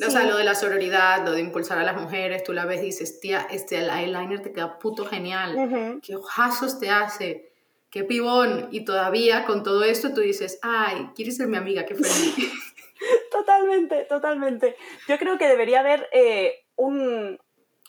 O 0.07 0.11
sea, 0.11 0.25
lo 0.25 0.39
de 0.39 0.45
la 0.45 0.55
sororidad, 0.55 1.27
lo 1.27 1.33
de 1.33 1.41
impulsar 1.41 1.79
a 1.79 1.83
las 1.83 2.01
mujeres, 2.01 2.43
tú 2.43 2.55
la 2.55 2.65
ves 2.65 2.81
y 2.81 2.87
dices, 2.87 3.21
tía, 3.21 3.47
este 3.51 3.77
eyeliner 3.77 4.41
te 4.41 4.51
queda 4.51 4.79
puto 4.79 5.05
genial, 5.05 6.01
qué 6.03 6.17
ojazos 6.17 6.79
te 6.79 6.89
hace, 6.89 7.53
qué 7.91 8.05
pibón, 8.05 8.69
y 8.71 8.87
todavía 8.87 9.45
con 9.45 9.63
todo 9.63 9.85
esto 9.85 10.15
tú 10.15 10.23
dices, 10.23 10.59
ay, 10.63 11.11
quieres 11.15 11.37
ser 11.37 11.49
mi 11.49 11.59
amiga, 11.59 11.85
qué 11.85 11.95
feliz. 11.95 12.35
totalmente, 13.31 14.05
totalmente. 14.05 14.77
Yo 15.09 15.19
creo 15.19 15.39
que 15.39 15.49
debería 15.49 15.81
haber 15.81 16.09
eh, 16.13 16.65
un... 16.77 17.39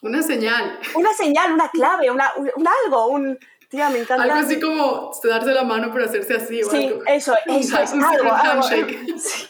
Una 0.02 0.24
señal. 0.24 0.80
Una 0.96 1.14
señal, 1.14 1.54
una 1.54 1.70
clave, 1.70 2.10
una, 2.10 2.32
un, 2.36 2.68
algo, 2.68 3.08
un... 3.08 3.38
Tía, 3.72 3.90
me 3.90 4.00
encanta. 4.00 4.24
Algo 4.24 4.36
así 4.36 4.60
como 4.60 5.12
darse 5.24 5.54
la 5.54 5.64
mano 5.64 5.92
pero 5.94 6.04
hacerse 6.04 6.36
así. 6.36 6.62
Sí, 6.62 6.94
eso, 7.08 7.34
eso, 7.46 7.82
es 7.82 7.94
algo, 7.94 8.32
algo. 8.32 8.64
Sí. 9.18 9.48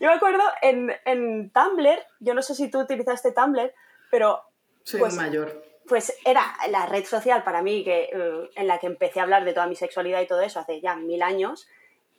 Yo 0.00 0.08
me 0.08 0.14
acuerdo 0.14 0.42
en, 0.62 0.90
en, 1.04 1.50
Tumblr, 1.50 1.98
yo 2.20 2.32
no 2.32 2.40
sé 2.40 2.54
si 2.54 2.70
tú 2.70 2.80
utilizaste 2.80 3.32
Tumblr, 3.32 3.74
pero... 4.10 4.40
Soy 4.84 5.00
pues, 5.00 5.14
mayor. 5.14 5.62
Pues 5.86 6.16
era 6.24 6.54
la 6.70 6.86
red 6.86 7.04
social 7.04 7.42
para 7.42 7.60
mí 7.60 7.84
que, 7.84 8.08
eh, 8.12 8.50
en 8.54 8.66
la 8.66 8.78
que 8.78 8.86
empecé 8.86 9.20
a 9.20 9.24
hablar 9.24 9.44
de 9.44 9.52
toda 9.52 9.66
mi 9.66 9.76
sexualidad 9.76 10.22
y 10.22 10.26
todo 10.26 10.40
eso 10.40 10.60
hace 10.60 10.80
ya 10.80 10.94
mil 10.94 11.22
años. 11.22 11.66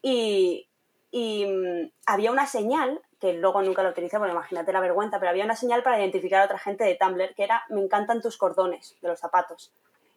Y, 0.03 0.67
y 1.09 1.45
mm, 1.45 1.91
había 2.05 2.31
una 2.31 2.45
señal, 2.45 3.01
que 3.19 3.33
luego 3.33 3.63
nunca 3.63 3.81
la 3.81 3.89
utilicé, 3.89 4.19
porque 4.19 4.33
imagínate 4.33 4.73
la 4.73 4.81
vergüenza, 4.81 5.17
pero 5.17 5.31
había 5.31 5.45
una 5.45 5.55
señal 5.55 5.81
para 5.81 5.99
identificar 5.99 6.41
a 6.41 6.45
otra 6.45 6.59
gente 6.59 6.83
de 6.83 6.95
Tumblr, 6.95 7.33
que 7.33 7.45
era, 7.45 7.63
me 7.69 7.81
encantan 7.81 8.21
tus 8.21 8.37
cordones 8.37 8.95
de 9.01 9.07
los 9.07 9.19
zapatos. 9.19 9.73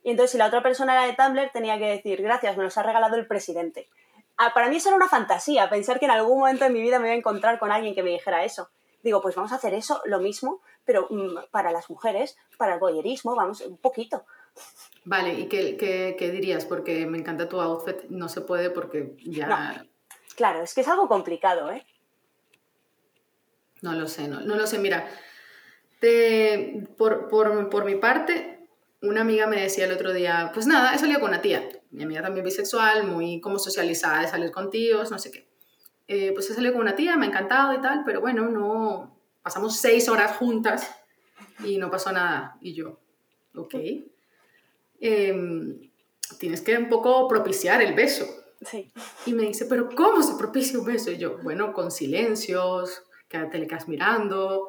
Y 0.06 0.10
entonces 0.10 0.30
si 0.30 0.38
la 0.38 0.46
otra 0.46 0.62
persona 0.62 0.92
era 0.92 1.04
de 1.04 1.14
Tumblr, 1.14 1.50
tenía 1.52 1.80
que 1.80 1.86
decir, 1.86 2.22
gracias, 2.22 2.56
me 2.56 2.62
los 2.62 2.78
ha 2.78 2.84
regalado 2.84 3.16
el 3.16 3.26
presidente. 3.26 3.88
Ah, 4.36 4.52
para 4.54 4.68
mí 4.68 4.76
eso 4.76 4.88
era 4.88 4.96
una 4.96 5.08
fantasía, 5.08 5.68
pensar 5.68 5.98
que 5.98 6.04
en 6.04 6.12
algún 6.12 6.38
momento 6.38 6.62
de 6.62 6.70
mi 6.70 6.80
vida 6.80 7.00
me 7.00 7.08
iba 7.08 7.14
a 7.14 7.18
encontrar 7.18 7.58
con 7.58 7.72
alguien 7.72 7.92
que 7.92 8.04
me 8.04 8.10
dijera 8.10 8.44
eso. 8.44 8.70
Digo, 9.02 9.20
pues 9.20 9.34
vamos 9.34 9.50
a 9.50 9.56
hacer 9.56 9.74
eso, 9.74 10.00
lo 10.04 10.20
mismo, 10.20 10.62
pero 10.84 11.08
mm, 11.10 11.50
para 11.50 11.72
las 11.72 11.90
mujeres, 11.90 12.36
para 12.56 12.74
el 12.74 12.78
boyerismo, 12.78 13.34
vamos, 13.34 13.62
un 13.62 13.78
poquito. 13.78 14.24
Vale, 15.04 15.34
¿y 15.34 15.48
qué, 15.48 15.76
qué, 15.76 16.30
dirías? 16.30 16.66
Porque 16.66 17.04
me 17.06 17.18
encanta 17.18 17.48
tu 17.48 17.60
outfit, 17.60 18.04
no 18.08 18.28
se 18.28 18.42
puede 18.42 18.70
porque 18.70 19.16
ya... 19.24 19.84
Claro, 20.36 20.62
es 20.62 20.72
que 20.72 20.82
es 20.82 20.88
algo 20.88 21.08
complicado, 21.08 21.72
¿eh? 21.72 21.84
No 23.82 23.92
lo 23.92 24.06
sé, 24.06 24.28
no, 24.28 24.38
no 24.40 24.54
lo 24.54 24.68
sé. 24.68 24.78
Mira, 24.78 25.08
por, 26.96 27.28
por, 27.28 27.70
por 27.70 27.84
mi 27.84 27.96
parte, 27.96 28.55
una 29.08 29.22
amiga 29.22 29.46
me 29.46 29.60
decía 29.60 29.84
el 29.84 29.92
otro 29.92 30.12
día, 30.12 30.50
pues 30.52 30.66
nada, 30.66 30.94
he 30.94 30.98
salido 30.98 31.20
con 31.20 31.30
una 31.30 31.40
tía, 31.40 31.68
mi 31.90 32.04
amiga 32.04 32.22
también 32.22 32.44
bisexual, 32.44 33.04
muy 33.04 33.40
como 33.40 33.58
socializada 33.58 34.22
de 34.22 34.28
salir 34.28 34.50
con 34.50 34.70
tíos, 34.70 35.10
no 35.10 35.18
sé 35.18 35.30
qué. 35.30 35.48
Eh, 36.08 36.32
pues 36.34 36.48
he 36.50 36.54
salido 36.54 36.72
con 36.72 36.82
una 36.82 36.94
tía, 36.94 37.16
me 37.16 37.26
ha 37.26 37.28
encantado 37.28 37.74
y 37.74 37.80
tal, 37.80 38.02
pero 38.04 38.20
bueno, 38.20 38.48
no, 38.48 39.18
pasamos 39.42 39.76
seis 39.76 40.08
horas 40.08 40.36
juntas 40.36 40.90
y 41.64 41.78
no 41.78 41.90
pasó 41.90 42.12
nada. 42.12 42.58
Y 42.60 42.74
yo, 42.74 43.00
ok. 43.54 43.74
Em, 45.00 45.90
tienes 46.38 46.60
que 46.60 46.76
un 46.76 46.88
poco 46.88 47.28
propiciar 47.28 47.82
el 47.82 47.94
beso. 47.94 48.26
Sí. 48.62 48.90
Y 49.26 49.32
me 49.34 49.44
dice, 49.44 49.66
pero 49.66 49.88
¿cómo 49.94 50.22
se 50.22 50.34
propicia 50.36 50.78
un 50.78 50.86
beso? 50.86 51.10
Y 51.10 51.18
yo, 51.18 51.38
bueno, 51.42 51.72
con 51.72 51.90
silencios, 51.90 53.02
que 53.28 53.38
te 53.38 53.58
le 53.58 53.66
quedas 53.66 53.88
mirando, 53.88 54.68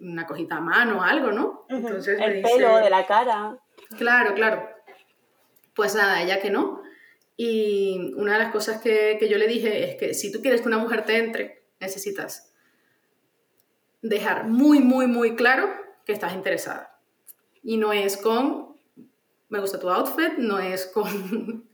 una 0.00 0.26
cojita 0.26 0.56
a 0.56 0.60
mano, 0.60 1.02
algo, 1.02 1.32
¿no? 1.32 1.66
Entonces 1.68 2.18
el 2.20 2.42
pelo 2.42 2.76
de 2.76 2.90
la 2.90 3.06
cara. 3.06 3.58
Claro, 3.96 4.34
claro. 4.34 4.68
Pues 5.74 5.94
nada, 5.94 6.22
ella 6.22 6.40
que 6.40 6.50
no. 6.50 6.82
Y 7.36 8.12
una 8.16 8.34
de 8.34 8.38
las 8.38 8.52
cosas 8.52 8.82
que, 8.82 9.16
que 9.18 9.28
yo 9.28 9.38
le 9.38 9.46
dije 9.46 9.90
es 9.90 9.96
que 9.96 10.14
si 10.14 10.30
tú 10.30 10.42
quieres 10.42 10.60
que 10.60 10.68
una 10.68 10.78
mujer 10.78 11.04
te 11.04 11.16
entre, 11.16 11.62
necesitas 11.80 12.52
dejar 14.02 14.46
muy, 14.46 14.80
muy, 14.80 15.06
muy 15.06 15.36
claro 15.36 15.68
que 16.04 16.12
estás 16.12 16.34
interesada. 16.34 16.98
Y 17.62 17.76
no 17.76 17.92
es 17.92 18.16
con, 18.16 18.76
me 19.48 19.60
gusta 19.60 19.78
tu 19.78 19.88
outfit, 19.88 20.38
no 20.38 20.58
es 20.58 20.86
con, 20.86 21.68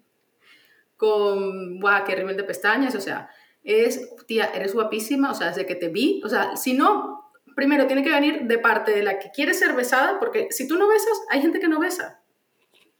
con, 0.96 1.80
guau, 1.80 2.04
qué 2.04 2.14
rímel 2.14 2.36
de 2.36 2.44
pestañas, 2.44 2.94
o 2.94 3.00
sea, 3.00 3.30
es, 3.62 4.14
tía, 4.26 4.46
eres 4.54 4.74
guapísima, 4.74 5.30
o 5.30 5.34
sea, 5.34 5.48
desde 5.48 5.66
que 5.66 5.74
te 5.74 5.88
vi, 5.88 6.20
o 6.24 6.28
sea, 6.28 6.56
si 6.56 6.74
no, 6.74 7.25
primero 7.56 7.86
tiene 7.86 8.04
que 8.04 8.12
venir 8.12 8.42
de 8.42 8.58
parte 8.58 8.92
de 8.92 9.02
la 9.02 9.18
que 9.18 9.30
quiere 9.32 9.54
ser 9.54 9.72
besada, 9.72 10.20
porque 10.20 10.48
si 10.50 10.68
tú 10.68 10.76
no 10.76 10.86
besas, 10.86 11.20
hay 11.30 11.40
gente 11.40 11.58
que 11.58 11.68
no 11.68 11.80
besa. 11.80 12.20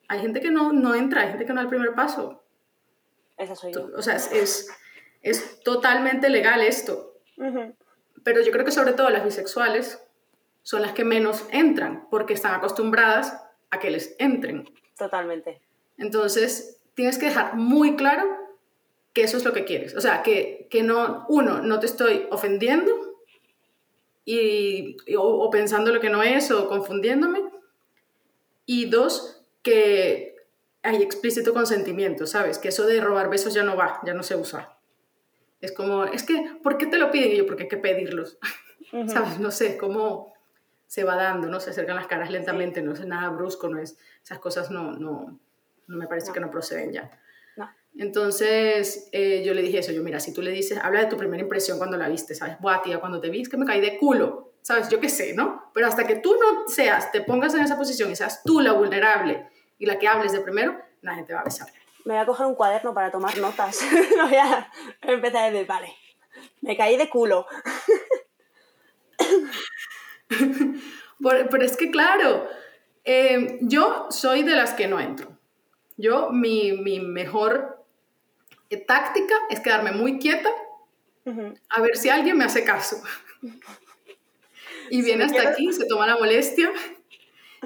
Hay 0.09 0.21
gente 0.21 0.41
que 0.41 0.51
no, 0.51 0.73
no 0.73 0.95
entra, 0.95 1.21
hay 1.23 1.29
gente 1.29 1.45
que 1.45 1.53
no 1.53 1.57
da 1.57 1.65
el 1.65 1.69
primer 1.69 1.95
paso. 1.95 2.43
Esa 3.37 3.55
soy 3.55 3.73
yo. 3.73 3.91
O 3.95 4.03
sea, 4.03 4.17
es, 4.17 4.69
es, 5.23 5.61
totalmente 5.63 6.31
legal 6.31 6.63
esto. 6.63 7.21
Pero 8.25 8.41
yo 8.41 8.51
creo 8.51 8.65
que 8.65 8.71
sobre 8.73 8.95
todo 8.95 9.11
las 9.11 9.25
bisexuales 9.25 10.03
son 10.63 10.81
las 10.81 10.93
que 10.93 11.05
menos 11.05 11.45
entran, 11.51 12.09
porque 12.11 12.33
están 12.33 12.55
acostumbradas 12.55 13.39
a 13.71 13.79
que 13.79 13.91
les 13.91 14.17
entren. 14.19 14.71
Totalmente. 14.97 15.61
Entonces, 15.99 16.81
tienes 16.95 17.19
que 17.19 17.27
dejar 17.27 17.57
muy 17.57 17.95
claro 17.95 18.25
que 19.13 19.23
eso 19.23 19.37
es 19.37 19.45
lo 19.45 19.53
que 19.53 19.67
quieres. 19.67 19.95
O 19.95 20.01
sea, 20.01 20.23
que, 20.23 20.67
que 20.71 20.83
no, 20.83 21.27
uno, 21.29 21.61
no 21.61 21.79
te 21.79 21.87
estoy 21.87 22.27
ofendiendo, 22.31 23.06
y, 24.29 24.97
o, 25.17 25.49
pensando 25.51 25.93
lo 25.93 26.01
que 26.01 26.11
no 26.11 26.23
es 26.23 26.51
o 26.51 26.69
confundiéndome. 26.69 27.45
Y 28.67 28.87
dos, 28.91 29.41
que 29.63 30.35
hay 30.83 31.01
explícito 31.01 31.55
consentimiento, 31.55 32.27
¿sabes? 32.27 32.59
Que 32.59 32.69
eso 32.69 32.87
de 32.87 33.01
robar 33.01 33.31
besos 33.31 33.55
ya 33.55 33.63
no 33.63 33.77
va, 33.77 34.01
ya 34.05 34.15
no 34.15 34.25
se 34.25 34.35
usa. 34.35 34.77
Es 35.61 35.71
como, 35.71 36.05
es 36.05 36.25
que, 36.25 36.57
¿por 36.63 36.77
qué 36.77 36.87
te 36.87 36.99
lo 36.99 37.13
piden? 37.13 37.33
Y 37.33 37.37
yo, 37.37 37.47
porque 37.47 37.63
hay 37.63 37.69
que 37.69 37.77
pedirlos. 37.77 38.37
¿Sabes? 39.07 39.39
No 39.39 39.51
sé, 39.51 39.77
cómo 39.79 40.35
se 40.87 41.05
va 41.05 41.15
dando, 41.15 41.49
¿no? 41.49 41.61
Se 41.61 41.71
acercan 41.71 41.97
las 41.97 42.09
caras 42.09 42.31
lentamente, 42.31 42.83
no 42.83 42.93
es 42.93 43.07
nada 43.07 43.31
brusco, 43.31 43.69
no 43.69 43.79
es, 43.79 43.97
esas 44.23 44.41
cosas 44.41 44.71
no, 44.71 44.93
no, 44.93 45.39
no 45.87 45.97
me 45.97 46.09
parece 46.09 46.33
que 46.33 46.41
no 46.41 46.51
proceden 46.51 46.93
ya. 46.93 47.11
Entonces 47.99 49.09
eh, 49.13 49.43
yo 49.45 49.55
le 49.55 49.63
dije 49.63 49.79
eso, 49.79 49.91
yo 49.91 50.03
mira, 50.03 50.21
si 50.21 50.35
tú 50.35 50.43
le 50.43 50.51
dices, 50.51 50.79
habla 50.83 51.01
de 51.01 51.07
tu 51.07 51.17
primera 51.17 51.43
impresión 51.43 51.79
cuando 51.79 51.97
la 51.97 52.09
viste, 52.09 52.35
¿sabes? 52.35 52.59
Buah, 52.61 52.83
tía, 52.83 53.01
cuando 53.01 53.21
te 53.21 53.31
vi 53.31 53.41
es 53.41 53.49
que 53.49 53.57
me 53.57 53.65
caí 53.65 53.81
de 53.81 53.97
culo, 53.99 54.53
¿sabes? 54.61 54.89
Yo 54.91 55.01
qué 55.01 55.09
sé, 55.09 55.33
¿no? 55.35 55.71
Pero 55.73 55.87
hasta 55.87 56.07
que 56.07 56.17
tú 56.17 56.35
no 56.35 56.69
seas, 56.69 57.11
te 57.11 57.23
pongas 57.23 57.55
en 57.55 57.63
esa 57.63 57.79
posición 57.79 58.11
y 58.11 58.17
seas 58.17 58.43
tú 58.45 58.61
la 58.61 58.73
vulnerable 58.73 59.49
y 59.79 59.87
la 59.87 59.99
que 59.99 60.09
hables 60.09 60.33
de 60.33 60.41
primero, 60.41 60.79
nadie 61.01 61.23
te 61.25 61.33
va 61.33 61.41
a 61.41 61.45
besar. 61.45 61.69
Me 62.05 62.15
voy 62.15 62.23
a 62.23 62.27
coger 62.27 62.47
un 62.47 62.55
cuaderno 62.55 62.93
para 62.93 63.11
tomar 63.11 63.37
notas. 63.39 63.81
voy 64.23 64.37
a 64.37 64.71
empezar 65.03 65.45
a 65.45 65.51
decir, 65.51 65.67
vale, 65.67 65.89
me 66.61 66.77
caí 66.77 66.99
de 66.99 67.09
culo. 67.09 67.47
pero 71.19 71.65
es 71.65 71.77
que 71.79 71.91
claro, 71.91 72.47
eh, 73.05 73.59
yo 73.63 74.09
soy 74.11 74.43
de 74.43 74.55
las 74.55 74.75
que 74.75 74.87
no 74.87 75.01
entro. 75.01 75.31
Yo, 75.97 76.31
mi, 76.31 76.73
mi 76.73 77.01
mejor 77.01 77.76
táctica 78.87 79.35
es 79.51 79.61
quedarme 79.61 79.93
muy 79.93 80.19
quieta 80.19 80.51
a 81.69 81.81
ver 81.81 81.97
si 81.97 82.09
alguien 82.09 82.39
me 82.39 82.45
hace 82.45 82.65
caso. 82.65 83.03
y 84.91 85.03
viene 85.03 85.25
hasta 85.25 85.49
aquí, 85.49 85.73
se 85.73 85.87
toma 85.87 86.07
la 86.07 86.17
molestia. 86.17 86.71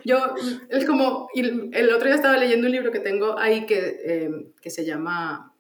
Yo, 0.05 0.35
es 0.71 0.87
como, 0.87 1.29
el 1.35 1.93
otro 1.93 2.07
día 2.07 2.15
estaba 2.15 2.39
leyendo 2.39 2.67
un 2.67 2.73
libro 2.73 2.91
que 2.91 3.01
tengo 3.01 3.39
ahí 3.39 3.67
que, 3.67 4.01
em, 4.05 4.53
que 4.63 4.71
se 4.71 4.85
llama 4.85 5.53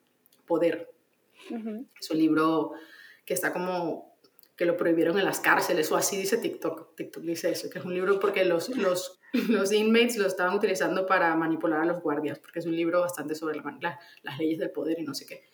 Poder. 0.46 0.88
Es 2.00 2.10
un 2.10 2.18
libro 2.18 2.72
que 3.26 3.34
está 3.34 3.52
como 3.52 4.09
que 4.60 4.66
lo 4.66 4.76
prohibieron 4.76 5.18
en 5.18 5.24
las 5.24 5.40
cárceles 5.40 5.90
o 5.90 5.96
así 5.96 6.18
dice 6.18 6.36
TikTok. 6.36 6.94
TikTok 6.94 7.22
dice 7.22 7.48
eso, 7.48 7.70
que 7.70 7.78
es 7.78 7.84
un 7.86 7.94
libro 7.94 8.20
porque 8.20 8.44
los, 8.44 8.68
los, 8.76 9.18
los 9.48 9.72
inmates 9.72 10.18
lo 10.18 10.26
estaban 10.26 10.54
utilizando 10.54 11.06
para 11.06 11.34
manipular 11.34 11.80
a 11.80 11.86
los 11.86 12.02
guardias, 12.02 12.38
porque 12.38 12.58
es 12.58 12.66
un 12.66 12.76
libro 12.76 13.00
bastante 13.00 13.34
sobre 13.34 13.56
la, 13.56 13.98
las 14.22 14.38
leyes 14.38 14.58
del 14.58 14.70
poder 14.70 14.98
y 14.98 15.04
no 15.04 15.14
sé 15.14 15.24
qué. 15.24 15.44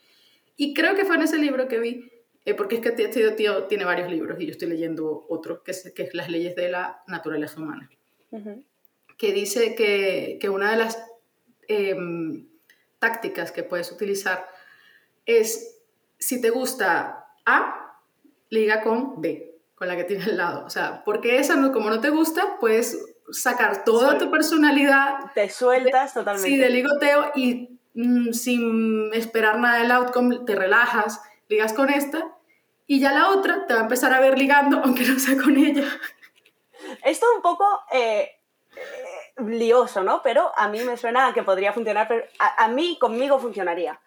Y 0.56 0.74
creo 0.74 0.96
que 0.96 1.04
fue 1.04 1.14
en 1.14 1.22
ese 1.22 1.38
libro 1.38 1.68
que 1.68 1.78
vi, 1.78 2.10
eh, 2.44 2.54
porque 2.54 2.74
es 2.74 2.80
que 2.80 2.88
este 3.00 3.30
tío 3.30 3.66
tiene 3.66 3.84
varios 3.84 4.10
libros 4.10 4.40
y 4.40 4.46
yo 4.46 4.50
estoy 4.50 4.70
leyendo 4.70 5.24
otro, 5.28 5.62
que 5.62 5.70
es, 5.70 5.92
que 5.94 6.02
es 6.02 6.12
Las 6.12 6.28
leyes 6.28 6.56
de 6.56 6.68
la 6.68 7.04
naturaleza 7.06 7.60
humana. 7.60 7.88
que 9.16 9.32
dice 9.32 9.76
que, 9.76 10.36
que, 10.40 10.48
una 10.48 10.72
de 10.72 10.78
las 10.78 11.00
em, 11.68 12.48
tácticas 12.98 13.52
que 13.52 13.62
puedes 13.62 13.92
utilizar 13.92 14.48
es, 15.26 15.80
si 16.18 16.40
te 16.40 16.50
gusta 16.50 17.28
A, 17.44 17.85
liga 18.50 18.82
con 18.82 19.20
B, 19.20 19.54
con 19.74 19.88
la 19.88 19.96
que 19.96 20.04
tienes 20.04 20.28
al 20.28 20.36
lado. 20.36 20.64
O 20.64 20.70
sea, 20.70 21.02
porque 21.04 21.38
esa, 21.38 21.54
como 21.72 21.90
no 21.90 22.00
te 22.00 22.10
gusta, 22.10 22.58
puedes 22.60 22.98
sacar 23.30 23.84
toda 23.84 24.18
tu 24.18 24.30
personalidad. 24.30 25.32
Te 25.34 25.48
sueltas 25.50 26.14
totalmente. 26.14 26.48
Sí, 26.48 26.56
de 26.56 26.70
ligoteo 26.70 27.32
y 27.34 27.78
mm, 27.94 28.32
sin 28.32 29.12
esperar 29.14 29.58
nada 29.58 29.80
del 29.80 29.90
outcome, 29.90 30.40
te 30.46 30.54
relajas, 30.54 31.20
ligas 31.48 31.72
con 31.72 31.90
esta 31.90 32.36
y 32.86 33.00
ya 33.00 33.12
la 33.12 33.30
otra 33.30 33.66
te 33.66 33.74
va 33.74 33.80
a 33.80 33.82
empezar 33.82 34.12
a 34.12 34.20
ver 34.20 34.38
ligando, 34.38 34.80
aunque 34.84 35.04
no 35.04 35.18
sea 35.18 35.36
con 35.36 35.56
ella. 35.56 35.84
Esto 37.04 37.26
un 37.34 37.42
poco 37.42 37.64
eh, 37.92 38.30
eh, 38.76 39.42
lioso, 39.42 40.02
¿no? 40.02 40.22
Pero 40.22 40.52
a 40.56 40.68
mí 40.68 40.80
me 40.80 40.96
suena 40.96 41.28
a 41.28 41.34
que 41.34 41.42
podría 41.42 41.72
funcionar, 41.72 42.06
pero 42.08 42.24
a, 42.38 42.68
mí, 42.68 42.96
conmigo 43.00 43.38
funcionaría. 43.38 44.00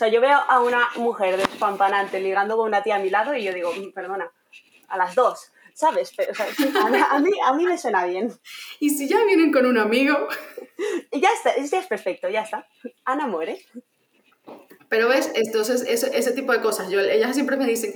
O 0.00 0.02
sea, 0.02 0.08
yo 0.08 0.22
veo 0.22 0.38
a 0.48 0.62
una 0.62 0.88
mujer 0.96 1.36
despampanante 1.36 2.22
ligando 2.22 2.56
con 2.56 2.68
una 2.68 2.82
tía 2.82 2.96
a 2.96 3.00
mi 3.00 3.10
lado 3.10 3.34
y 3.34 3.44
yo 3.44 3.52
digo, 3.52 3.70
mm, 3.70 3.92
perdona, 3.92 4.32
a 4.88 4.96
las 4.96 5.14
dos, 5.14 5.52
¿sabes? 5.74 6.14
Pero, 6.16 6.32
a, 7.10 7.18
mí, 7.18 7.30
a 7.44 7.52
mí 7.52 7.66
me 7.66 7.76
suena 7.76 8.06
bien. 8.06 8.32
¿Y 8.78 8.88
si 8.88 9.06
ya 9.06 9.22
vienen 9.26 9.52
con 9.52 9.66
un 9.66 9.76
amigo? 9.76 10.26
Y 11.12 11.20
ya 11.20 11.28
está, 11.34 11.54
ya 11.54 11.80
es 11.80 11.86
perfecto, 11.86 12.30
ya 12.30 12.40
está. 12.40 12.66
Ana 13.04 13.26
muere. 13.26 13.62
Pero 14.88 15.10
ves, 15.10 15.32
entonces 15.34 15.84
ese, 15.86 16.16
ese 16.16 16.32
tipo 16.32 16.52
de 16.52 16.62
cosas, 16.62 16.88
yo, 16.88 16.98
ellas 16.98 17.34
siempre 17.34 17.58
me 17.58 17.66
dicen, 17.66 17.92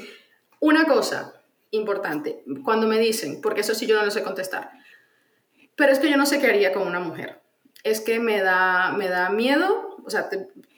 una 0.61 0.85
cosa 0.85 1.41
importante, 1.71 2.45
cuando 2.67 2.87
me 2.87 2.99
dicen, 2.99 3.41
porque 3.41 3.63
eso 3.63 3.75
sí 3.75 3.87
yo 3.87 3.97
no 3.97 4.05
lo 4.05 4.11
sé 4.11 4.23
contestar, 4.23 4.73
pero 5.75 5.91
es 5.91 6.01
que 6.01 6.11
yo 6.11 6.19
no 6.19 6.27
sé 6.27 6.39
qué 6.39 6.49
haría 6.49 6.75
con 6.75 6.87
una 6.87 7.01
mujer. 7.01 7.41
Es 7.83 8.03
que 8.03 8.21
me 8.21 8.43
da, 8.43 8.93
me 8.93 9.09
da 9.09 9.31
miedo, 9.31 9.94
o 10.05 10.11
sea, 10.11 10.29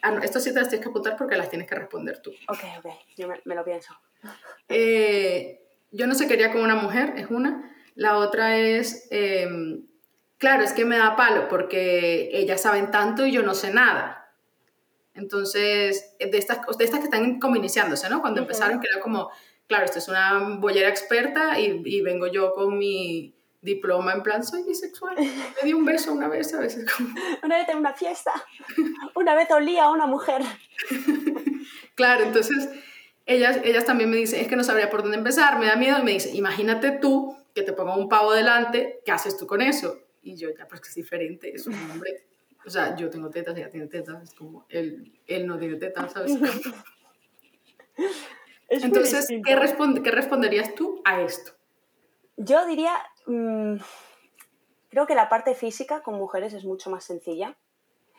ah, 0.02 0.20
esto 0.22 0.40
sí 0.40 0.52
te 0.52 0.60
las 0.60 0.68
tienes 0.68 0.84
que 0.84 0.90
apuntar 0.90 1.16
porque 1.16 1.36
las 1.36 1.50
tienes 1.50 1.68
que 1.68 1.74
responder 1.74 2.20
tú. 2.20 2.30
Ok, 2.48 2.60
ok, 2.78 2.92
yo 3.16 3.28
me, 3.44 3.54
lo 3.54 3.64
pienso. 3.64 3.94
Eh, 4.68 5.62
yo 5.92 6.08
no 6.08 6.16
sé 6.16 6.26
qué 6.26 6.34
haría 6.34 6.50
con 6.50 6.62
una 6.62 6.74
mujer, 6.74 7.14
es 7.16 7.30
una. 7.30 7.72
La 7.94 8.18
otra 8.18 8.56
es, 8.58 9.06
em, 9.10 9.86
claro, 10.38 10.64
es 10.64 10.72
que 10.72 10.84
me 10.84 10.98
da 10.98 11.14
palo 11.14 11.46
porque 11.48 12.30
ellas 12.32 12.60
saben 12.60 12.90
tanto 12.90 13.24
y 13.24 13.32
yo 13.32 13.42
no 13.42 13.54
sé 13.54 13.72
nada. 13.72 14.34
Entonces, 15.14 16.16
de 16.18 16.36
estas, 16.36 16.58
de 16.76 16.84
estas 16.84 16.98
que 16.98 17.04
están 17.04 17.38
como 17.38 17.54
iniciándose, 17.54 18.10
¿no? 18.10 18.20
Cuando 18.20 18.40
empezaron, 18.40 18.80
que 18.80 18.88
era 18.92 19.00
como, 19.00 19.30
claro, 19.68 19.84
esto 19.84 20.00
es 20.00 20.08
una 20.08 20.56
bollera 20.58 20.88
experta 20.88 21.60
y, 21.60 21.82
y 21.84 22.00
vengo 22.00 22.26
yo 22.26 22.52
con 22.52 22.76
mi 22.76 23.36
diploma 23.66 24.12
en 24.14 24.22
plan, 24.22 24.42
soy 24.42 24.62
bisexual. 24.62 25.16
Me 25.62 25.62
di 25.64 25.74
un 25.74 25.85
beso 25.85 26.12
una 26.12 26.29
vez, 26.29 26.55
a 26.55 26.61
veces 26.61 26.90
como... 26.90 27.11
Una 27.42 27.59
vez 27.59 27.68
en 27.68 27.79
una 27.79 27.92
fiesta, 27.92 28.33
una 29.14 29.35
vez 29.35 29.50
olía 29.50 29.85
a 29.85 29.90
una 29.90 30.07
mujer. 30.07 30.42
claro, 31.94 32.24
entonces 32.24 32.68
ellas, 33.26 33.61
ellas 33.64 33.85
también 33.85 34.09
me 34.09 34.16
dicen, 34.16 34.40
es 34.40 34.48
que 34.48 34.57
no 34.57 34.64
sabría 34.64 34.88
por 34.88 35.02
dónde 35.02 35.18
empezar, 35.18 35.59
me 35.59 35.66
da 35.66 35.76
miedo, 35.76 35.98
y 35.98 36.02
me 36.02 36.12
dice, 36.12 36.31
imagínate 36.35 36.92
tú 36.92 37.37
que 37.55 37.62
te 37.62 37.72
ponga 37.72 37.96
un 37.96 38.09
pavo 38.09 38.33
delante, 38.33 39.00
¿qué 39.05 39.12
haces 39.12 39.37
tú 39.37 39.46
con 39.46 39.61
eso? 39.61 40.00
Y 40.22 40.37
yo, 40.37 40.48
ya, 40.57 40.66
pues 40.66 40.81
que 40.81 40.88
es 40.88 40.94
diferente, 40.94 41.52
es 41.55 41.66
un 41.66 41.74
hombre. 41.74 42.24
O 42.64 42.70
sea, 42.70 42.96
yo 42.96 43.11
tengo 43.11 43.31
tetas, 43.31 43.57
ella 43.57 43.70
tiene 43.70 43.87
tetas, 43.87 44.22
es 44.22 44.35
como, 44.35 44.66
él, 44.68 45.12
él 45.26 45.46
no 45.46 45.59
tiene 45.59 45.76
tetas, 45.76 46.12
¿sabes? 46.12 46.33
Entonces, 48.68 49.29
¿qué, 49.29 49.42
¿qué 50.02 50.11
responderías 50.11 50.74
tú 50.74 51.00
a 51.05 51.22
esto? 51.22 51.55
Yo 52.37 52.66
diría, 52.66 52.92
mm, 53.27 53.77
creo 54.90 55.07
que 55.07 55.14
la 55.14 55.29
parte 55.29 55.55
física 55.55 56.03
con 56.03 56.16
mujeres 56.16 56.53
es 56.53 56.64
mucho 56.64 56.90
más 56.90 57.05
sencilla. 57.05 57.57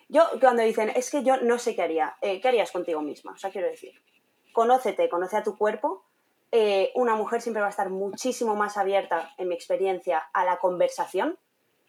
Yo, 0.10 0.24
cuando 0.40 0.64
dicen, 0.64 0.90
es 0.90 1.12
que 1.12 1.24
yo 1.24 1.38
no 1.38 1.60
sé 1.60 1.76
qué 1.76 1.84
haría, 1.84 2.16
eh, 2.22 2.42
¿qué 2.42 2.48
harías 2.48 2.72
contigo 2.72 3.02
misma? 3.02 3.34
O 3.34 3.38
sea, 3.38 3.52
quiero 3.52 3.68
decir, 3.68 3.94
conócete, 4.54 5.10
conoce 5.10 5.38
a 5.38 5.44
tu 5.44 5.56
cuerpo. 5.56 6.04
Eh, 6.52 6.92
una 6.96 7.16
mujer 7.16 7.42
siempre 7.42 7.62
va 7.62 7.68
a 7.68 7.72
estar 7.72 7.90
muchísimo 7.90 8.56
más 8.56 8.78
abierta, 8.78 9.34
en 9.38 9.50
mi 9.50 9.56
experiencia, 9.56 10.20
a 10.34 10.46
la 10.46 10.58
conversación 10.58 11.38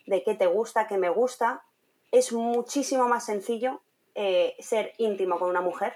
de 0.07 0.23
qué 0.23 0.35
te 0.35 0.47
gusta, 0.47 0.87
qué 0.87 0.99
me 0.99 1.09
gusta. 1.09 1.65
Es 2.11 2.33
muchísimo 2.33 3.09
más 3.09 3.25
sencillo 3.25 3.81
eh, 4.15 4.55
ser 4.59 4.93
íntimo 4.99 5.39
con 5.39 5.49
una 5.49 5.61
mujer. 5.63 5.95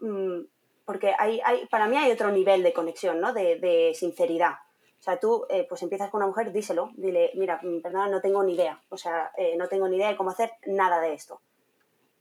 Mm, 0.00 0.42
porque 0.84 1.14
hay, 1.18 1.40
para 1.70 1.88
mí 1.88 1.96
hay 1.96 2.12
otro 2.12 2.30
nivel 2.30 2.62
de 2.62 2.72
conexión, 2.72 3.20
¿no? 3.20 3.32
De 3.32 3.92
sinceridad. 3.94 4.56
O 5.02 5.04
sea, 5.04 5.18
tú 5.18 5.46
eh, 5.48 5.66
pues 5.68 5.82
empiezas 5.82 6.10
con 6.10 6.18
una 6.18 6.28
mujer, 6.28 6.52
díselo, 6.52 6.92
dile, 6.94 7.32
mira, 7.34 7.58
mm, 7.60 7.80
perdona, 7.80 8.06
no 8.06 8.20
tengo 8.20 8.44
ni 8.44 8.54
idea. 8.54 8.80
O 8.88 8.96
sea, 8.96 9.32
eh, 9.36 9.56
no 9.58 9.66
tengo 9.66 9.88
ni 9.88 9.96
idea 9.96 10.10
de 10.10 10.16
cómo 10.16 10.30
hacer 10.30 10.52
nada 10.64 11.00
de 11.00 11.12
esto. 11.12 11.40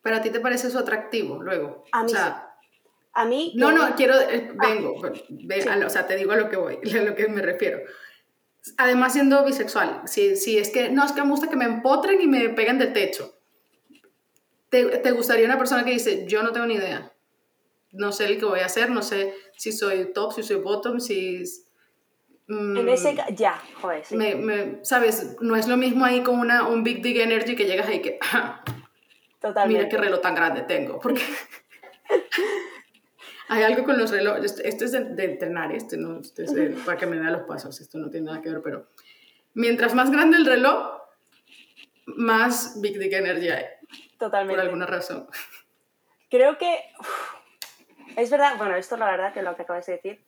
¿Pero 0.02 0.15
a 0.15 0.22
ti 0.22 0.32
te 0.32 0.39
parece 0.39 0.67
eso 0.67 0.80
atractivo 0.80 1.44
luego? 1.44 1.84
A 1.91 2.04
mí 2.04 2.12
o 2.12 2.15
sea, 2.15 2.56
A 3.13 3.26
mí... 3.26 3.54
No, 3.56 3.72
no, 3.72 3.96
quiero, 3.96 4.20
eh, 4.20 4.52
ah, 4.58 4.67
vengo, 4.67 4.96
o 5.86 5.89
sea, 5.89 6.08
te 6.08 6.15
digo 6.15 6.32
a 6.32 6.38
lo 6.38 6.50
que 6.50 6.58
voy, 6.58 6.80
a 6.98 7.04
lo 7.04 7.13
que 7.13 7.28
me 7.28 7.44
refiero. 7.44 7.82
Además, 8.78 9.13
siendo 9.13 9.46
bisexual, 9.46 10.02
si, 10.06 10.36
si 10.36 10.58
es 10.58 10.72
que, 10.72 10.89
no, 10.89 11.06
es 11.06 11.12
que 11.12 11.22
me 11.22 11.30
gusta 11.30 11.50
que 11.50 11.56
me 11.56 11.65
empotren 11.65 12.20
y 12.20 12.26
me 12.26 12.50
peguen 12.50 12.80
del 12.80 12.94
techo. 12.94 13.32
¿Te, 14.70 14.86
¿Te 14.86 15.12
gustaría 15.12 15.46
una 15.46 15.58
persona 15.58 15.86
que 15.86 15.91
dice, 15.91 16.26
yo 16.28 16.41
no 16.41 16.52
tengo 16.52 16.65
ni 16.65 16.76
idea? 16.76 17.12
no 17.91 18.12
sé 18.12 18.26
el 18.26 18.39
que 18.39 18.46
voy 18.46 18.62
a 18.62 18.65
hacer, 18.65 18.89
no 18.89 19.02
sé 19.02 19.34
si 19.58 19.72
soy 19.72 20.13
top, 20.13 20.34
si 20.34 20.44
soy 20.44 20.58
bottom, 20.58 21.00
si... 21.00 21.44
Mm, 22.47 22.77
en 22.77 22.89
ese 22.89 23.15
ya, 23.36 23.62
joder, 23.82 24.04
sí. 24.04 24.15
me, 24.15 24.84
¿Sabes? 24.84 25.38
No 25.41 25.56
es 25.56 25.67
lo 25.67 25.77
mismo 25.77 26.06
ahí 26.06 26.21
con 26.21 26.39
una, 26.39 26.67
un 26.67 26.84
Big 26.84 27.01
Dig 27.01 27.17
Energy 27.17 27.56
que 27.56 27.65
llegas 27.65 27.88
ahí 27.88 28.01
que... 28.01 28.19
Totalmente. 29.39 29.80
Mira 29.80 29.89
qué 29.89 29.97
reloj 29.97 30.21
tan 30.21 30.36
grande 30.36 30.62
tengo, 30.62 30.99
porque... 30.99 31.21
Hay 33.47 33.63
algo 33.63 33.84
con 33.84 33.97
los 33.97 34.12
relojes, 34.12 34.62
esto 34.63 34.86
es 34.86 34.91
de, 34.93 35.25
entrenar, 35.25 35.73
este 35.73 35.97
no, 35.97 36.21
este 36.21 36.45
es 36.45 36.80
para 36.86 36.97
que 36.97 37.06
me 37.06 37.19
vea 37.19 37.32
los 37.32 37.41
pasos, 37.41 37.82
esto 37.82 37.97
no 37.97 38.10
tiene 38.10 38.27
nada 38.27 38.41
que 38.41 38.49
ver, 38.49 38.62
pero 38.62 38.88
mientras 39.56 39.93
más 39.93 40.10
grande 40.10 40.38
el 40.38 40.45
reloj, 40.45 41.01
más 42.06 42.80
Big 42.80 42.97
Dig 42.97 43.13
Energy 43.13 43.49
hay. 43.49 43.65
Totalmente. 44.17 44.56
Por 44.56 44.63
alguna 44.63 44.86
razón. 44.86 45.27
Creo 46.30 46.58
que... 46.58 46.80
Es 48.15 48.30
verdad, 48.30 48.58
bueno, 48.58 48.75
esto 48.75 48.95
es 48.95 48.99
la 48.99 49.12
verdad 49.12 49.34
que 49.34 49.41
lo 49.41 49.56
que 49.56 49.63
acabas 49.63 49.86
de 49.86 49.93
decir. 49.93 50.23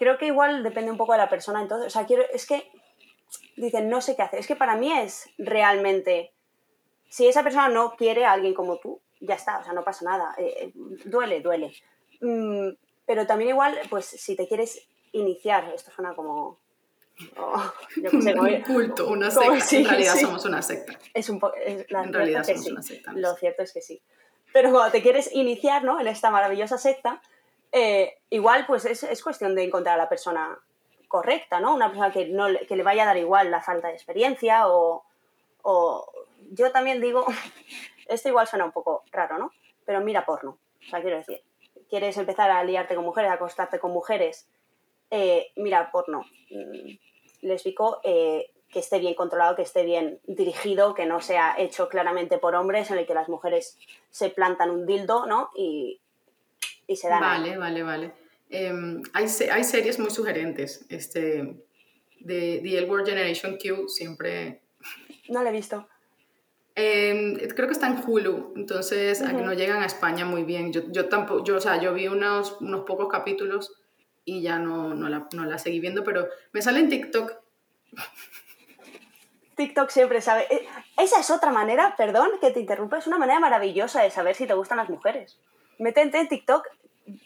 Creo 0.00 0.16
que 0.16 0.28
igual 0.28 0.62
depende 0.62 0.90
un 0.90 0.96
poco 0.96 1.12
de 1.12 1.18
la 1.18 1.28
persona, 1.28 1.60
entonces, 1.60 1.88
o 1.88 1.90
sea, 1.90 2.06
quiero, 2.06 2.24
es 2.32 2.46
que 2.46 2.70
dicen, 3.54 3.90
no 3.90 4.00
sé 4.00 4.16
qué 4.16 4.22
hacer. 4.22 4.40
Es 4.40 4.46
que 4.46 4.56
para 4.56 4.74
mí 4.74 4.90
es 4.90 5.28
realmente, 5.36 6.32
si 7.10 7.28
esa 7.28 7.42
persona 7.42 7.68
no 7.68 7.96
quiere 7.96 8.24
a 8.24 8.32
alguien 8.32 8.54
como 8.54 8.78
tú, 8.78 8.98
ya 9.20 9.34
está, 9.34 9.58
o 9.58 9.62
sea, 9.62 9.74
no 9.74 9.84
pasa 9.84 10.06
nada. 10.06 10.34
Eh, 10.38 10.54
eh, 10.56 10.72
duele, 11.04 11.42
duele. 11.42 11.74
Mm, 12.22 12.70
pero 13.04 13.26
también 13.26 13.50
igual, 13.50 13.78
pues 13.90 14.06
si 14.06 14.36
te 14.36 14.48
quieres 14.48 14.88
iniciar, 15.12 15.70
esto 15.74 15.90
suena 15.90 16.14
como... 16.14 16.58
Oh, 17.36 17.62
un 18.12 18.62
culto, 18.62 19.06
una 19.06 19.30
secta. 19.30 19.76
en 19.76 19.84
realidad 19.84 20.16
somos 20.16 20.46
una 20.46 20.62
secta. 20.62 20.98
Es 21.12 21.28
un 21.28 21.38
poco... 21.38 21.56
En 21.62 22.10
realidad 22.10 22.42
somos 22.42 22.66
una 22.68 22.80
secta. 22.80 23.12
Lo 23.12 23.34
cierto 23.34 23.64
es 23.64 23.74
que 23.74 23.82
sí. 23.82 24.00
Pero 24.50 24.70
cuando 24.70 24.92
te 24.92 25.02
quieres 25.02 25.30
iniciar 25.34 25.84
¿no? 25.84 26.00
en 26.00 26.06
esta 26.06 26.30
maravillosa 26.30 26.78
secta, 26.78 27.20
eh, 27.72 28.18
igual 28.30 28.66
pues 28.66 28.84
es, 28.84 29.02
es, 29.02 29.22
cuestión 29.22 29.54
de 29.54 29.64
encontrar 29.64 29.94
a 29.94 30.02
la 30.02 30.08
persona 30.08 30.58
correcta, 31.08 31.60
¿no? 31.60 31.74
Una 31.74 31.88
persona 31.88 32.12
que, 32.12 32.26
no, 32.26 32.46
que 32.66 32.76
le 32.76 32.82
vaya 32.82 33.02
a 33.02 33.06
dar 33.06 33.16
igual 33.16 33.50
la 33.50 33.60
falta 33.60 33.88
de 33.88 33.94
experiencia 33.94 34.68
o, 34.68 35.04
o, 35.62 36.06
yo 36.52 36.72
también 36.72 37.00
digo, 37.00 37.26
esto 38.08 38.28
igual 38.28 38.46
suena 38.46 38.64
un 38.64 38.72
poco 38.72 39.04
raro, 39.12 39.38
¿no? 39.38 39.52
Pero 39.84 40.00
mira 40.00 40.24
porno, 40.24 40.58
o 40.80 40.90
sea, 40.90 41.00
quiero 41.00 41.16
decir, 41.16 41.42
quieres 41.88 42.16
empezar 42.16 42.50
a 42.50 42.62
liarte 42.64 42.94
con 42.94 43.04
mujeres, 43.04 43.30
a 43.30 43.34
acostarte 43.34 43.78
con 43.78 43.92
mujeres, 43.92 44.48
eh, 45.10 45.52
mira 45.56 45.90
porno 45.90 46.24
mm, 46.50 47.46
lésbico, 47.46 48.00
eh, 48.04 48.50
que 48.70 48.78
esté 48.78 49.00
bien 49.00 49.14
controlado, 49.14 49.56
que 49.56 49.62
esté 49.62 49.82
bien 49.82 50.20
dirigido, 50.24 50.94
que 50.94 51.06
no 51.06 51.20
sea 51.20 51.56
hecho 51.58 51.88
claramente 51.88 52.38
por 52.38 52.54
hombres, 52.54 52.90
en 52.90 52.98
el 52.98 53.06
que 53.06 53.14
las 53.14 53.28
mujeres 53.28 53.76
se 54.10 54.30
plantan 54.30 54.70
un 54.70 54.86
dildo, 54.86 55.26
¿no? 55.26 55.50
Y, 55.56 55.99
y 56.90 56.96
se 56.96 57.08
dan. 57.08 57.20
Vale, 57.20 57.56
vale, 57.56 57.82
vale. 57.82 58.12
Em, 58.50 59.00
hay, 59.12 59.26
hay, 59.52 59.64
series 59.64 59.98
muy 60.00 60.10
sugerentes. 60.10 60.84
Este, 60.88 61.56
de 62.18 62.60
The 62.62 62.78
L 62.78 62.90
Word 62.90 63.06
Generation 63.06 63.56
Q, 63.56 63.88
siempre. 63.88 64.60
No 65.28 65.42
la 65.42 65.50
he 65.50 65.52
visto. 65.52 65.86
Em, 66.74 67.36
creo 67.36 67.68
que 67.68 67.74
está 67.74 67.86
en 67.86 68.02
Hulu, 68.04 68.54
entonces 68.56 69.20
no 69.20 69.52
llegan 69.52 69.82
a 69.82 69.86
España 69.86 70.24
muy 70.24 70.42
bien. 70.42 70.72
Yo, 70.72 70.82
yo 70.90 71.08
tampoco, 71.08 71.44
yo, 71.44 71.56
o 71.56 71.60
sea, 71.60 71.80
yo 71.80 71.94
vi 71.94 72.08
unos, 72.08 72.60
unos 72.60 72.84
pocos 72.84 73.08
capítulos 73.08 73.72
y 74.24 74.42
ya 74.42 74.58
no, 74.58 74.94
no, 74.94 75.08
la, 75.08 75.28
no 75.32 75.44
la 75.44 75.58
seguí 75.58 75.78
viendo, 75.78 76.02
pero 76.02 76.28
me 76.52 76.62
sale 76.62 76.80
en 76.80 76.88
TikTok 76.88 77.32
TikTok 79.60 79.90
siempre 79.90 80.22
sabe. 80.22 80.46
Eh, 80.50 80.66
esa 80.98 81.20
es 81.20 81.30
otra 81.30 81.52
manera, 81.52 81.94
perdón 81.96 82.30
que 82.40 82.50
te 82.50 82.60
interrumpa, 82.60 82.98
es 82.98 83.06
una 83.06 83.18
manera 83.18 83.40
maravillosa 83.40 84.02
de 84.02 84.10
saber 84.10 84.34
si 84.34 84.46
te 84.46 84.54
gustan 84.54 84.78
las 84.78 84.88
mujeres. 84.88 85.38
Métete 85.78 86.18
en 86.18 86.28
TikTok 86.28 86.66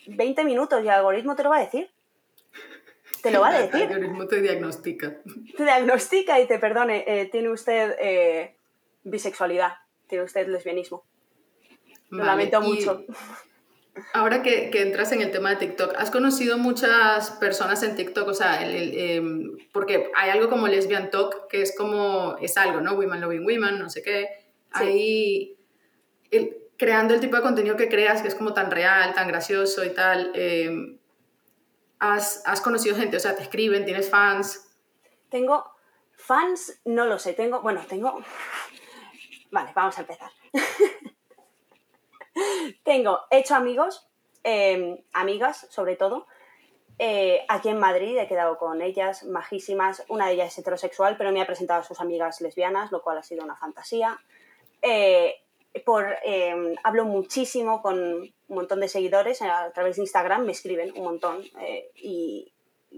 20 0.07 0.45
minutos 0.45 0.81
y 0.83 0.85
el 0.85 0.91
algoritmo 0.91 1.37
te 1.37 1.43
lo 1.43 1.51
va 1.51 1.59
a 1.59 1.61
decir. 1.61 1.91
te 3.23 3.31
lo 3.31 3.41
va 3.41 3.49
a 3.49 3.61
decir. 3.61 3.83
El 3.83 3.93
algoritmo 3.93 4.27
te 4.27 4.41
diagnostica. 4.41 5.17
Te 5.57 5.63
diagnostica 5.63 6.41
y 6.41 6.47
te 6.47 6.59
perdone, 6.59 7.05
eh, 7.07 7.27
tiene 7.27 7.51
usted 7.51 7.97
eh, 8.01 8.57
bisexualidad, 9.03 9.75
tiene 10.07 10.25
usted 10.25 10.49
lesbianismo. 10.49 11.05
Lo 12.11 12.25
lamento 12.25 12.61
mucho. 12.61 13.05
Ahora 14.13 14.43
que, 14.43 14.71
que, 14.71 14.83
entras 14.83 15.13
en 15.13 15.23
el 15.23 15.31
tema 15.31 15.51
de 15.51 15.57
TikTok, 15.57 15.95
¿has 15.97 16.11
conocido 16.11 16.59
muchas 16.59 17.31
personas 17.33 17.83
en 17.85 17.95
TikTok? 17.95 18.27
O 18.27 18.35
sea, 18.35 18.59
em, 18.69 19.57
porque 19.73 20.11
hay 20.17 20.31
algo 20.31 20.49
como 20.49 20.67
Lesbian 20.67 21.11
Talk, 21.11 21.47
que 21.49 21.63
es 21.63 21.77
como, 21.77 22.37
es 22.41 22.57
algo, 22.57 22.81
¿no? 22.81 22.95
Women 22.95 23.21
Loving 23.21 23.47
Women, 23.47 23.79
no 23.79 23.89
sé 23.89 24.03
qué. 24.03 24.29
Ahí, 24.73 25.57
creando 26.77 27.15
el 27.15 27.21
tipo 27.21 27.37
de 27.37 27.43
contenido 27.43 27.77
que 27.77 27.89
creas, 27.89 28.23
que 28.23 28.29
es 28.29 28.35
como 28.35 28.55
tan 28.55 28.71
real, 28.71 29.15
tan 29.15 29.29
gracioso 29.29 29.85
y 29.85 29.91
tal. 29.91 30.33
Em, 30.35 30.99
has, 31.99 32.43
¿Has 32.47 32.61
conocido 32.61 32.97
gente? 32.97 33.17
O 33.17 33.21
sea, 33.21 33.37
te 33.37 33.43
escriben, 33.43 33.85
tienes 33.85 34.11
fans. 34.11 34.69
Tengo 35.29 35.65
fans, 36.13 36.81
no 36.85 37.07
lo 37.07 37.19
sé, 37.19 37.33
tengo, 37.35 37.61
bueno, 37.61 37.83
tengo... 37.89 38.21
Vale, 39.51 39.73
vamos 39.75 39.97
a 39.99 40.01
empezar. 40.01 40.31
Tengo 42.83 43.21
hecho 43.31 43.55
amigos, 43.55 44.09
em, 44.43 44.99
amigas 45.13 45.67
sobre 45.71 45.97
todo. 45.97 46.27
Eh, 46.99 47.45
aquí 47.49 47.69
en 47.69 47.79
Madrid 47.79 48.17
he 48.19 48.29
quedado 48.29 48.59
con 48.59 48.83
ellas, 48.83 49.25
majísimas. 49.25 50.05
Una 50.09 50.27
de 50.27 50.35
ellas 50.35 50.53
es 50.53 50.59
heterosexual, 50.59 51.17
pero 51.17 51.33
me 51.33 51.41
ha 51.41 51.47
presentado 51.47 51.81
a 51.81 51.85
sus 51.85 52.01
amigas 52.01 52.41
lesbianas, 52.41 52.93
lo 52.93 53.03
cual 53.03 53.19
ha 53.19 53.23
sido 53.23 53.45
una 53.45 53.57
fantasía. 53.57 54.21
Eh, 54.83 55.44
por, 55.81 56.17
em, 56.23 56.77
hablo 56.83 57.05
muchísimo 57.05 57.83
con 57.83 57.99
un 57.99 58.33
montón 58.49 58.81
de 58.81 58.89
seguidores 58.89 59.43
a 59.43 59.73
través 59.73 59.97
de 59.97 60.03
Instagram, 60.03 60.45
me 60.45 60.53
escriben 60.53 60.93
un 60.97 61.05
montón. 61.05 61.43
Eh, 61.61 61.91
y, 61.97 62.51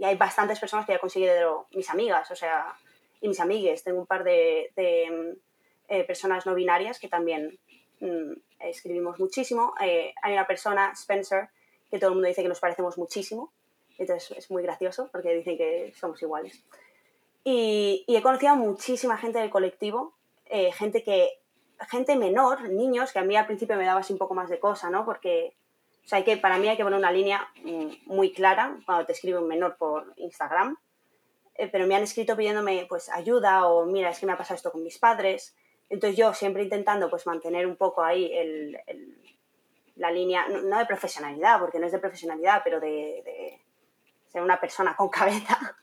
hay 0.04 0.14
bastantes 0.16 0.60
personas 0.60 0.84
que 0.84 0.92
ya 0.92 0.96
he 0.96 1.00
conseguido 1.00 1.66
mis 1.72 1.88
amigas, 1.88 2.30
o 2.30 2.36
sea, 2.36 2.76
y 3.22 3.28
mis 3.28 3.40
amigues. 3.40 3.82
Tengo 3.82 4.00
un 4.00 4.06
par 4.06 4.24
de, 4.24 4.70
de 4.76 5.04
em, 5.88 6.06
personas 6.06 6.44
no 6.44 6.54
binarias 6.54 7.00
que 7.00 7.08
también 7.08 7.58
mm, 8.00 8.32
escribimos 8.60 9.18
muchísimo. 9.18 9.72
Eh, 9.80 10.12
hay 10.20 10.34
una 10.34 10.46
persona, 10.46 10.92
Spencer, 10.94 11.48
que 11.90 11.98
todo 11.98 12.10
el 12.10 12.16
mundo 12.16 12.28
dice 12.28 12.42
que 12.42 12.48
nos 12.48 12.60
parecemos 12.60 12.98
muchísimo. 12.98 13.52
Entonces 13.96 14.36
es 14.36 14.50
muy 14.50 14.62
gracioso 14.62 15.08
porque 15.10 15.34
dicen 15.34 15.56
que 15.56 15.94
somos 15.96 16.20
iguales. 16.20 16.62
Y, 17.44 18.04
he 18.08 18.22
conocido 18.22 18.52
a 18.52 18.56
muchísima 18.56 19.16
gente 19.16 19.38
del 19.38 19.50
colectivo, 19.50 20.14
eh, 20.46 20.72
gente 20.72 21.02
que 21.02 21.40
gente 21.88 22.16
menor, 22.16 22.68
niños, 22.68 23.12
que 23.12 23.18
a 23.18 23.24
mí 23.24 23.36
al 23.36 23.46
principio 23.46 23.76
me 23.76 23.84
daba 23.84 24.00
así 24.00 24.12
un 24.12 24.18
poco 24.18 24.34
más 24.34 24.48
de 24.48 24.58
cosa, 24.58 24.90
¿no? 24.90 25.04
Porque 25.04 25.54
o 26.06 26.08
sea, 26.08 26.18
hay 26.18 26.24
que, 26.24 26.36
para 26.36 26.56
mí 26.58 26.68
hay 26.68 26.76
que 26.76 26.84
poner 26.84 27.00
una 27.00 27.10
línea 27.10 27.48
mm, 27.64 27.88
muy 28.06 28.32
clara 28.32 28.78
cuando 28.86 29.06
te 29.06 29.12
escribe 29.12 29.38
un 29.38 29.48
menor 29.48 29.76
por 29.76 30.12
Instagram. 30.16 30.76
Eh, 31.56 31.68
pero 31.70 31.86
me 31.86 31.96
han 31.96 32.04
escrito 32.04 32.36
pidiéndome 32.36 32.86
pues 32.88 33.08
ayuda 33.08 33.66
o 33.66 33.86
mira, 33.86 34.10
es 34.10 34.20
que 34.20 34.26
me 34.26 34.32
ha 34.32 34.38
pasado 34.38 34.54
esto 34.54 34.70
con 34.70 34.84
mis 34.84 34.98
padres. 34.98 35.56
Entonces 35.90 36.16
yo 36.16 36.32
siempre 36.32 36.62
intentando 36.62 37.10
pues 37.10 37.26
mantener 37.26 37.66
un 37.66 37.74
poco 37.74 38.04
ahí 38.04 38.30
el, 38.32 38.78
la 39.96 40.12
línea, 40.12 40.46
no, 40.48 40.78
de 40.78 40.86
profesionalidad, 40.86 41.58
porque 41.58 41.80
no 41.80 41.86
es 41.86 41.92
de 41.92 41.98
profesionalidad, 41.98 42.60
pero 42.62 42.78
de, 42.78 43.60
ser 44.28 44.42
una 44.42 44.60
persona 44.60 44.94
con 44.94 45.08
cabeza. 45.10 45.76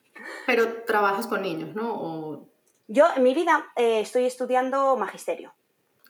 Pero 0.46 0.84
trabajas 0.84 1.28
con 1.28 1.42
niños, 1.42 1.76
¿no? 1.76 2.48
Yo 2.88 3.08
en 3.14 3.24
mi 3.24 3.34
vida 3.34 3.66
eh, 3.76 4.00
estoy 4.00 4.26
estudiando 4.26 4.96
magisterio. 4.96 5.54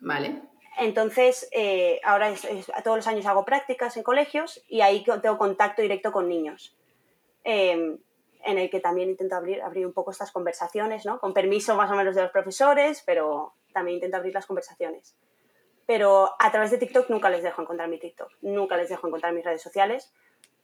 Vale. 0.03 0.41
Entonces, 0.77 1.47
eh, 1.51 1.99
ahora 2.03 2.33
todos 2.83 2.97
los 2.97 3.07
años 3.07 3.25
hago 3.25 3.45
prácticas 3.45 3.95
en 3.95 4.03
colegios 4.03 4.63
y 4.67 4.81
ahí 4.81 5.03
tengo 5.03 5.37
contacto 5.37 5.81
directo 5.81 6.11
con 6.11 6.27
niños. 6.27 6.75
Em, 7.43 7.97
en 8.45 8.57
el 8.57 8.69
que 8.69 8.81
también 8.81 9.09
intento 9.09 9.35
abrir, 9.35 9.61
abrir 9.61 9.85
un 9.85 9.93
poco 9.93 10.11
estas 10.11 10.31
conversaciones, 10.31 11.05
¿no? 11.05 11.19
Con 11.19 11.33
permiso 11.33 11.75
más 11.75 11.89
o 11.89 11.95
menos 11.95 12.15
de 12.15 12.23
los 12.23 12.31
profesores, 12.31 13.01
pero 13.05 13.53
también 13.71 13.95
intento 13.95 14.17
abrir 14.17 14.33
las 14.33 14.45
conversaciones. 14.45 15.15
Pero 15.85 16.31
a 16.39 16.51
través 16.51 16.71
de 16.71 16.77
TikTok 16.77 17.09
nunca 17.09 17.29
les 17.29 17.43
dejo 17.43 17.61
encontrar 17.61 17.87
mi 17.87 17.99
TikTok, 17.99 18.31
nunca 18.41 18.75
les 18.75 18.89
dejo 18.89 19.07
encontrar 19.07 19.33
mis 19.33 19.45
redes 19.45 19.61
sociales, 19.61 20.13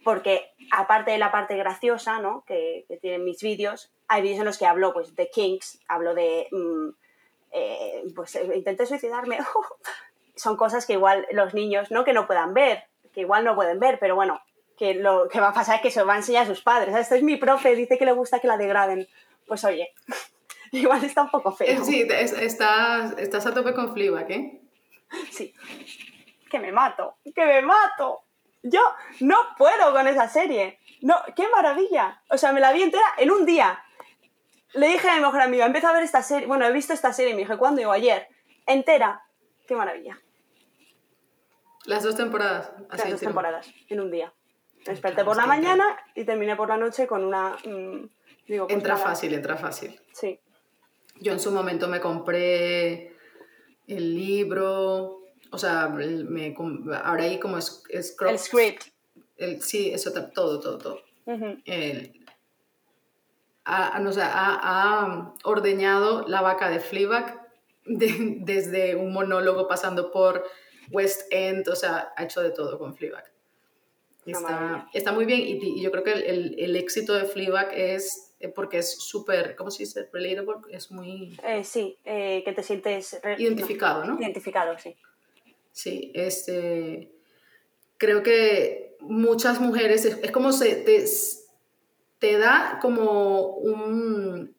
porque 0.03 0.51
aparte 0.71 1.11
de 1.11 1.17
la 1.17 1.31
parte 1.31 1.55
graciosa 1.55 2.19
¿no? 2.19 2.43
que, 2.45 2.85
tienen 3.01 3.23
mis 3.23 3.41
vídeos, 3.41 3.93
hay 4.07 4.21
vídeos 4.21 4.39
en 4.39 4.45
los 4.45 4.57
que 4.57 4.65
hablo 4.65 4.93
pues, 4.93 5.15
de 5.15 5.29
kinks, 5.29 5.79
hablo 5.87 6.13
de, 6.13 6.47
mm, 6.51 6.89
eh, 7.51 8.03
pues 8.15 8.35
eh, 8.35 8.49
intenté 8.55 8.85
suicidarme, 8.85 9.39
son 10.35 10.57
cosas 10.57 10.85
que 10.85 10.93
igual 10.93 11.27
los 11.31 11.53
niños, 11.53 11.91
no 11.91 12.03
que 12.03 12.13
no 12.13 12.27
puedan 12.27 12.53
ver, 12.53 12.83
que 13.13 13.21
igual 13.21 13.43
no 13.43 13.55
pueden 13.55 13.79
ver, 13.79 13.99
pero 13.99 14.15
bueno, 14.15 14.41
que 14.77 14.93
lo 14.93 15.27
que 15.27 15.39
va 15.41 15.49
a 15.49 15.53
pasar 15.53 15.77
es 15.77 15.81
que 15.81 15.91
se 15.91 15.99
lo 15.99 16.05
va 16.05 16.13
a 16.13 16.17
enseñar 16.17 16.43
a 16.43 16.47
sus 16.47 16.61
padres. 16.61 16.95
Este 16.95 17.17
es 17.17 17.23
mi 17.23 17.35
profe, 17.35 17.75
dice 17.75 17.97
que 17.97 18.05
le 18.05 18.13
gusta 18.13 18.39
que 18.39 18.47
la 18.47 18.57
degraden. 18.57 19.07
Pues 19.45 19.65
oye, 19.65 19.93
Igual 20.71 21.03
está 21.03 21.23
un 21.23 21.29
poco 21.29 21.51
feo. 21.51 21.83
Sí, 21.83 22.07
estás, 22.09 23.13
estás 23.17 23.45
a 23.45 23.53
tope 23.53 23.73
con 23.73 23.93
Fleabag, 23.93 24.31
¿eh? 24.31 24.61
Sí. 25.31 25.53
Que 26.49 26.59
me 26.59 26.71
mato, 26.71 27.17
que 27.23 27.45
me 27.45 27.61
mato. 27.61 28.23
Yo 28.61 28.81
no 29.21 29.37
puedo 29.57 29.93
con 29.93 30.07
esa 30.07 30.27
serie. 30.27 30.79
No, 31.01 31.15
qué 31.35 31.47
maravilla. 31.47 32.21
O 32.29 32.37
sea, 32.37 32.51
me 32.51 32.59
la 32.59 32.71
vi 32.71 32.83
entera 32.83 33.05
en 33.17 33.31
un 33.31 33.45
día. 33.45 33.83
Le 34.73 34.87
dije 34.87 35.09
a 35.09 35.15
mi 35.15 35.21
mejor 35.21 35.41
amiga, 35.41 35.65
empezado 35.65 35.93
a 35.93 35.97
ver 35.97 36.03
esta 36.03 36.21
serie. 36.21 36.47
Bueno, 36.47 36.65
he 36.65 36.71
visto 36.71 36.93
esta 36.93 37.11
serie 37.13 37.31
y 37.31 37.35
me 37.35 37.41
dije, 37.41 37.57
¿cuándo? 37.57 37.79
Digo, 37.79 37.91
ayer. 37.91 38.27
Entera. 38.67 39.23
Qué 39.67 39.75
maravilla. 39.75 40.19
Las 41.85 42.03
dos 42.03 42.15
temporadas. 42.15 42.71
Las 42.91 43.09
dos 43.09 43.19
temporadas, 43.19 43.71
en 43.87 43.99
un 43.99 44.11
día. 44.11 44.33
Me 44.85 44.93
desperté 44.93 45.23
por 45.23 45.35
la 45.35 45.45
mañana 45.45 45.97
y 46.15 46.23
terminé 46.23 46.55
por 46.55 46.69
la 46.69 46.77
noche 46.77 47.07
con 47.07 47.23
una... 47.23 47.57
Mm, 47.65 48.09
digo, 48.47 48.67
pues 48.67 48.77
entra 48.77 48.95
fácil, 48.95 49.33
entra 49.33 49.57
fácil. 49.57 49.99
Sí. 50.13 50.39
Yo 51.19 51.33
en 51.33 51.39
su 51.39 51.51
momento 51.51 51.87
me 51.87 51.99
compré 51.99 53.15
el 53.87 54.15
libro, 54.15 55.21
o 55.51 55.57
sea, 55.57 55.87
me, 55.89 56.55
ahora 57.03 57.23
ahí 57.23 57.39
como 57.39 57.57
es, 57.57 57.83
es 57.89 58.15
El 58.19 58.39
script. 58.39 58.83
El, 59.35 59.61
sí, 59.61 59.91
eso, 59.91 60.11
todo, 60.33 60.59
todo, 60.59 60.77
todo. 60.77 61.01
el, 61.65 62.18
ha, 63.69 63.99
no, 63.99 64.11
ha, 64.17 65.33
ordeñado 65.43 66.27
la 66.27 66.41
vaca 66.41 66.69
de 66.69 66.79
Fleabag 66.79 67.47
desde 67.85 68.95
un 68.95 69.13
monólogo 69.13 69.67
pasando 69.67 70.11
por 70.11 70.43
West 70.91 71.31
End, 71.31 71.67
o 71.69 71.75
sea, 71.75 72.13
ha 72.15 72.23
hecho 72.23 72.41
de 72.41 72.51
todo 72.51 72.77
con 72.77 72.95
Fleabag. 72.95 73.25
Está, 74.25 74.87
está 74.93 75.11
muy 75.11 75.25
bien 75.25 75.41
y, 75.41 75.81
yo 75.81 75.91
creo 75.91 76.03
que 76.03 76.11
el, 76.11 76.55
el, 76.59 76.75
éxito 76.75 77.13
de 77.13 77.25
Fleabag 77.25 77.73
es 77.73 78.29
eh, 78.39 78.47
porque 78.47 78.77
es 78.77 78.97
súper, 78.99 79.55
¿cómo 79.55 79.69
se 79.69 79.83
dice? 79.83 80.07
Relatable, 80.13 80.61
es 80.71 80.91
muy... 80.91 81.37
Eh, 81.43 81.63
sí, 81.63 81.97
eh, 82.05 82.41
que 82.45 82.53
te 82.53 82.63
sientes... 82.63 83.19
Identificado, 83.37 84.05
no, 84.05 84.19
Identificado, 84.19 84.77
sí. 84.77 84.95
Sí, 85.71 86.11
este... 86.15 87.11
Creo 87.97 88.23
que 88.23 88.95
muchas 89.01 89.59
mujeres, 89.59 90.05
es, 90.05 90.31
como 90.31 90.53
se 90.53 90.75
te, 90.75 91.03
te 92.19 92.37
da 92.37 92.79
como 92.81 93.55
un 93.55 94.55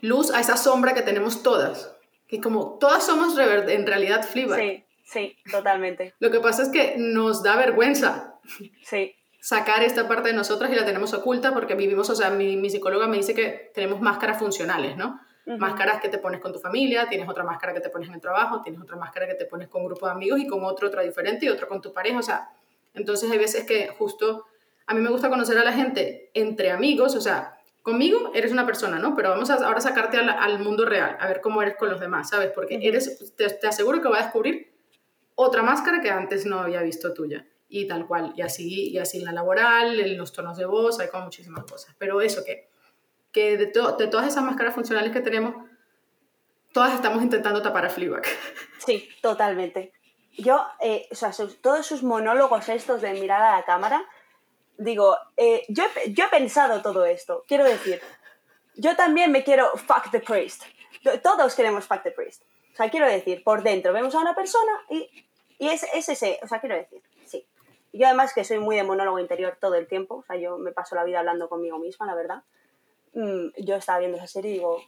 luz 0.00 0.30
a 0.30 0.40
esa 0.40 0.56
sombra 0.56 0.94
que 0.94 1.02
tenemos 1.02 1.42
todas. 1.42 1.94
Que 2.26 2.40
como 2.40 2.78
todas 2.78 3.04
somos 3.04 3.38
en 3.38 3.86
realidad 3.86 4.26
Fleabag. 4.26 4.58
Sí, 4.58 4.84
sí, 5.04 5.36
totalmente. 5.50 6.14
Lo 6.18 6.30
que 6.30 6.40
pasa 6.40 6.62
es 6.62 6.70
que 6.70 6.94
nos 6.98 7.42
da 7.42 7.56
vergüenza. 7.56 8.34
Sí 8.82 9.14
sacar 9.44 9.82
esta 9.82 10.08
parte 10.08 10.30
de 10.30 10.34
nosotras 10.34 10.72
y 10.72 10.74
la 10.74 10.86
tenemos 10.86 11.12
oculta 11.12 11.52
porque 11.52 11.74
vivimos, 11.74 12.08
o 12.08 12.14
sea, 12.14 12.30
mi, 12.30 12.56
mi 12.56 12.70
psicóloga 12.70 13.06
me 13.08 13.18
dice 13.18 13.34
que 13.34 13.70
tenemos 13.74 14.00
máscaras 14.00 14.38
funcionales, 14.38 14.96
¿no? 14.96 15.20
Máscaras 15.44 16.00
que 16.00 16.08
te 16.08 16.16
pones 16.16 16.40
con 16.40 16.50
tu 16.50 16.58
familia, 16.58 17.10
tienes 17.10 17.28
otra 17.28 17.44
máscara 17.44 17.74
que 17.74 17.80
te 17.80 17.90
pones 17.90 18.08
en 18.08 18.14
el 18.14 18.22
trabajo, 18.22 18.62
tienes 18.62 18.80
otra 18.80 18.96
máscara 18.96 19.26
que 19.26 19.34
te 19.34 19.44
pones 19.44 19.68
con 19.68 19.82
un 19.82 19.88
grupo 19.88 20.06
de 20.06 20.12
amigos 20.12 20.40
y 20.40 20.46
con 20.46 20.64
otro 20.64 20.88
otra 20.88 21.02
diferente 21.02 21.44
y 21.44 21.50
otro 21.50 21.68
con 21.68 21.82
tu 21.82 21.92
pareja, 21.92 22.20
o 22.20 22.22
sea, 22.22 22.48
entonces 22.94 23.30
hay 23.30 23.36
veces 23.36 23.64
que 23.64 23.88
justo 23.88 24.46
a 24.86 24.94
mí 24.94 25.00
me 25.00 25.10
gusta 25.10 25.28
conocer 25.28 25.58
a 25.58 25.64
la 25.64 25.72
gente 25.72 26.30
entre 26.34 26.70
amigos, 26.70 27.14
o 27.14 27.20
sea, 27.20 27.58
conmigo 27.82 28.32
eres 28.34 28.52
una 28.52 28.66
persona, 28.66 28.98
¿no? 28.98 29.14
Pero 29.14 29.30
vamos 29.30 29.50
a 29.50 29.54
ahora 29.54 29.80
sacarte 29.80 30.16
al, 30.18 30.28
al 30.28 30.58
mundo 30.58 30.84
real, 30.84 31.16
a 31.20 31.28
ver 31.28 31.40
cómo 31.40 31.62
eres 31.62 31.76
con 31.76 31.90
los 31.90 32.00
demás, 32.00 32.30
¿sabes? 32.30 32.50
Porque 32.54 32.78
eres, 32.82 33.34
te, 33.36 33.48
te 33.48 33.66
aseguro 33.66 34.00
que 34.00 34.08
va 34.08 34.18
a 34.18 34.22
descubrir 34.22 34.74
otra 35.34 35.62
máscara 35.62 36.00
que 36.00 36.10
antes 36.10 36.46
no 36.46 36.58
había 36.60 36.82
visto 36.82 37.12
tuya 37.12 37.46
y 37.68 37.86
tal 37.86 38.06
cual. 38.06 38.32
Y 38.36 38.42
así, 38.42 38.90
y 38.90 38.98
así 38.98 39.18
en 39.18 39.24
la 39.24 39.32
laboral, 39.32 39.98
en 39.98 40.16
los 40.16 40.32
tonos 40.32 40.56
de 40.56 40.64
voz, 40.64 41.00
hay 41.00 41.08
como 41.08 41.24
muchísimas 41.24 41.64
cosas. 41.64 41.94
Pero 41.98 42.20
eso, 42.20 42.44
que, 42.44 42.68
que 43.32 43.56
de, 43.56 43.66
de 43.66 44.06
todas 44.06 44.26
esas 44.26 44.44
máscaras 44.44 44.74
funcionales 44.74 45.12
que 45.12 45.20
tenemos, 45.20 45.54
todas 46.72 46.94
estamos 46.94 47.22
intentando 47.22 47.62
tapar 47.62 47.86
a 47.86 47.90
Fleabag. 47.90 48.24
Sí, 48.84 49.08
totalmente. 49.22 49.94
Yo, 50.36 50.62
eh, 50.78 51.08
o 51.10 51.14
sea, 51.14 51.32
todos 51.62 51.86
sus 51.86 52.02
monólogos 52.02 52.68
estos 52.68 53.00
de 53.00 53.14
mirar 53.14 53.40
a 53.40 53.56
la 53.56 53.64
cámara, 53.64 54.04
digo, 54.78 55.16
eh, 55.36 55.64
yo, 55.68 55.84
yo 56.08 56.24
he 56.24 56.28
pensado 56.28 56.82
todo 56.82 57.04
esto, 57.04 57.44
quiero 57.46 57.64
decir, 57.64 58.00
yo 58.76 58.96
también 58.96 59.30
me 59.32 59.44
quiero 59.44 59.70
fuck 59.76 60.10
the 60.10 60.20
priest. 60.20 60.62
Todos 61.22 61.54
queremos 61.54 61.86
fuck 61.86 62.02
the 62.02 62.10
priest. 62.10 62.42
O 62.72 62.76
sea, 62.76 62.90
quiero 62.90 63.06
decir, 63.06 63.44
por 63.44 63.62
dentro 63.62 63.92
vemos 63.92 64.14
a 64.14 64.20
una 64.20 64.34
persona 64.34 64.72
y, 64.90 65.08
y 65.58 65.68
es, 65.68 65.86
es 65.94 66.08
ese, 66.08 66.40
o 66.42 66.48
sea, 66.48 66.60
quiero 66.60 66.76
decir, 66.76 67.02
sí. 67.24 67.46
yo 67.92 68.06
además 68.06 68.34
que 68.34 68.42
soy 68.42 68.58
muy 68.58 68.76
de 68.76 68.82
monólogo 68.82 69.20
interior 69.20 69.56
todo 69.60 69.76
el 69.76 69.86
tiempo, 69.86 70.16
o 70.16 70.24
sea, 70.24 70.36
yo 70.36 70.58
me 70.58 70.72
paso 70.72 70.96
la 70.96 71.04
vida 71.04 71.20
hablando 71.20 71.48
conmigo 71.48 71.78
misma, 71.78 72.06
la 72.06 72.14
verdad. 72.14 72.42
Mm, 73.14 73.50
yo 73.58 73.76
estaba 73.76 74.00
viendo 74.00 74.16
esa 74.16 74.26
serie 74.26 74.50
y 74.50 74.54
digo, 74.54 74.82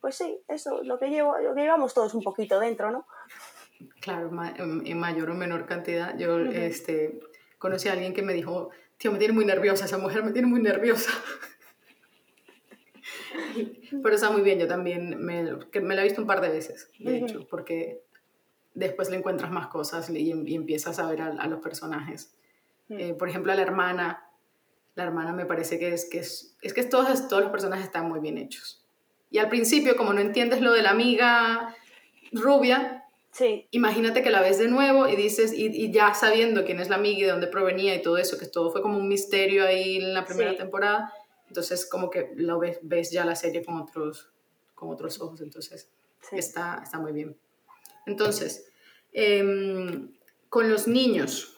pues 0.00 0.16
sí, 0.16 0.38
eso, 0.48 0.82
lo 0.82 0.98
que, 0.98 1.08
llevo, 1.08 1.38
lo 1.38 1.54
que 1.54 1.62
llevamos 1.62 1.94
todos 1.94 2.14
un 2.14 2.22
poquito 2.22 2.60
dentro, 2.60 2.90
¿no? 2.90 3.06
Claro, 4.00 4.30
en 4.58 4.98
mayor 4.98 5.30
o 5.30 5.34
menor 5.34 5.66
cantidad. 5.66 6.16
Yo 6.18 6.38
este, 6.40 7.20
conocí 7.58 7.88
a 7.88 7.92
alguien 7.92 8.12
que 8.12 8.22
me 8.22 8.32
dijo, 8.32 8.70
tío, 8.98 9.12
me 9.12 9.18
tiene 9.18 9.32
muy 9.32 9.44
nerviosa, 9.44 9.86
esa 9.86 9.98
mujer 9.98 10.22
me 10.22 10.32
tiene 10.32 10.48
muy 10.48 10.60
nerviosa. 10.60 11.10
Pero 14.02 14.14
está 14.14 14.30
muy 14.30 14.42
bien, 14.42 14.58
yo 14.58 14.68
también 14.68 15.24
me, 15.24 15.58
que 15.70 15.80
me 15.80 15.94
la 15.94 16.02
he 16.02 16.04
visto 16.04 16.20
un 16.20 16.26
par 16.26 16.40
de 16.40 16.48
veces, 16.48 16.90
de 16.98 17.18
hecho, 17.18 17.46
porque 17.48 18.02
después 18.74 19.10
le 19.10 19.16
encuentras 19.16 19.50
más 19.50 19.68
cosas 19.68 20.10
y, 20.10 20.32
y 20.32 20.54
empiezas 20.54 20.98
a 20.98 21.08
ver 21.08 21.22
a, 21.22 21.46
los 21.46 21.60
personajes. 21.60 22.34
Eh, 22.90 23.14
por 23.14 23.28
ejemplo, 23.28 23.52
a 23.52 23.54
la 23.54 23.62
hermana, 23.62 24.28
la 24.94 25.04
hermana 25.04 25.32
me 25.32 25.46
parece 25.46 25.78
que 25.78 25.92
es 25.92 26.08
que, 26.08 26.18
es, 26.18 26.56
es 26.62 26.74
que 26.74 26.84
todos, 26.84 27.28
todos 27.28 27.42
los 27.42 27.50
personajes 27.50 27.86
están 27.86 28.08
muy 28.08 28.20
bien 28.20 28.38
hechos. 28.38 28.84
Y 29.30 29.38
al 29.38 29.48
principio, 29.48 29.96
como 29.96 30.12
no 30.12 30.20
entiendes 30.20 30.60
lo 30.60 30.72
de 30.72 30.82
la 30.82 30.90
amiga 30.90 31.74
rubia, 32.32 32.97
sí. 33.38 33.68
imagínate 33.70 34.22
que 34.22 34.30
la 34.30 34.40
ves 34.40 34.58
de 34.58 34.68
nuevo 34.68 35.08
y 35.08 35.16
dices, 35.16 35.52
y, 35.54 35.92
ya 35.92 36.12
sabiendo 36.14 36.64
quién 36.64 36.80
es 36.80 36.88
la 36.88 36.96
amiga 36.96 37.18
y 37.18 37.22
de 37.22 37.30
dónde 37.30 37.46
provenía 37.46 37.94
y 37.94 38.02
todo 38.02 38.18
eso, 38.18 38.38
que 38.38 38.46
todo 38.46 38.72
fue 38.72 38.82
como 38.82 38.98
un 38.98 39.08
misterio 39.08 39.64
ahí 39.64 39.96
en 39.96 40.12
la 40.12 40.24
primera 40.24 40.56
temporada, 40.56 41.12
entonces 41.46 41.86
como 41.86 42.10
que 42.10 42.32
lo 42.36 42.58
ves, 42.58 42.78
ves 42.82 43.10
ya 43.10 43.24
la 43.24 43.36
serie 43.36 43.64
con 43.64 43.76
otros, 43.76 44.30
con 44.74 44.90
otros 44.90 45.20
ojos, 45.20 45.40
entonces 45.40 45.88
está, 46.32 46.80
está 46.82 46.98
muy 46.98 47.12
bien. 47.12 47.36
Entonces, 48.06 48.70
em, 49.12 50.12
con 50.48 50.70
los 50.70 50.88
niños, 50.88 51.56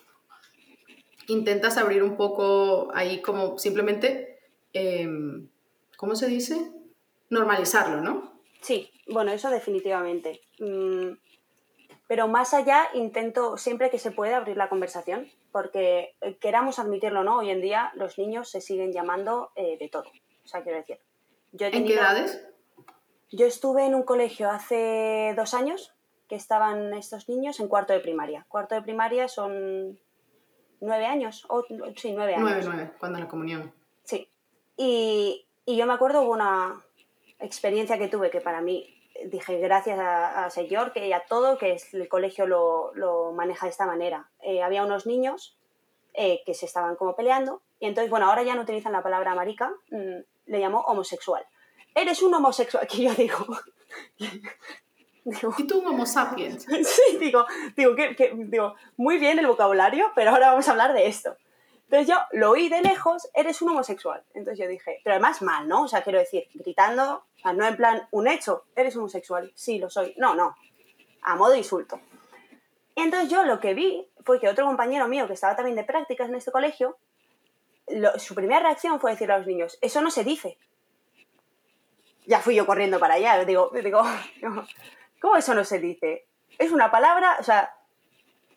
intentas 1.29 1.79
abrir 1.79 2.03
un 2.03 2.17
poco 2.17 2.91
ahí 2.93 3.23
como 3.23 3.59
simplemente, 3.59 4.41
em, 4.73 5.49
¿cómo 5.97 6.15
se 6.15 6.27
dice? 6.27 6.73
Normalizarlo, 7.31 8.01
¿no? 8.01 8.41
Sí, 8.61 8.91
bueno, 9.07 9.33
eso 9.33 9.51
definitivamente. 9.51 10.41
Mm, 10.59 11.13
pero 12.11 12.27
más 12.27 12.55
allá, 12.55 12.89
intento 12.95 13.57
siempre 13.57 13.89
que 13.89 14.01
se 14.01 14.11
pueda 14.11 14.39
abrir 14.39 14.57
la 14.57 14.69
conversación, 14.69 15.29
porque 15.53 16.17
eh, 16.23 16.37
queramos 16.41 16.81
admitirlo 16.81 17.23
no, 17.23 17.39
hoy 17.39 17.51
en 17.51 17.61
día 17.61 17.93
los 17.95 18.19
niños 18.19 18.51
se 18.51 18.61
siguen 18.61 18.93
llamando 18.93 19.53
eh, 19.55 19.79
de 19.79 19.89
todo. 19.89 20.11
O 20.45 20.49
sea, 20.49 20.65
quiero 20.65 20.79
decir. 20.79 20.99
Yo 21.53 21.69
¿En 21.69 21.87
qué 21.87 21.95
edades? 21.95 22.45
Yo 23.31 23.47
estuve 23.47 23.87
en 23.87 23.95
un 23.95 24.03
colegio 24.03 24.51
hace 24.51 25.35
dos 25.37 25.55
años 25.55 25.95
que 26.29 26.35
estaban 26.35 26.93
estos 26.95 27.29
niños 27.29 27.61
en 27.61 27.69
cuarto 27.69 27.93
de 27.93 28.01
primaria. 28.01 28.45
Cuarto 28.49 28.75
de 28.75 28.83
primaria 28.83 29.29
son 29.29 29.97
nueve 30.81 31.07
años, 31.07 31.47
o, 31.49 31.63
sí, 31.95 32.11
nueve 32.11 32.35
años. 32.35 32.43
Nueve, 32.43 32.63
nueve, 32.65 32.91
cuando 32.99 33.21
la 33.21 33.29
comunión. 33.29 33.73
Sí. 34.03 34.29
Y, 34.77 35.47
y 35.65 35.77
yo 35.77 35.87
me 35.87 35.93
acuerdo, 35.93 36.23
hubo 36.23 36.33
una 36.33 36.85
experiencia 37.39 37.99
que 37.99 38.09
tuve 38.09 38.31
que 38.31 38.41
para 38.41 38.61
mí 38.61 39.00
dije 39.27 39.59
gracias 39.59 39.99
a, 40.01 40.49
señor 40.51 40.93
que, 40.93 41.07
y 41.07 41.13
a 41.13 41.21
todo 41.21 41.59
que 41.59 41.77
el 41.93 42.09
colegio 42.09 42.47
lo, 42.47 42.93
lo 42.95 43.33
maneja 43.33 43.67
de 43.67 43.71
esta 43.71 43.87
manera. 43.87 44.31
Eh, 44.41 44.63
había 44.63 44.85
unos 44.85 45.07
niños 45.07 45.57
eh, 46.15 46.43
que 46.45 46.55
se 46.55 46.67
estaban 46.67 46.97
como 46.97 47.15
peleando 47.15 47.63
y 47.81 47.87
entonces, 47.87 48.11
bueno, 48.11 48.27
ahora 48.27 48.43
ya 48.43 48.55
no 48.55 48.63
utilizan 48.63 48.93
la 48.93 49.03
palabra 49.03 49.35
marica, 49.35 49.73
mm, 49.91 50.21
le 50.47 50.61
llamó 50.61 50.81
homosexual. 50.81 51.45
Eres 51.95 52.23
un 52.23 52.35
homosexual, 52.35 52.87
que 52.91 53.03
yo 53.03 53.15
digo... 53.15 53.47
¿Y 55.59 55.67
tú 55.67 55.81
un 55.81 55.87
homo 55.87 56.07
sapiens? 56.07 56.65
sí, 56.85 57.19
digo, 57.19 57.45
digo, 57.77 57.95
que, 57.95 58.33
digo, 58.35 58.75
muy 58.97 59.19
bien 59.19 59.39
el 59.39 59.47
vocabulario, 59.47 60.11
pero 60.15 60.31
ahora 60.31 60.51
vamos 60.51 60.67
a 60.67 60.71
hablar 60.71 60.93
de 60.95 61.07
esto. 61.07 61.37
Entonces 61.85 62.09
yo 62.09 62.17
lo 62.33 62.51
oí 62.51 62.69
de 62.69 62.81
lejos, 62.83 63.29
eres 63.35 63.61
un 63.63 63.71
homosexual. 63.71 64.23
Entonces 64.35 64.59
yo 64.59 64.69
dije, 64.69 65.01
pero 65.05 65.15
además 65.15 65.43
mal, 65.43 65.69
¿no? 65.69 65.83
O 65.83 65.89
sea, 65.89 66.03
quiero 66.03 66.19
decir, 66.19 66.47
gritando, 66.55 67.25
o 67.41 67.43
sea, 67.43 67.53
no 67.55 67.67
en 67.67 67.77
plan 67.77 68.07
un 68.11 68.29
hecho, 68.29 68.65
eres 68.77 68.95
homosexual, 68.97 69.51
sí, 69.55 69.79
lo 69.79 69.89
soy. 69.89 70.15
No, 70.19 70.35
no, 70.35 70.55
a 71.23 71.37
modo 71.37 71.55
insulto. 71.55 72.01
Y 72.95 73.03
entonces 73.03 73.31
yo 73.31 73.45
lo 73.45 73.61
que 73.61 73.73
vi 73.73 74.07
fue 74.25 74.39
que 74.39 74.49
otro 74.49 74.67
compañero 74.67 75.09
mío 75.09 75.27
que 75.27 75.33
estaba 75.33 75.57
también 75.57 75.77
de 75.77 75.85
prácticas 75.85 76.29
en 76.29 76.35
este 76.35 76.53
colegio, 76.53 76.99
su 78.19 78.35
primera 78.35 78.61
reacción 78.61 79.01
fue 79.01 79.13
decirle 79.13 79.35
a 79.35 79.39
los 79.39 79.47
niños, 79.47 79.79
eso 79.81 80.03
no 80.03 80.11
se 80.11 80.23
dice. 80.23 80.59
Ya 82.27 82.41
fui 82.41 82.55
yo 82.55 82.67
corriendo 82.67 82.99
para 82.99 83.15
allá, 83.15 83.43
digo, 83.45 83.71
digo, 83.73 84.03
¿cómo 85.21 85.37
eso 85.37 85.55
no 85.55 85.65
se 85.65 85.79
dice? 85.79 86.27
Es 86.59 86.73
una 86.73 86.91
palabra, 86.91 87.37
o 87.41 87.43
sea, 87.43 87.75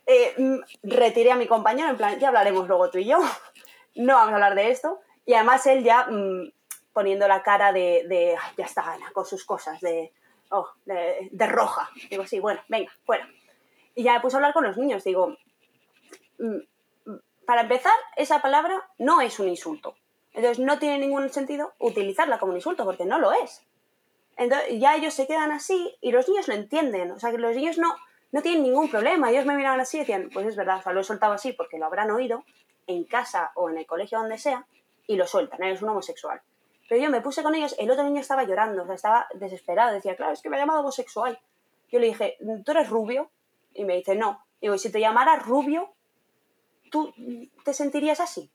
eh, 0.05 0.33
mm, 0.37 0.59
retiré 0.83 1.31
a 1.31 1.35
mi 1.35 1.47
compañero, 1.47 1.89
en 1.89 1.97
plan, 1.97 2.19
ya 2.19 2.27
hablaremos 2.27 2.67
luego 2.67 2.89
tú 2.89 2.97
y 2.97 3.05
yo, 3.05 3.19
no 3.95 4.15
vamos 4.15 4.31
a 4.33 4.35
hablar 4.35 4.55
de 4.55 4.71
esto. 4.71 4.99
Y 5.25 5.33
además 5.35 5.65
él 5.67 5.83
ya 5.83 6.07
mm, 6.09 6.51
poniendo 6.93 7.27
la 7.27 7.43
cara 7.43 7.73
de, 7.73 8.37
ya 8.57 8.65
está 8.65 8.97
con 9.13 9.25
sus 9.25 9.43
cosas, 9.45 9.79
oh, 10.49 10.67
de, 10.85 11.29
de, 11.31 11.47
roja. 11.47 11.89
Digo, 12.09 12.25
sí, 12.25 12.39
bueno, 12.39 12.61
venga, 12.67 12.91
fuera. 13.05 13.27
Y 13.95 14.03
ya 14.03 14.13
me 14.13 14.21
puse 14.21 14.35
a 14.35 14.37
hablar 14.37 14.53
con 14.53 14.63
los 14.63 14.77
niños, 14.77 15.03
digo, 15.03 15.35
mm, 16.39 16.57
para 17.45 17.61
empezar, 17.61 17.93
esa 18.15 18.41
palabra 18.41 18.89
no 18.97 19.21
es 19.21 19.39
un 19.39 19.49
insulto. 19.49 19.95
Entonces 20.33 20.59
no 20.59 20.79
tiene 20.79 20.99
ningún 20.99 21.29
sentido 21.29 21.73
utilizarla 21.79 22.39
como 22.39 22.51
un 22.51 22.57
insulto, 22.57 22.85
porque 22.85 23.05
no 23.05 23.19
lo 23.19 23.33
es. 23.33 23.63
Entonces 24.37 24.79
ya 24.79 24.95
ellos 24.95 25.13
se 25.13 25.27
quedan 25.27 25.51
así 25.51 25.95
y 26.01 26.11
los 26.11 26.27
niños 26.27 26.47
lo 26.47 26.55
entienden. 26.55 27.11
O 27.11 27.19
sea, 27.19 27.31
que 27.31 27.37
los 27.37 27.55
niños 27.55 27.77
no, 27.77 27.95
no 28.31 28.41
tienen 28.41 28.63
ningún 28.63 28.89
problema. 28.89 29.29
Ellos 29.29 29.45
me 29.45 29.55
miraban 29.55 29.79
así 29.79 29.97
y 29.97 29.99
decían, 30.01 30.29
pues 30.33 30.47
es 30.47 30.55
verdad, 30.55 30.81
o 30.85 30.93
lo 30.93 31.01
he 31.01 31.03
soltado 31.03 31.33
así 31.33 31.53
porque 31.53 31.77
lo 31.77 31.85
habrán 31.85 32.09
oído 32.09 32.43
en 32.87 33.03
casa 33.03 33.51
o 33.55 33.69
en 33.69 33.77
el 33.77 33.85
colegio 33.85 34.19
donde 34.19 34.37
sea 34.37 34.65
y 35.07 35.15
lo 35.15 35.27
sueltan, 35.27 35.61
eres 35.63 35.81
un 35.81 35.89
homosexual. 35.89 36.41
Pero 36.89 37.01
yo 37.01 37.09
me 37.09 37.21
puse 37.21 37.43
con 37.43 37.55
ellos, 37.55 37.75
el 37.79 37.89
otro 37.89 38.03
niño 38.03 38.21
estaba 38.21 38.43
llorando, 38.43 38.83
o 38.83 38.85
sea, 38.85 38.95
estaba 38.95 39.27
desesperado, 39.35 39.93
decía, 39.93 40.15
claro, 40.15 40.33
es 40.33 40.41
que 40.41 40.49
me 40.49 40.57
ha 40.57 40.59
llamado 40.59 40.81
homosexual. 40.81 41.39
Yo 41.89 41.99
le 41.99 42.07
dije, 42.07 42.37
¿tú 42.65 42.71
eres 42.71 42.89
rubio? 42.89 43.29
Y 43.73 43.85
me 43.85 43.95
dice, 43.95 44.15
no. 44.15 44.43
Digo, 44.61 44.77
si 44.77 44.91
te 44.91 44.99
llamara 44.99 45.37
rubio, 45.37 45.93
¿tú 46.91 47.13
te 47.63 47.73
sentirías 47.73 48.19
así? 48.19 48.49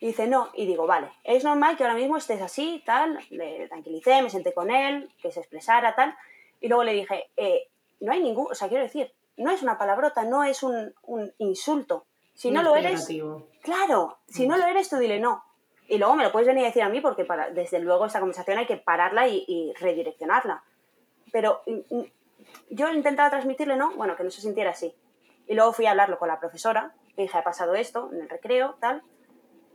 Y 0.00 0.08
dice, 0.08 0.26
no. 0.26 0.50
Y 0.54 0.66
digo, 0.66 0.86
vale, 0.86 1.12
es 1.24 1.44
normal 1.44 1.76
que 1.76 1.84
ahora 1.84 1.96
mismo 1.96 2.16
estés 2.16 2.42
así, 2.42 2.82
tal. 2.84 3.18
Le 3.30 3.68
tranquilicé, 3.68 4.22
me 4.22 4.30
senté 4.30 4.52
con 4.52 4.70
él, 4.70 5.10
que 5.22 5.30
se 5.30 5.40
expresara, 5.40 5.94
tal. 5.94 6.16
Y 6.60 6.68
luego 6.68 6.84
le 6.84 6.92
dije, 6.92 7.30
eh, 7.36 7.68
no 8.00 8.12
hay 8.12 8.22
ningún, 8.22 8.48
o 8.50 8.54
sea, 8.54 8.68
quiero 8.68 8.84
decir, 8.84 9.12
no 9.36 9.50
es 9.50 9.62
una 9.62 9.78
palabrota, 9.78 10.24
no 10.24 10.44
es 10.44 10.62
un, 10.62 10.94
insulto. 11.38 12.06
Si 12.34 12.50
no, 12.50 12.62
lo 12.62 12.76
eres, 12.76 13.06
claro, 13.62 14.18
si 14.26 14.46
no 14.46 14.56
lo 14.56 14.66
eres, 14.66 14.88
tú 14.88 14.96
dile 14.96 15.20
no. 15.20 15.44
Y 15.88 15.98
luego 15.98 16.14
me 16.14 16.24
lo 16.24 16.32
puedes 16.32 16.46
venir 16.46 16.64
a 16.64 16.68
decir 16.68 16.82
a 16.82 16.88
mí 16.88 17.00
porque 17.00 17.26
desde 17.52 17.80
luego 17.80 18.06
esta 18.06 18.20
conversación 18.20 18.58
hay 18.58 18.66
que 18.66 18.76
pararla 18.76 19.28
y, 19.28 19.72
redireccionarla. 19.78 20.62
Pero 21.30 21.62
mm, 21.66 21.96
mm, 21.96 22.04
yo 22.70 22.92
intentaba 22.92 23.30
transmitirle, 23.30 23.76
¿no? 23.76 23.94
Bueno, 23.96 24.16
que 24.16 24.24
no 24.24 24.30
se 24.30 24.40
sintiera 24.40 24.70
así. 24.70 24.94
Y 25.46 25.54
luego 25.54 25.72
fui 25.72 25.86
a 25.86 25.90
hablarlo 25.90 26.18
con 26.18 26.28
la 26.28 26.38
profesora, 26.38 26.94
le 27.16 27.24
dije, 27.24 27.36
ha 27.36 27.44
pasado 27.44 27.74
esto 27.74 28.10
en 28.12 28.22
el 28.22 28.28
recreo, 28.28 28.76
tal. 28.80 29.02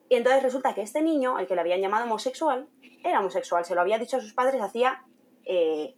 Y 0.09 0.15
entonces 0.15 0.41
resulta 0.41 0.73
que 0.73 0.81
este 0.81 1.01
niño, 1.01 1.37
al 1.37 1.47
que 1.47 1.55
le 1.55 1.61
habían 1.61 1.81
llamado 1.81 2.05
homosexual, 2.05 2.67
era 3.03 3.19
homosexual. 3.19 3.65
Se 3.65 3.75
lo 3.75 3.81
había 3.81 3.99
dicho 3.99 4.17
a 4.17 4.21
sus 4.21 4.33
padres 4.33 4.61
hacía 4.61 5.03
eh, 5.45 5.95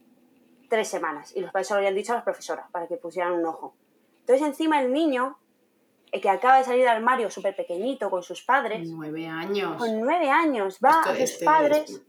tres 0.70 0.88
semanas. 0.88 1.36
Y 1.36 1.42
los 1.42 1.52
padres 1.52 1.68
se 1.68 1.74
lo 1.74 1.80
habían 1.80 1.96
dicho 1.96 2.14
a 2.14 2.18
la 2.18 2.24
profesora 2.24 2.68
para 2.72 2.88
que 2.88 2.98
pusieran 2.98 3.34
un 3.34 3.46
ojo. 3.46 3.76
Entonces 4.22 4.46
encima 4.48 4.82
el 4.82 4.92
niño 4.94 5.39
el 5.39 5.39
que 6.12 6.30
acaba 6.30 6.58
de 6.58 6.64
salir 6.64 6.82
del 6.82 6.90
armario 6.90 7.30
súper 7.30 7.56
pequeñito 7.56 8.10
con 8.10 8.24
sus 8.24 8.44
padres. 8.44 8.90
Nueve 8.90 9.28
años. 9.28 9.78
Con 9.78 10.00
nueve 10.00 10.30
años, 10.30 10.80
va 10.84 11.02
a 11.02 11.12
sus 11.12 11.20
este 11.20 11.46
padres. 11.46 12.02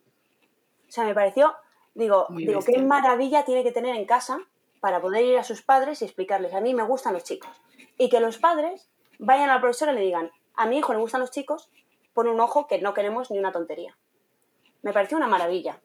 O 0.88 0.92
sea, 0.92 1.04
me 1.04 1.14
pareció, 1.14 1.54
digo, 1.94 2.26
digo, 2.30 2.60
qué 2.60 2.80
maravilla 2.82 3.44
tiene 3.44 3.62
que 3.62 3.72
tener 3.72 3.94
en 3.94 4.06
casa 4.06 4.38
para 4.80 5.00
poder 5.00 5.24
ir 5.24 5.38
a 5.38 5.44
sus 5.44 5.62
padres 5.62 6.00
y 6.00 6.06
explicarles, 6.06 6.54
a 6.54 6.60
mí 6.60 6.74
me 6.74 6.82
gustan 6.82 7.12
los 7.12 7.24
chicos. 7.24 7.50
Y 7.98 8.08
que 8.08 8.20
los 8.20 8.38
padres 8.38 8.90
vayan 9.18 9.50
a 9.50 9.54
la 9.56 9.60
profesora 9.60 9.92
y 9.92 9.96
le 9.96 10.00
digan, 10.00 10.30
a 10.54 10.66
mi 10.66 10.78
hijo 10.78 10.92
le 10.92 10.98
gustan 10.98 11.20
los 11.20 11.30
chicos, 11.30 11.70
pon 12.14 12.26
un 12.26 12.40
ojo 12.40 12.66
que 12.66 12.80
no 12.80 12.94
queremos 12.94 13.30
ni 13.30 13.38
una 13.38 13.52
tontería. 13.52 13.96
Me 14.82 14.92
pareció 14.92 15.18
una 15.18 15.28
maravilla. 15.28 15.80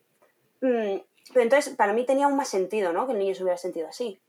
Mm, 0.61 1.01
pero 1.33 1.41
entonces, 1.41 1.75
para 1.75 1.91
mí 1.91 2.05
tenía 2.05 2.25
aún 2.25 2.37
más 2.37 2.47
sentido, 2.47 2.93
¿no? 2.93 3.05
Que 3.05 3.13
el 3.13 3.19
niño 3.19 3.35
se 3.35 3.43
hubiera 3.43 3.57
sentido 3.57 3.89
así 3.89 4.21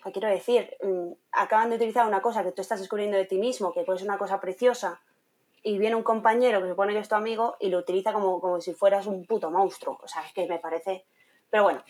quiero 0.00 0.28
decir, 0.28 0.76
mm, 0.82 1.12
acaban 1.32 1.70
de 1.70 1.76
utilizar 1.76 2.06
una 2.06 2.22
cosa 2.22 2.42
que 2.42 2.52
tú 2.52 2.62
estás 2.62 2.80
descubriendo 2.80 3.16
de 3.16 3.26
ti 3.26 3.38
mismo, 3.38 3.72
que 3.72 3.82
puede 3.82 3.98
ser 3.98 4.08
una 4.08 4.18
cosa 4.18 4.40
preciosa, 4.40 5.00
y 5.62 5.78
viene 5.78 5.96
un 5.96 6.02
compañero 6.02 6.60
que 6.60 6.66
se 6.66 6.70
supone 6.70 6.92
que 6.94 7.00
es 7.00 7.08
tu 7.08 7.14
amigo 7.14 7.56
y 7.60 7.68
lo 7.68 7.78
utiliza 7.78 8.12
como, 8.12 8.40
como 8.40 8.60
si 8.60 8.72
fueras 8.72 9.06
un 9.06 9.26
puto 9.26 9.50
monstruo. 9.50 9.98
O 10.02 10.08
sea, 10.08 10.24
es 10.24 10.32
que 10.32 10.46
me 10.46 10.58
parece... 10.58 11.04
Pero 11.50 11.64
bueno, 11.64 11.84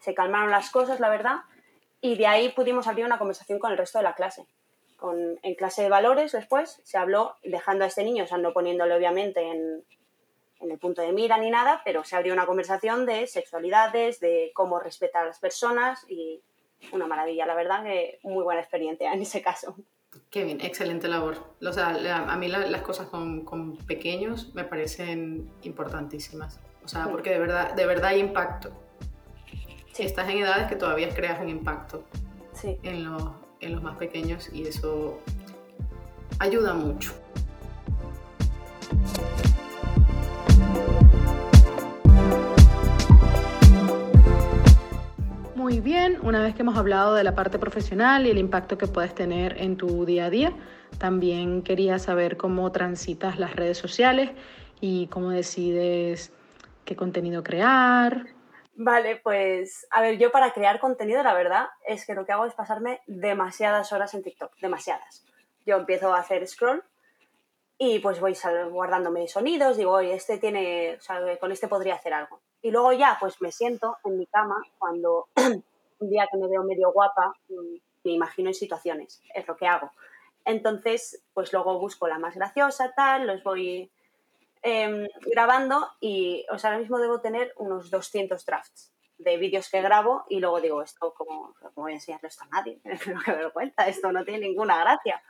se 0.00 0.14
calmaron 0.14 0.50
las 0.50 0.70
cosas, 0.70 1.00
la 1.00 1.08
verdad, 1.08 1.36
y 2.00 2.16
de 2.16 2.26
ahí 2.26 2.50
pudimos 2.50 2.86
abrir 2.86 3.06
una 3.06 3.18
conversación 3.18 3.58
con 3.58 3.72
el 3.72 3.78
resto 3.78 3.98
de 3.98 4.04
la 4.04 4.14
clase. 4.14 4.46
Con, 4.96 5.38
en 5.42 5.54
clase 5.54 5.82
de 5.82 5.88
valores 5.88 6.32
después 6.32 6.80
se 6.84 6.98
habló, 6.98 7.36
dejando 7.42 7.84
a 7.84 7.88
este 7.88 8.04
niño, 8.04 8.24
o 8.24 8.26
sea, 8.26 8.38
no 8.38 8.52
poniéndole 8.52 8.94
obviamente 8.94 9.40
en, 9.40 9.84
en 10.60 10.70
el 10.70 10.78
punto 10.78 11.00
de 11.00 11.12
mira 11.12 11.38
ni 11.38 11.50
nada, 11.50 11.80
pero 11.84 12.04
se 12.04 12.16
abrió 12.16 12.34
una 12.34 12.46
conversación 12.46 13.06
de 13.06 13.26
sexualidades, 13.26 14.20
de 14.20 14.50
cómo 14.54 14.80
respetar 14.80 15.24
a 15.24 15.28
las 15.28 15.38
personas 15.38 16.04
y, 16.08 16.42
una 16.92 17.06
maravilla. 17.06 17.46
La 17.46 17.54
verdad 17.54 17.84
que 17.84 18.18
muy 18.22 18.44
buena 18.44 18.60
experiencia 18.60 19.12
en 19.12 19.22
ese 19.22 19.42
caso. 19.42 19.76
Qué 20.30 20.44
bien, 20.44 20.60
excelente 20.60 21.08
labor. 21.08 21.36
O 21.60 21.72
sea, 21.72 21.88
a 21.88 22.36
mí 22.36 22.48
las 22.48 22.82
cosas 22.82 23.08
con, 23.08 23.44
con, 23.44 23.76
pequeños 23.78 24.54
me 24.54 24.64
parecen 24.64 25.50
importantísimas. 25.62 26.60
O 26.84 26.88
sea, 26.88 27.08
porque 27.08 27.30
de 27.30 27.38
verdad, 27.38 27.74
de 27.74 27.86
verdad 27.86 28.10
hay 28.10 28.20
impacto. 28.20 28.70
Si 29.92 30.02
Estás 30.02 30.28
en 30.28 30.38
edades 30.38 30.66
que 30.66 30.76
todavía 30.76 31.08
creas 31.14 31.40
un 31.40 31.48
impacto 31.48 32.04
sí. 32.52 32.78
en, 32.82 33.04
los, 33.04 33.22
en 33.60 33.72
los 33.72 33.82
más 33.82 33.96
pequeños 33.96 34.52
y 34.52 34.66
eso 34.66 35.20
ayuda 36.38 36.74
mucho. 36.74 37.12
Muy 45.64 45.80
bien, 45.80 46.18
una 46.22 46.42
vez 46.42 46.54
que 46.54 46.60
hemos 46.60 46.76
hablado 46.76 47.14
de 47.14 47.24
la 47.24 47.34
parte 47.34 47.58
profesional 47.58 48.26
y 48.26 48.30
el 48.30 48.36
impacto 48.36 48.76
que 48.76 48.86
puedes 48.86 49.14
tener 49.14 49.58
en 49.62 49.78
tu 49.78 50.04
día 50.04 50.26
a 50.26 50.30
día, 50.30 50.52
también 50.98 51.62
quería 51.62 51.98
saber 51.98 52.36
cómo 52.36 52.70
transitas 52.70 53.38
las 53.38 53.56
redes 53.56 53.78
sociales 53.78 54.30
y 54.82 55.06
cómo 55.06 55.30
decides 55.30 56.34
qué 56.84 56.94
contenido 56.96 57.42
crear. 57.42 58.26
Vale, 58.74 59.16
pues 59.16 59.86
a 59.90 60.02
ver, 60.02 60.18
yo 60.18 60.30
para 60.30 60.52
crear 60.52 60.78
contenido, 60.80 61.22
la 61.22 61.32
verdad 61.32 61.68
es 61.86 62.04
que 62.04 62.12
lo 62.12 62.26
que 62.26 62.32
hago 62.32 62.44
es 62.44 62.52
pasarme 62.52 63.00
demasiadas 63.06 63.90
horas 63.90 64.12
en 64.12 64.22
TikTok, 64.22 64.54
demasiadas. 64.60 65.24
Yo 65.64 65.78
empiezo 65.78 66.14
a 66.14 66.20
hacer 66.20 66.46
scroll 66.46 66.84
y 67.78 68.00
pues 68.00 68.20
voy 68.20 68.36
guardándome 68.70 69.28
sonidos, 69.28 69.78
digo, 69.78 69.92
oye, 69.92 70.12
este 70.12 70.36
tiene, 70.36 70.96
o 70.98 71.00
sea, 71.00 71.38
con 71.38 71.52
este 71.52 71.68
podría 71.68 71.94
hacer 71.94 72.12
algo. 72.12 72.42
Y 72.64 72.70
luego 72.70 72.94
ya, 72.94 73.18
pues 73.20 73.42
me 73.42 73.52
siento 73.52 73.98
en 74.04 74.16
mi 74.16 74.26
cama 74.26 74.56
cuando 74.78 75.28
un 75.98 76.08
día 76.08 76.26
que 76.32 76.38
me 76.38 76.48
veo 76.48 76.62
medio 76.62 76.92
guapa, 76.92 77.34
mm, 77.50 77.76
me 78.04 78.10
imagino 78.12 78.48
en 78.48 78.54
situaciones, 78.54 79.20
es 79.34 79.46
lo 79.46 79.54
que 79.54 79.66
hago. 79.66 79.92
Entonces, 80.46 81.22
pues 81.34 81.52
luego 81.52 81.78
busco 81.78 82.08
la 82.08 82.18
más 82.18 82.34
graciosa, 82.34 82.94
tal, 82.96 83.26
los 83.26 83.44
voy 83.44 83.92
em, 84.62 85.06
grabando 85.26 85.90
y, 86.00 86.46
o 86.50 86.58
sea, 86.58 86.70
ahora 86.70 86.80
mismo 86.80 86.98
debo 86.98 87.20
tener 87.20 87.52
unos 87.58 87.90
200 87.90 88.46
drafts 88.46 88.94
de 89.18 89.36
vídeos 89.36 89.68
que 89.68 89.82
grabo 89.82 90.24
y 90.30 90.40
luego 90.40 90.58
digo, 90.62 90.80
esto, 90.80 91.12
¿cómo, 91.12 91.54
voy 91.74 91.92
a 91.92 91.96
enseñarlo 91.96 92.28
esto 92.28 92.44
a 92.44 92.56
nadie? 92.56 92.80
No 93.14 93.20
que 93.20 93.32
vergüenza, 93.32 93.86
esto 93.88 94.10
no 94.10 94.24
tiene 94.24 94.48
ninguna 94.48 94.80
gracia. 94.80 95.22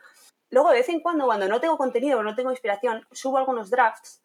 Luego, 0.51 0.71
de 0.71 0.77
vez 0.77 0.89
en 0.89 1.01
cuando, 1.01 1.25
cuando 1.25 1.49
no 1.49 1.61
tengo 1.61 1.77
contenido 1.77 2.21
o 2.21 2.23
no 2.23 2.37
tengo 2.37 2.53
inspiración, 2.53 3.05
subo 3.11 3.39
algunos 3.39 3.71
drafts 3.71 4.24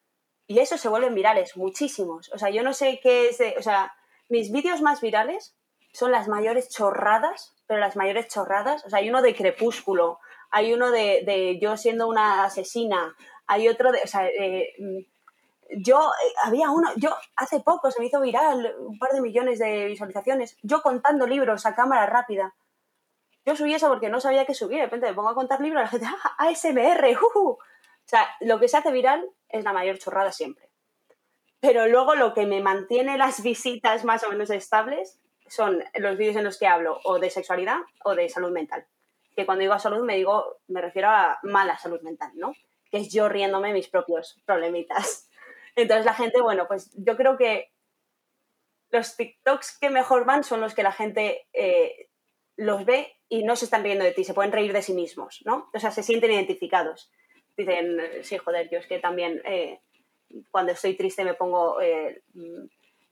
y 0.50 0.58
eso 0.58 0.80
se 0.80 0.89
vuelven 0.89 1.14
virales, 1.14 1.56
muchísimos. 1.56 2.32
O 2.34 2.39
sea, 2.39 2.50
yo 2.50 2.64
no 2.64 2.74
sé 2.74 3.00
qué 3.04 3.30
es 3.30 3.38
de, 3.38 3.54
O 3.60 3.62
sea, 3.62 3.93
mis 4.30 4.52
vídeos 4.52 4.82
más 4.82 5.00
virales 5.00 5.56
son 5.93 6.12
las 6.12 6.28
mayores 6.28 6.70
chorradas, 6.70 7.54
pero 7.68 7.80
las 7.80 7.95
mayores 7.95 8.30
chorradas. 8.30 8.84
O 8.84 8.89
sea, 8.89 8.97
hay 8.97 9.12
uno 9.12 9.22
de 9.22 9.36
Crepúsculo, 9.36 10.20
hay 10.50 10.74
uno 10.74 10.89
de, 10.89 11.60
yo 11.62 11.78
siendo 11.78 12.08
una 12.08 12.45
asesina, 12.45 13.16
hay 13.45 13.68
otro 13.68 13.91
de. 13.91 14.02
O 14.04 14.08
sea, 14.08 14.28
eh, 14.28 14.74
yo. 15.78 16.00
Eh, 16.00 16.34
había 16.43 16.72
uno. 16.72 16.89
Yo 16.95 17.16
hace 17.36 17.60
poco 17.60 17.91
se 17.91 18.00
me 18.00 18.08
hizo 18.08 18.20
viral 18.20 18.74
un 18.80 18.97
par 18.97 19.12
de 19.12 19.22
millones 19.22 19.60
de 19.60 19.86
visualizaciones. 19.86 20.58
Yo 20.64 20.82
contando 20.82 21.28
libros 21.28 21.68
a 21.68 21.76
cámara 21.76 22.08
rápida. 22.08 22.56
Yo 23.45 23.56
subí 23.56 23.76
eso 23.76 23.88
porque 23.88 24.10
no 24.10 24.20
sabía 24.20 24.47
qué 24.47 24.56
subir. 24.56 24.78
De 24.78 24.86
repente 24.86 25.06
me 25.06 25.14
pongo 25.14 25.30
a 25.30 25.36
contar 25.36 25.62
libros 25.62 25.84
la 25.84 25.89
gente, 25.89 26.08
¡ah, 26.08 26.36
ASMR! 26.39 27.16
Uh, 27.36 27.50
o 27.50 27.58
sea, 28.06 28.28
lo 28.39 28.60
que 28.60 28.68
se 28.68 28.78
hace 28.78 28.91
viral 28.91 29.30
es 29.50 29.64
la 29.64 29.74
mayor 29.74 29.97
chorrada 29.97 30.32
siempre. 30.32 30.70
Pero 31.60 31.88
luego 31.88 32.16
lo 32.16 32.34
que 32.34 32.45
me 32.45 32.62
mantiene 32.62 33.18
las 33.18 33.43
visitas 33.43 34.06
más 34.06 34.24
o 34.24 34.30
menos 34.30 34.50
estables 34.50 35.20
son 35.47 35.84
los 35.95 36.18
vídeos 36.18 36.36
en 36.36 36.43
los 36.43 36.58
que 36.58 36.68
hablo 36.68 37.00
o 37.04 37.20
de 37.20 37.30
sexualidad 37.30 37.80
o 38.04 38.16
de 38.16 38.30
salud 38.30 38.52
mental. 38.52 38.86
Que 39.36 39.45
cuando 39.45 39.62
digo 39.62 39.74
a 39.74 39.80
salud 39.80 40.06
me 40.06 40.16
digo, 40.16 40.60
me 40.68 40.82
refiero 40.82 41.10
a 41.10 41.39
mala 41.43 41.78
salud 41.78 42.02
mental, 42.02 42.32
¿no? 42.36 42.54
Que 42.91 42.97
es 43.00 43.12
yo 43.12 43.28
riéndome 43.28 43.74
mis 43.74 43.89
propios 43.89 44.41
problemitas. 44.45 45.30
Entonces 45.76 46.06
la 46.06 46.14
gente, 46.14 46.41
bueno, 46.41 46.68
pues 46.68 46.91
yo 46.95 47.18
creo 47.18 47.38
que 47.38 47.72
los 48.91 49.16
TikToks 49.16 49.78
que 49.80 49.89
mejor 49.89 50.26
van 50.26 50.43
son 50.43 50.62
los 50.62 50.74
que 50.74 50.84
la 50.84 50.91
gente 50.91 51.47
eh, 51.54 52.10
los 52.56 52.86
ve 52.86 53.18
y 53.28 53.43
no 53.43 53.56
se 53.56 53.66
están 53.66 53.84
riendo 53.84 54.04
de 54.04 54.12
ti, 54.12 54.24
se 54.24 54.34
pueden 54.34 54.52
reír 54.52 54.74
de 54.74 54.82
sí 54.82 54.93
mismos, 54.93 55.41
¿no? 55.45 55.70
O 55.74 55.80
sea, 55.80 55.91
se 55.91 56.04
sienten 56.04 56.32
identificados 56.32 57.12
dicen, 57.60 57.99
sí, 58.24 58.38
joder, 58.38 58.70
yo 58.70 58.80
es 58.80 58.88
que 58.88 58.99
también 58.99 59.41
eh, 59.45 59.80
cuando 60.51 60.72
estoy 60.72 60.95
triste 60.95 61.24
me 61.24 61.34
pongo 61.34 61.82
eh, 61.82 62.22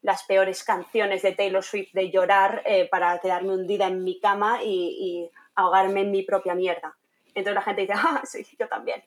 las 0.01 0.23
peores 0.23 0.63
canciones 0.63 1.21
de 1.21 1.33
Taylor 1.33 1.63
Swift 1.63 1.93
de 1.93 2.09
llorar 2.11 2.61
eh, 2.65 2.87
para 2.89 3.19
quedarme 3.19 3.53
hundida 3.53 3.87
en 3.87 4.03
mi 4.03 4.19
cama 4.19 4.59
y, 4.63 5.29
ahogarme 5.55 6.01
en 6.01 6.11
mi 6.11 6.21
propia 6.21 6.53
mierda. 6.53 6.95
Entonces 7.29 7.55
la 7.55 7.63
gente 7.63 7.81
dice, 7.81 7.93
ah, 7.97 8.21
sí, 8.23 8.45
yo 8.59 8.67
también. 8.67 9.03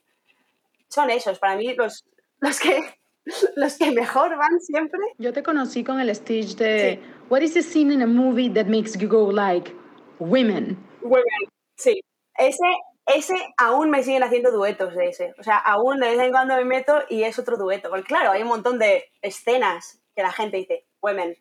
Son 0.88 1.09
esos, 1.09 1.38
para 1.38 1.55
mí 1.57 1.74
los, 1.74 2.05
los 2.41 2.59
que 2.59 2.80
los 3.57 3.78
que 3.78 3.93
mejor 3.93 4.36
van 4.36 4.61
siempre. 4.61 4.99
Yo 5.18 5.32
te 5.32 5.45
conocí 5.45 5.84
con 5.84 6.01
el 6.01 6.12
Stitch 6.14 6.57
de 6.57 7.01
What 7.28 7.43
is 7.43 7.55
the 7.55 7.62
scene 7.62 7.93
in 7.93 8.03
a 8.03 8.07
movie 8.07 8.51
that 8.51 8.66
makes 8.66 8.99
you 8.99 9.09
go 9.09 9.30
like 9.30 9.72
women? 10.18 10.76
Women, 11.03 11.49
sí. 11.76 12.03
Ese 12.36 12.66
ese 13.14 13.34
aún 13.56 13.90
me 13.90 14.02
siguen 14.02 14.22
haciendo 14.22 14.50
duetos 14.50 14.94
de 14.94 15.08
ese. 15.08 15.34
O 15.38 15.42
sea, 15.42 15.58
aún 15.58 15.98
de 16.00 16.11
vez 16.11 16.18
en 16.18 16.30
cuando 16.30 16.56
me 16.56 16.64
meto 16.64 17.02
y 17.08 17.24
es 17.24 17.38
otro 17.38 17.56
dueto. 17.56 17.90
Porque 17.90 18.04
claro, 18.04 18.30
hay 18.30 18.42
un 18.42 18.48
montón 18.48 18.78
de 18.78 19.11
escenas 19.22 20.00
que 20.14 20.22
la 20.22 20.32
gente 20.32 20.56
dice, 20.56 20.86
women. 21.00 21.36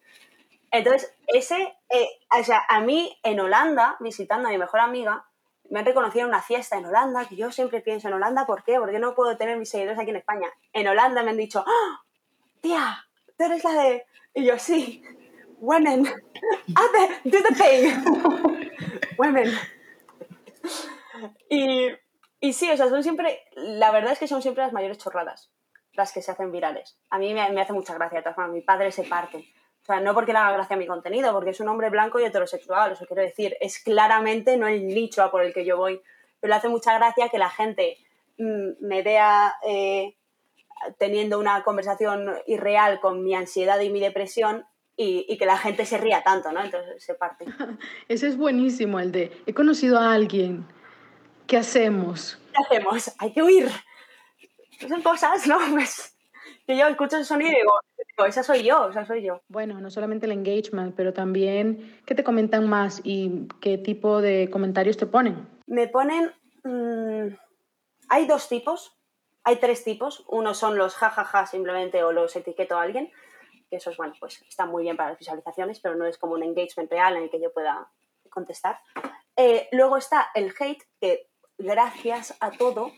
Entonces, 0.72 1.14
ese, 1.28 1.76
eh, 1.90 2.08
o 2.38 2.44
sea, 2.44 2.64
a 2.68 2.82
mí 2.82 3.18
en 3.24 3.40
Holanda, 3.40 3.98
visitando 4.00 4.48
a 4.48 4.52
mi 4.52 4.58
mejor 4.58 4.80
amiga, 4.82 5.26
me 5.70 5.80
han 5.80 5.86
reconocido 5.86 6.24
en 6.24 6.30
una 6.30 6.42
fiesta 6.42 6.78
en 6.78 6.86
Holanda, 6.86 7.26
que 7.26 7.36
yo 7.36 7.52
siempre 7.52 7.82
pienso 7.82 8.08
en 8.08 8.16
Holanda, 8.16 8.46
¿por 8.46 8.64
qué? 8.64 8.80
Porque 8.80 9.00
no 9.00 9.16
puedo 9.16 9.38
tener 9.38 9.58
mis 9.58 9.70
seguidores 9.70 10.00
aquí 10.00 10.10
en 10.10 10.18
España. 10.18 10.50
En 10.74 10.88
Holanda 10.88 11.24
me 11.24 11.32
han 11.32 11.38
dicho, 11.38 11.64
¡Ah! 11.66 12.02
tía, 12.62 13.06
tú 13.38 13.44
eres 13.46 13.64
la 13.64 13.74
de... 13.74 14.06
Y 14.34 14.46
yo, 14.46 14.58
sí, 14.60 15.04
women, 15.60 16.04
do 17.24 17.38
the 17.48 17.56
thing. 17.56 18.70
women. 19.18 19.52
Y, 21.50 21.88
y 22.40 22.54
sí, 22.54 22.70
o 22.70 22.78
sea, 22.78 22.90
son 22.90 23.04
siempre, 23.04 23.44
la 23.56 23.92
verdad 23.92 24.14
es 24.14 24.20
que 24.20 24.28
son 24.28 24.42
siempre 24.42 24.64
las 24.64 24.74
mayores 24.74 24.98
chorradas 24.98 25.52
las 25.94 26.14
que 26.14 26.22
se 26.22 26.32
hacen 26.32 26.52
virales. 26.52 26.98
A 27.10 27.20
mí 27.20 27.34
me, 27.34 27.42
hace 27.62 27.74
mucha 27.74 27.94
gracia, 27.94 28.20
de 28.20 28.24
todas 28.24 28.36
formas, 28.36 28.54
mi 28.54 28.62
padre 28.62 28.92
se 28.92 29.04
parte. 29.04 29.38
O 29.82 29.86
sea, 29.86 30.00
no 30.00 30.14
porque 30.14 30.34
le 30.34 30.40
haga 30.40 30.54
gracia 30.54 30.76
a 30.76 30.80
mi 30.80 30.88
contenido, 30.88 31.32
porque 31.34 31.52
es 31.52 31.60
un 31.60 31.68
hombre 31.68 31.90
blanco 31.90 32.20
y 32.20 32.24
heterosexual, 32.24 32.94
eso 32.94 33.06
quiero 33.06 33.22
decir, 33.22 33.56
es 33.60 33.80
claramente 33.80 34.58
no 34.58 34.68
el 34.68 34.88
nicho 34.88 35.24
a 35.24 35.32
por 35.32 35.44
el 35.44 35.54
que 35.54 35.66
yo 35.66 35.78
voy. 35.78 36.02
Pero 36.40 36.52
le 36.52 36.56
hace 36.56 36.70
mucha 36.70 36.98
gracia 36.98 37.30
que 37.30 37.38
la 37.38 37.50
gente 37.50 37.98
mm, 38.38 38.86
me 38.86 39.02
vea 39.02 39.56
eh, 39.64 40.16
teniendo 40.98 41.40
una 41.40 41.64
conversación 41.64 42.34
irreal 42.48 43.00
con 43.00 43.24
mi 43.24 43.36
ansiedad 43.36 43.80
y 43.80 43.90
mi 43.90 44.00
depresión 44.00 44.66
y, 44.96 45.26
y, 45.30 45.38
que 45.38 45.46
la 45.46 45.58
gente 45.58 45.86
se 45.86 45.98
ría 45.98 46.24
tanto, 46.24 46.52
¿no? 46.52 46.62
Entonces 46.62 47.04
se 47.04 47.16
parte. 47.16 47.46
Ese 48.10 48.28
es 48.28 48.38
buenísimo, 48.38 49.00
el 49.00 49.12
de, 49.12 49.32
he 49.46 49.54
conocido 49.54 49.98
a 49.98 50.14
alguien 50.14 50.66
¿qué 51.50 51.58
hacemos? 51.58 52.40
¿Qué 52.54 52.64
hacemos? 52.64 53.12
Hay 53.18 53.34
que 53.34 53.42
huir. 53.42 53.70
Son 54.88 55.02
cosas, 55.02 55.46
¿no? 55.48 55.58
Pues 55.72 56.16
que 56.66 56.78
yo 56.78 56.88
escucho 56.88 57.18
el 57.18 57.26
sonido 57.26 57.52
y 57.52 57.56
digo, 57.56 58.26
esa 58.28 58.44
soy 58.44 58.64
yo, 58.64 58.90
esa 58.90 59.04
soy 59.04 59.24
yo. 59.24 59.42
Bueno, 59.48 59.82
no 59.82 59.90
solamente 59.90 60.28
el 60.28 60.32
engagement, 60.32 60.96
pero 60.96 61.12
también 61.12 62.00
qué 62.06 62.14
te 62.14 62.24
comentan 62.24 62.70
más 62.70 63.02
y 63.04 63.48
qué 63.60 63.80
tipo 63.80 64.22
de 64.22 64.50
comentarios 64.52 64.96
te 64.96 65.08
ponen. 65.08 65.48
Me 65.66 65.88
ponen, 65.88 66.32
mm, 66.64 67.36
hay 68.10 68.28
dos 68.28 68.48
tipos, 68.48 68.96
hay 69.44 69.56
tres 69.56 69.84
tipos. 69.84 70.24
Uno 70.28 70.54
son 70.54 70.78
los 70.78 70.96
jajaja 70.96 71.48
simplemente 71.48 72.04
o 72.04 72.12
los 72.12 72.36
etiqueto 72.36 72.78
a 72.78 72.84
alguien, 72.84 73.12
que 73.72 73.78
esos, 73.78 73.98
bueno, 73.98 74.14
pues 74.20 74.40
están 74.48 74.70
muy 74.70 74.84
bien 74.84 74.96
para 74.96 75.10
las 75.10 75.20
visualizaciones, 75.20 75.80
pero 75.80 75.96
no 75.96 76.06
es 76.06 76.20
como 76.20 76.34
un 76.34 76.44
engagement 76.44 76.92
real 76.92 77.18
en 77.18 77.24
el 77.24 77.30
que 77.32 77.42
yo 77.42 77.52
pueda 77.52 77.92
contestar. 78.30 78.80
Eh, 79.36 79.68
luego 79.72 79.98
está 79.98 80.30
el 80.36 80.54
hate, 80.60 80.84
que 81.02 81.29
gracias 81.60 82.36
a 82.40 82.52
todo, 82.52 82.92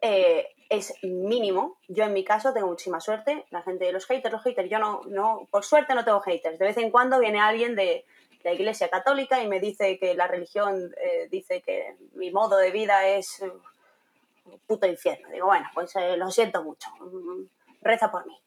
eh, 0.00 0.48
es 0.68 0.94
mínimo. 1.02 1.78
Yo 1.88 2.04
en 2.04 2.12
mi 2.12 2.24
caso 2.24 2.52
tengo 2.52 2.66
muchísima 2.66 3.00
suerte. 3.00 3.46
La 3.50 3.62
gente 3.62 3.84
de 3.84 3.92
los 3.92 4.06
haters, 4.06 4.32
los 4.32 4.42
haters, 4.42 4.68
yo 4.68 4.78
no, 4.78 5.02
no, 5.06 5.46
por 5.50 5.64
suerte 5.64 5.94
no 5.94 6.04
tengo 6.04 6.20
haters. 6.20 6.58
De 6.58 6.64
vez 6.64 6.76
en 6.78 6.90
cuando 6.90 7.20
viene 7.20 7.38
alguien 7.38 7.76
de 7.76 8.04
la 8.42 8.52
Iglesia 8.52 8.88
Católica 8.88 9.42
y 9.42 9.48
me 9.48 9.60
dice 9.60 9.98
que 9.98 10.14
la 10.14 10.26
religión 10.26 10.92
eh, 11.00 11.28
dice 11.30 11.62
que 11.62 11.96
mi 12.14 12.30
modo 12.30 12.56
de 12.56 12.70
vida 12.70 13.06
es 13.06 13.40
un 13.40 14.58
puto 14.66 14.86
infierno. 14.86 15.28
Digo, 15.30 15.46
bueno, 15.46 15.68
pues 15.74 15.94
eh, 15.96 16.16
lo 16.16 16.30
siento 16.30 16.62
mucho. 16.62 16.88
Reza 17.82 18.10
por 18.10 18.26
mí. 18.26 18.38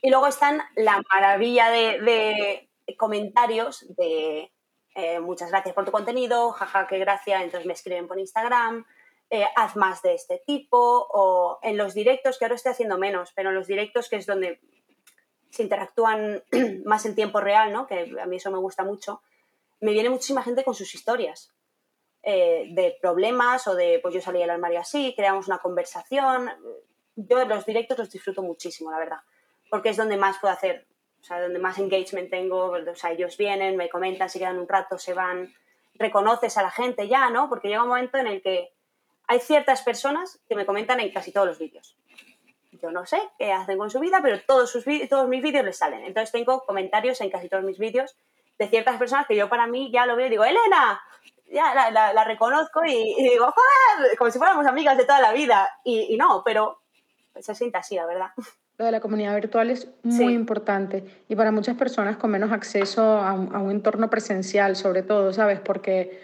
Y 0.00 0.10
luego 0.10 0.26
están 0.26 0.60
la 0.74 1.00
maravilla 1.12 1.70
de 1.70 2.68
comentarios 2.96 3.86
de 3.96 4.50
eh, 4.94 5.20
muchas 5.20 5.50
gracias 5.50 5.74
por 5.74 5.84
tu 5.84 5.92
contenido, 5.92 6.52
jaja, 6.52 6.86
qué 6.86 6.98
gracia, 6.98 7.42
entonces 7.42 7.66
me 7.66 7.72
escriben 7.72 8.08
por 8.08 8.18
Instagram, 8.18 8.84
eh, 9.30 9.46
haz 9.56 9.76
más 9.76 10.02
de 10.02 10.14
este 10.14 10.42
tipo, 10.46 11.06
o 11.10 11.58
en 11.62 11.76
los 11.76 11.94
directos, 11.94 12.38
que 12.38 12.44
ahora 12.44 12.56
estoy 12.56 12.72
haciendo 12.72 12.98
menos, 12.98 13.32
pero 13.34 13.50
en 13.50 13.54
los 13.54 13.66
directos 13.66 14.08
que 14.08 14.16
es 14.16 14.26
donde 14.26 14.60
se 15.50 15.62
interactúan 15.62 16.42
más 16.84 17.06
en 17.06 17.14
tiempo 17.14 17.40
real, 17.40 17.72
¿no? 17.72 17.86
que 17.86 18.12
a 18.20 18.26
mí 18.26 18.36
eso 18.36 18.50
me 18.50 18.58
gusta 18.58 18.84
mucho, 18.84 19.22
me 19.80 19.92
viene 19.92 20.10
muchísima 20.10 20.42
gente 20.42 20.64
con 20.64 20.74
sus 20.74 20.94
historias 20.94 21.52
eh, 22.22 22.68
de 22.70 22.96
problemas 23.00 23.66
o 23.66 23.74
de, 23.74 23.98
pues 24.00 24.14
yo 24.14 24.20
salí 24.20 24.38
del 24.38 24.50
armario 24.50 24.78
así, 24.78 25.12
creamos 25.16 25.48
una 25.48 25.58
conversación. 25.58 26.50
Yo 27.16 27.44
los 27.44 27.66
directos 27.66 27.98
los 27.98 28.10
disfruto 28.10 28.42
muchísimo, 28.42 28.92
la 28.92 28.98
verdad, 28.98 29.18
porque 29.68 29.88
es 29.88 29.96
donde 29.96 30.16
más 30.16 30.38
puedo 30.38 30.54
hacer, 30.54 30.86
o 31.22 31.24
sea, 31.24 31.40
donde 31.40 31.60
más 31.60 31.78
engagement 31.78 32.28
tengo, 32.30 32.72
o 32.72 32.94
sea, 32.96 33.12
ellos 33.12 33.36
vienen, 33.36 33.76
me 33.76 33.88
comentan, 33.88 34.28
se 34.28 34.40
quedan 34.40 34.58
un 34.58 34.68
rato, 34.68 34.98
se 34.98 35.14
van, 35.14 35.54
reconoces 35.94 36.58
a 36.58 36.62
la 36.62 36.70
gente 36.70 37.06
ya, 37.06 37.30
¿no? 37.30 37.48
Porque 37.48 37.68
llega 37.68 37.82
un 37.82 37.90
momento 37.90 38.18
en 38.18 38.26
el 38.26 38.42
que 38.42 38.72
hay 39.28 39.38
ciertas 39.38 39.82
personas 39.82 40.40
que 40.48 40.56
me 40.56 40.66
comentan 40.66 40.98
en 40.98 41.12
casi 41.12 41.30
todos 41.30 41.46
los 41.46 41.58
vídeos. 41.58 41.96
Yo 42.72 42.90
no 42.90 43.06
sé 43.06 43.20
qué 43.38 43.52
hacen 43.52 43.78
con 43.78 43.88
su 43.88 44.00
vida, 44.00 44.18
pero 44.20 44.40
todos, 44.40 44.70
sus, 44.70 44.84
todos 45.08 45.28
mis 45.28 45.42
vídeos 45.42 45.64
les 45.64 45.78
salen. 45.78 46.04
Entonces 46.04 46.32
tengo 46.32 46.64
comentarios 46.64 47.20
en 47.20 47.30
casi 47.30 47.48
todos 47.48 47.62
mis 47.62 47.78
vídeos 47.78 48.16
de 48.58 48.68
ciertas 48.68 48.96
personas 48.96 49.26
que 49.28 49.36
yo 49.36 49.48
para 49.48 49.68
mí 49.68 49.92
ya 49.92 50.06
lo 50.06 50.16
veo 50.16 50.26
y 50.26 50.30
digo, 50.30 50.44
Elena, 50.44 51.00
ya 51.52 51.90
la, 51.92 52.24
reconozco 52.24 52.84
y, 52.84 53.14
digo, 53.16 53.46
joder, 53.52 54.16
como 54.18 54.30
si 54.30 54.38
fuéramos 54.38 54.66
amigas 54.66 54.96
de 54.96 55.04
toda 55.04 55.20
la 55.20 55.32
vida. 55.32 55.70
Y, 55.84 56.16
no, 56.16 56.42
pero 56.44 56.80
se 57.38 57.54
siente 57.54 57.78
así, 57.78 57.94
la 57.94 58.06
verdad. 58.06 58.30
Lo 58.82 58.86
de 58.86 58.90
la 58.90 58.98
comunidad 58.98 59.36
virtual 59.36 59.70
es 59.70 59.86
muy 60.02 60.34
importante 60.34 61.04
y 61.28 61.36
para 61.36 61.52
muchas 61.52 61.76
personas 61.76 62.16
con 62.16 62.32
menos 62.32 62.50
acceso 62.50 63.00
a 63.00 63.32
un, 63.32 63.70
entorno 63.70 64.10
presencial, 64.10 64.74
sobre 64.74 65.04
todo, 65.04 65.32
¿sabes? 65.32 65.60
Porque 65.60 66.18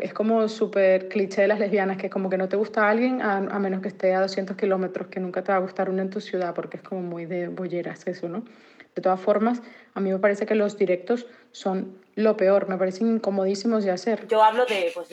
es, 0.00 0.14
como 0.14 0.46
súper 0.46 1.08
cliché 1.08 1.42
de 1.42 1.48
las 1.48 1.58
lesbianas, 1.58 1.96
que 1.96 2.08
como 2.08 2.30
que 2.30 2.38
no 2.38 2.48
te 2.48 2.54
gusta 2.54 2.88
alguien 2.88 3.20
a, 3.20 3.40
menos 3.58 3.82
que 3.82 3.88
esté 3.88 4.14
a 4.14 4.20
200 4.20 4.56
kilómetros, 4.56 5.08
que 5.08 5.18
nunca 5.18 5.42
te 5.42 5.50
va 5.50 5.58
a 5.58 5.60
gustar 5.60 5.90
uno 5.90 6.02
en 6.02 6.10
tu 6.10 6.20
ciudad, 6.20 6.54
porque 6.54 6.76
es 6.76 6.84
como 6.84 7.02
muy 7.02 7.26
de 7.26 7.48
bolleras 7.48 8.06
eso, 8.06 8.28
¿no? 8.28 8.44
De 8.94 9.02
todas 9.02 9.18
formas, 9.18 9.60
a 9.94 9.98
mí 9.98 10.12
me 10.12 10.20
parece 10.20 10.46
que 10.46 10.54
los 10.54 10.78
directos 10.78 11.26
son 11.50 11.98
lo 12.14 12.36
peor, 12.36 12.68
me 12.68 12.76
parecen 12.76 13.08
incomodísimos 13.08 13.82
de 13.82 13.90
hacer. 13.90 14.28
Yo 14.28 14.40
hablo 14.40 14.66
de, 14.66 14.92
pues, 14.94 15.08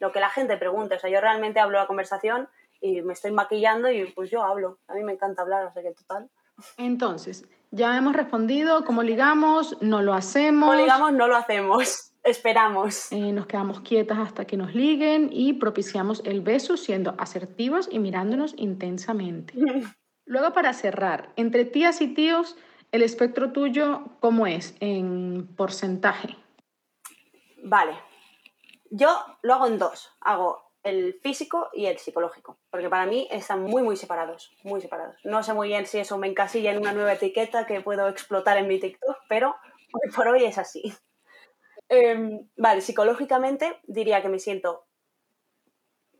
lo 0.00 0.10
que 0.10 0.18
la 0.18 0.30
gente 0.30 0.56
pregunta, 0.56 0.96
o 0.96 0.98
sea, 0.98 1.08
yo 1.08 1.20
realmente 1.20 1.60
hablo 1.60 1.78
la 1.78 1.86
conversación 1.86 2.48
y 2.80 3.02
me 3.02 3.12
estoy 3.12 3.32
maquillando 3.32 3.90
y 3.90 4.06
pues 4.12 4.30
yo 4.30 4.42
hablo. 4.42 4.78
A 4.88 4.94
mí 4.94 5.02
me 5.02 5.12
encanta 5.12 5.42
hablar, 5.42 5.66
o 5.66 5.72
sea 5.72 5.82
que 5.82 5.92
total. 5.92 6.30
Entonces, 6.76 7.46
ya 7.70 7.96
hemos 7.96 8.14
respondido 8.14 8.84
cómo 8.84 9.02
ligamos, 9.02 9.80
no 9.80 10.02
lo 10.02 10.14
hacemos. 10.14 10.70
Cómo 10.70 10.80
ligamos, 10.80 11.12
no 11.12 11.28
lo 11.28 11.36
hacemos. 11.36 12.12
Esperamos. 12.24 13.12
Eh, 13.12 13.32
nos 13.32 13.46
quedamos 13.46 13.80
quietas 13.80 14.18
hasta 14.18 14.44
que 14.44 14.56
nos 14.56 14.74
liguen 14.74 15.30
y 15.32 15.54
propiciamos 15.54 16.20
el 16.24 16.40
beso 16.40 16.76
siendo 16.76 17.14
asertivos 17.18 17.88
y 17.90 17.98
mirándonos 17.98 18.54
intensamente. 18.56 19.54
Luego, 20.24 20.52
para 20.52 20.74
cerrar, 20.74 21.32
entre 21.36 21.64
tías 21.64 22.02
y 22.02 22.08
tíos, 22.08 22.56
¿El 22.90 23.02
espectro 23.02 23.52
tuyo 23.52 24.04
cómo 24.18 24.46
es 24.46 24.74
en 24.80 25.46
porcentaje? 25.56 26.36
Vale. 27.62 27.92
Yo 28.90 29.08
lo 29.42 29.54
hago 29.54 29.66
en 29.66 29.78
dos. 29.78 30.10
Hago 30.22 30.67
el 30.88 31.14
físico 31.20 31.68
y 31.72 31.86
el 31.86 31.98
psicológico, 31.98 32.58
porque 32.70 32.88
para 32.88 33.06
mí 33.06 33.28
están 33.30 33.62
muy, 33.62 33.82
muy 33.82 33.96
separados, 33.96 34.52
muy 34.62 34.80
separados. 34.80 35.16
No 35.24 35.42
sé 35.42 35.54
muy 35.54 35.68
bien 35.68 35.86
si 35.86 35.98
eso 35.98 36.18
me 36.18 36.28
encasilla 36.28 36.72
en 36.72 36.78
una 36.78 36.92
nueva 36.92 37.12
etiqueta 37.12 37.66
que 37.66 37.80
puedo 37.80 38.08
explotar 38.08 38.56
en 38.58 38.68
mi 38.68 38.80
TikTok, 38.80 39.16
pero 39.28 39.56
hoy 39.92 40.10
por 40.14 40.28
hoy 40.28 40.44
es 40.44 40.58
así. 40.58 40.92
Em, 41.88 42.48
vale, 42.56 42.80
psicológicamente 42.80 43.80
diría 43.84 44.20
que 44.20 44.28
me 44.28 44.38
siento 44.38 44.86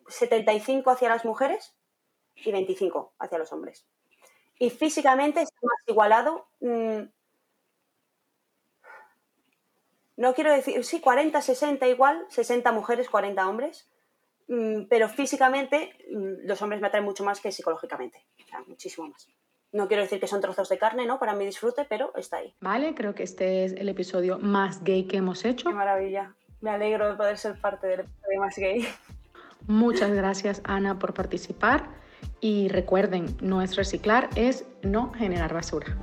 75 0.09 0.91
hacia 0.91 1.11
las 1.11 1.25
mujeres 1.25 1.77
y 2.37 2.53
25 2.53 3.13
hacia 3.19 3.39
los 3.39 3.53
hombres 3.53 3.87
y 4.59 4.71
físicamente 4.71 5.43
está 5.43 5.59
más 5.63 5.79
igualado. 5.87 6.49
Mm, 6.61 7.03
no 10.17 10.35
quiero 10.35 10.53
decir, 10.53 10.85
sí, 10.85 11.01
40, 11.01 11.41
60 11.41 11.87
igual, 11.87 12.27
60 12.29 12.73
mujeres, 12.73 13.09
40 13.09 13.49
hombres, 13.49 13.89
pero 14.89 15.09
físicamente 15.09 15.95
mm, 16.11 16.47
los 16.47 16.61
hombres 16.63 16.81
me 16.81 16.87
atraen 16.87 17.05
mucho 17.05 17.25
más 17.25 17.41
que 17.41 17.53
psicológicamente, 17.53 18.25
o 18.43 18.49
sea, 18.49 18.61
muchísimo 18.67 19.09
más. 19.09 19.29
No 19.71 19.87
quiero 19.87 20.03
decir 20.03 20.19
que 20.19 20.27
son 20.27 20.41
trozos 20.41 20.69
de 20.71 20.79
carne, 20.79 21.05
¿no? 21.05 21.19
Para 21.19 21.35
mi 21.35 21.45
disfrute, 21.45 21.85
pero 21.85 22.13
está 22.17 22.39
ahí. 22.39 22.55
Vale, 22.61 22.95
creo 22.95 23.15
que 23.15 23.23
este 23.23 23.65
es 23.65 23.73
el 23.73 23.89
episodio 23.91 24.39
más 24.39 24.83
gay 24.83 25.05
que 25.05 25.19
hemos 25.19 25.45
hecho. 25.45 25.69
Qué 25.69 25.75
maravilla. 25.75 26.35
Me 26.61 26.71
alegro 26.71 27.11
de 27.11 27.17
poder 27.17 27.37
ser 27.37 27.61
parte 27.61 27.87
del 27.87 28.01
episodio 28.01 28.41
más 28.41 28.57
gay. 28.57 28.89
Muchas 29.67 30.11
gracias, 30.13 30.63
Ana, 30.65 30.99
por 30.99 31.13
participar. 31.13 31.87
Y 32.41 32.69
recuerden, 32.69 33.37
no 33.43 33.61
es 33.61 33.77
reciclar, 33.77 34.31
es 34.35 34.65
no 34.83 35.13
generar 35.13 35.53
basura. 35.53 35.99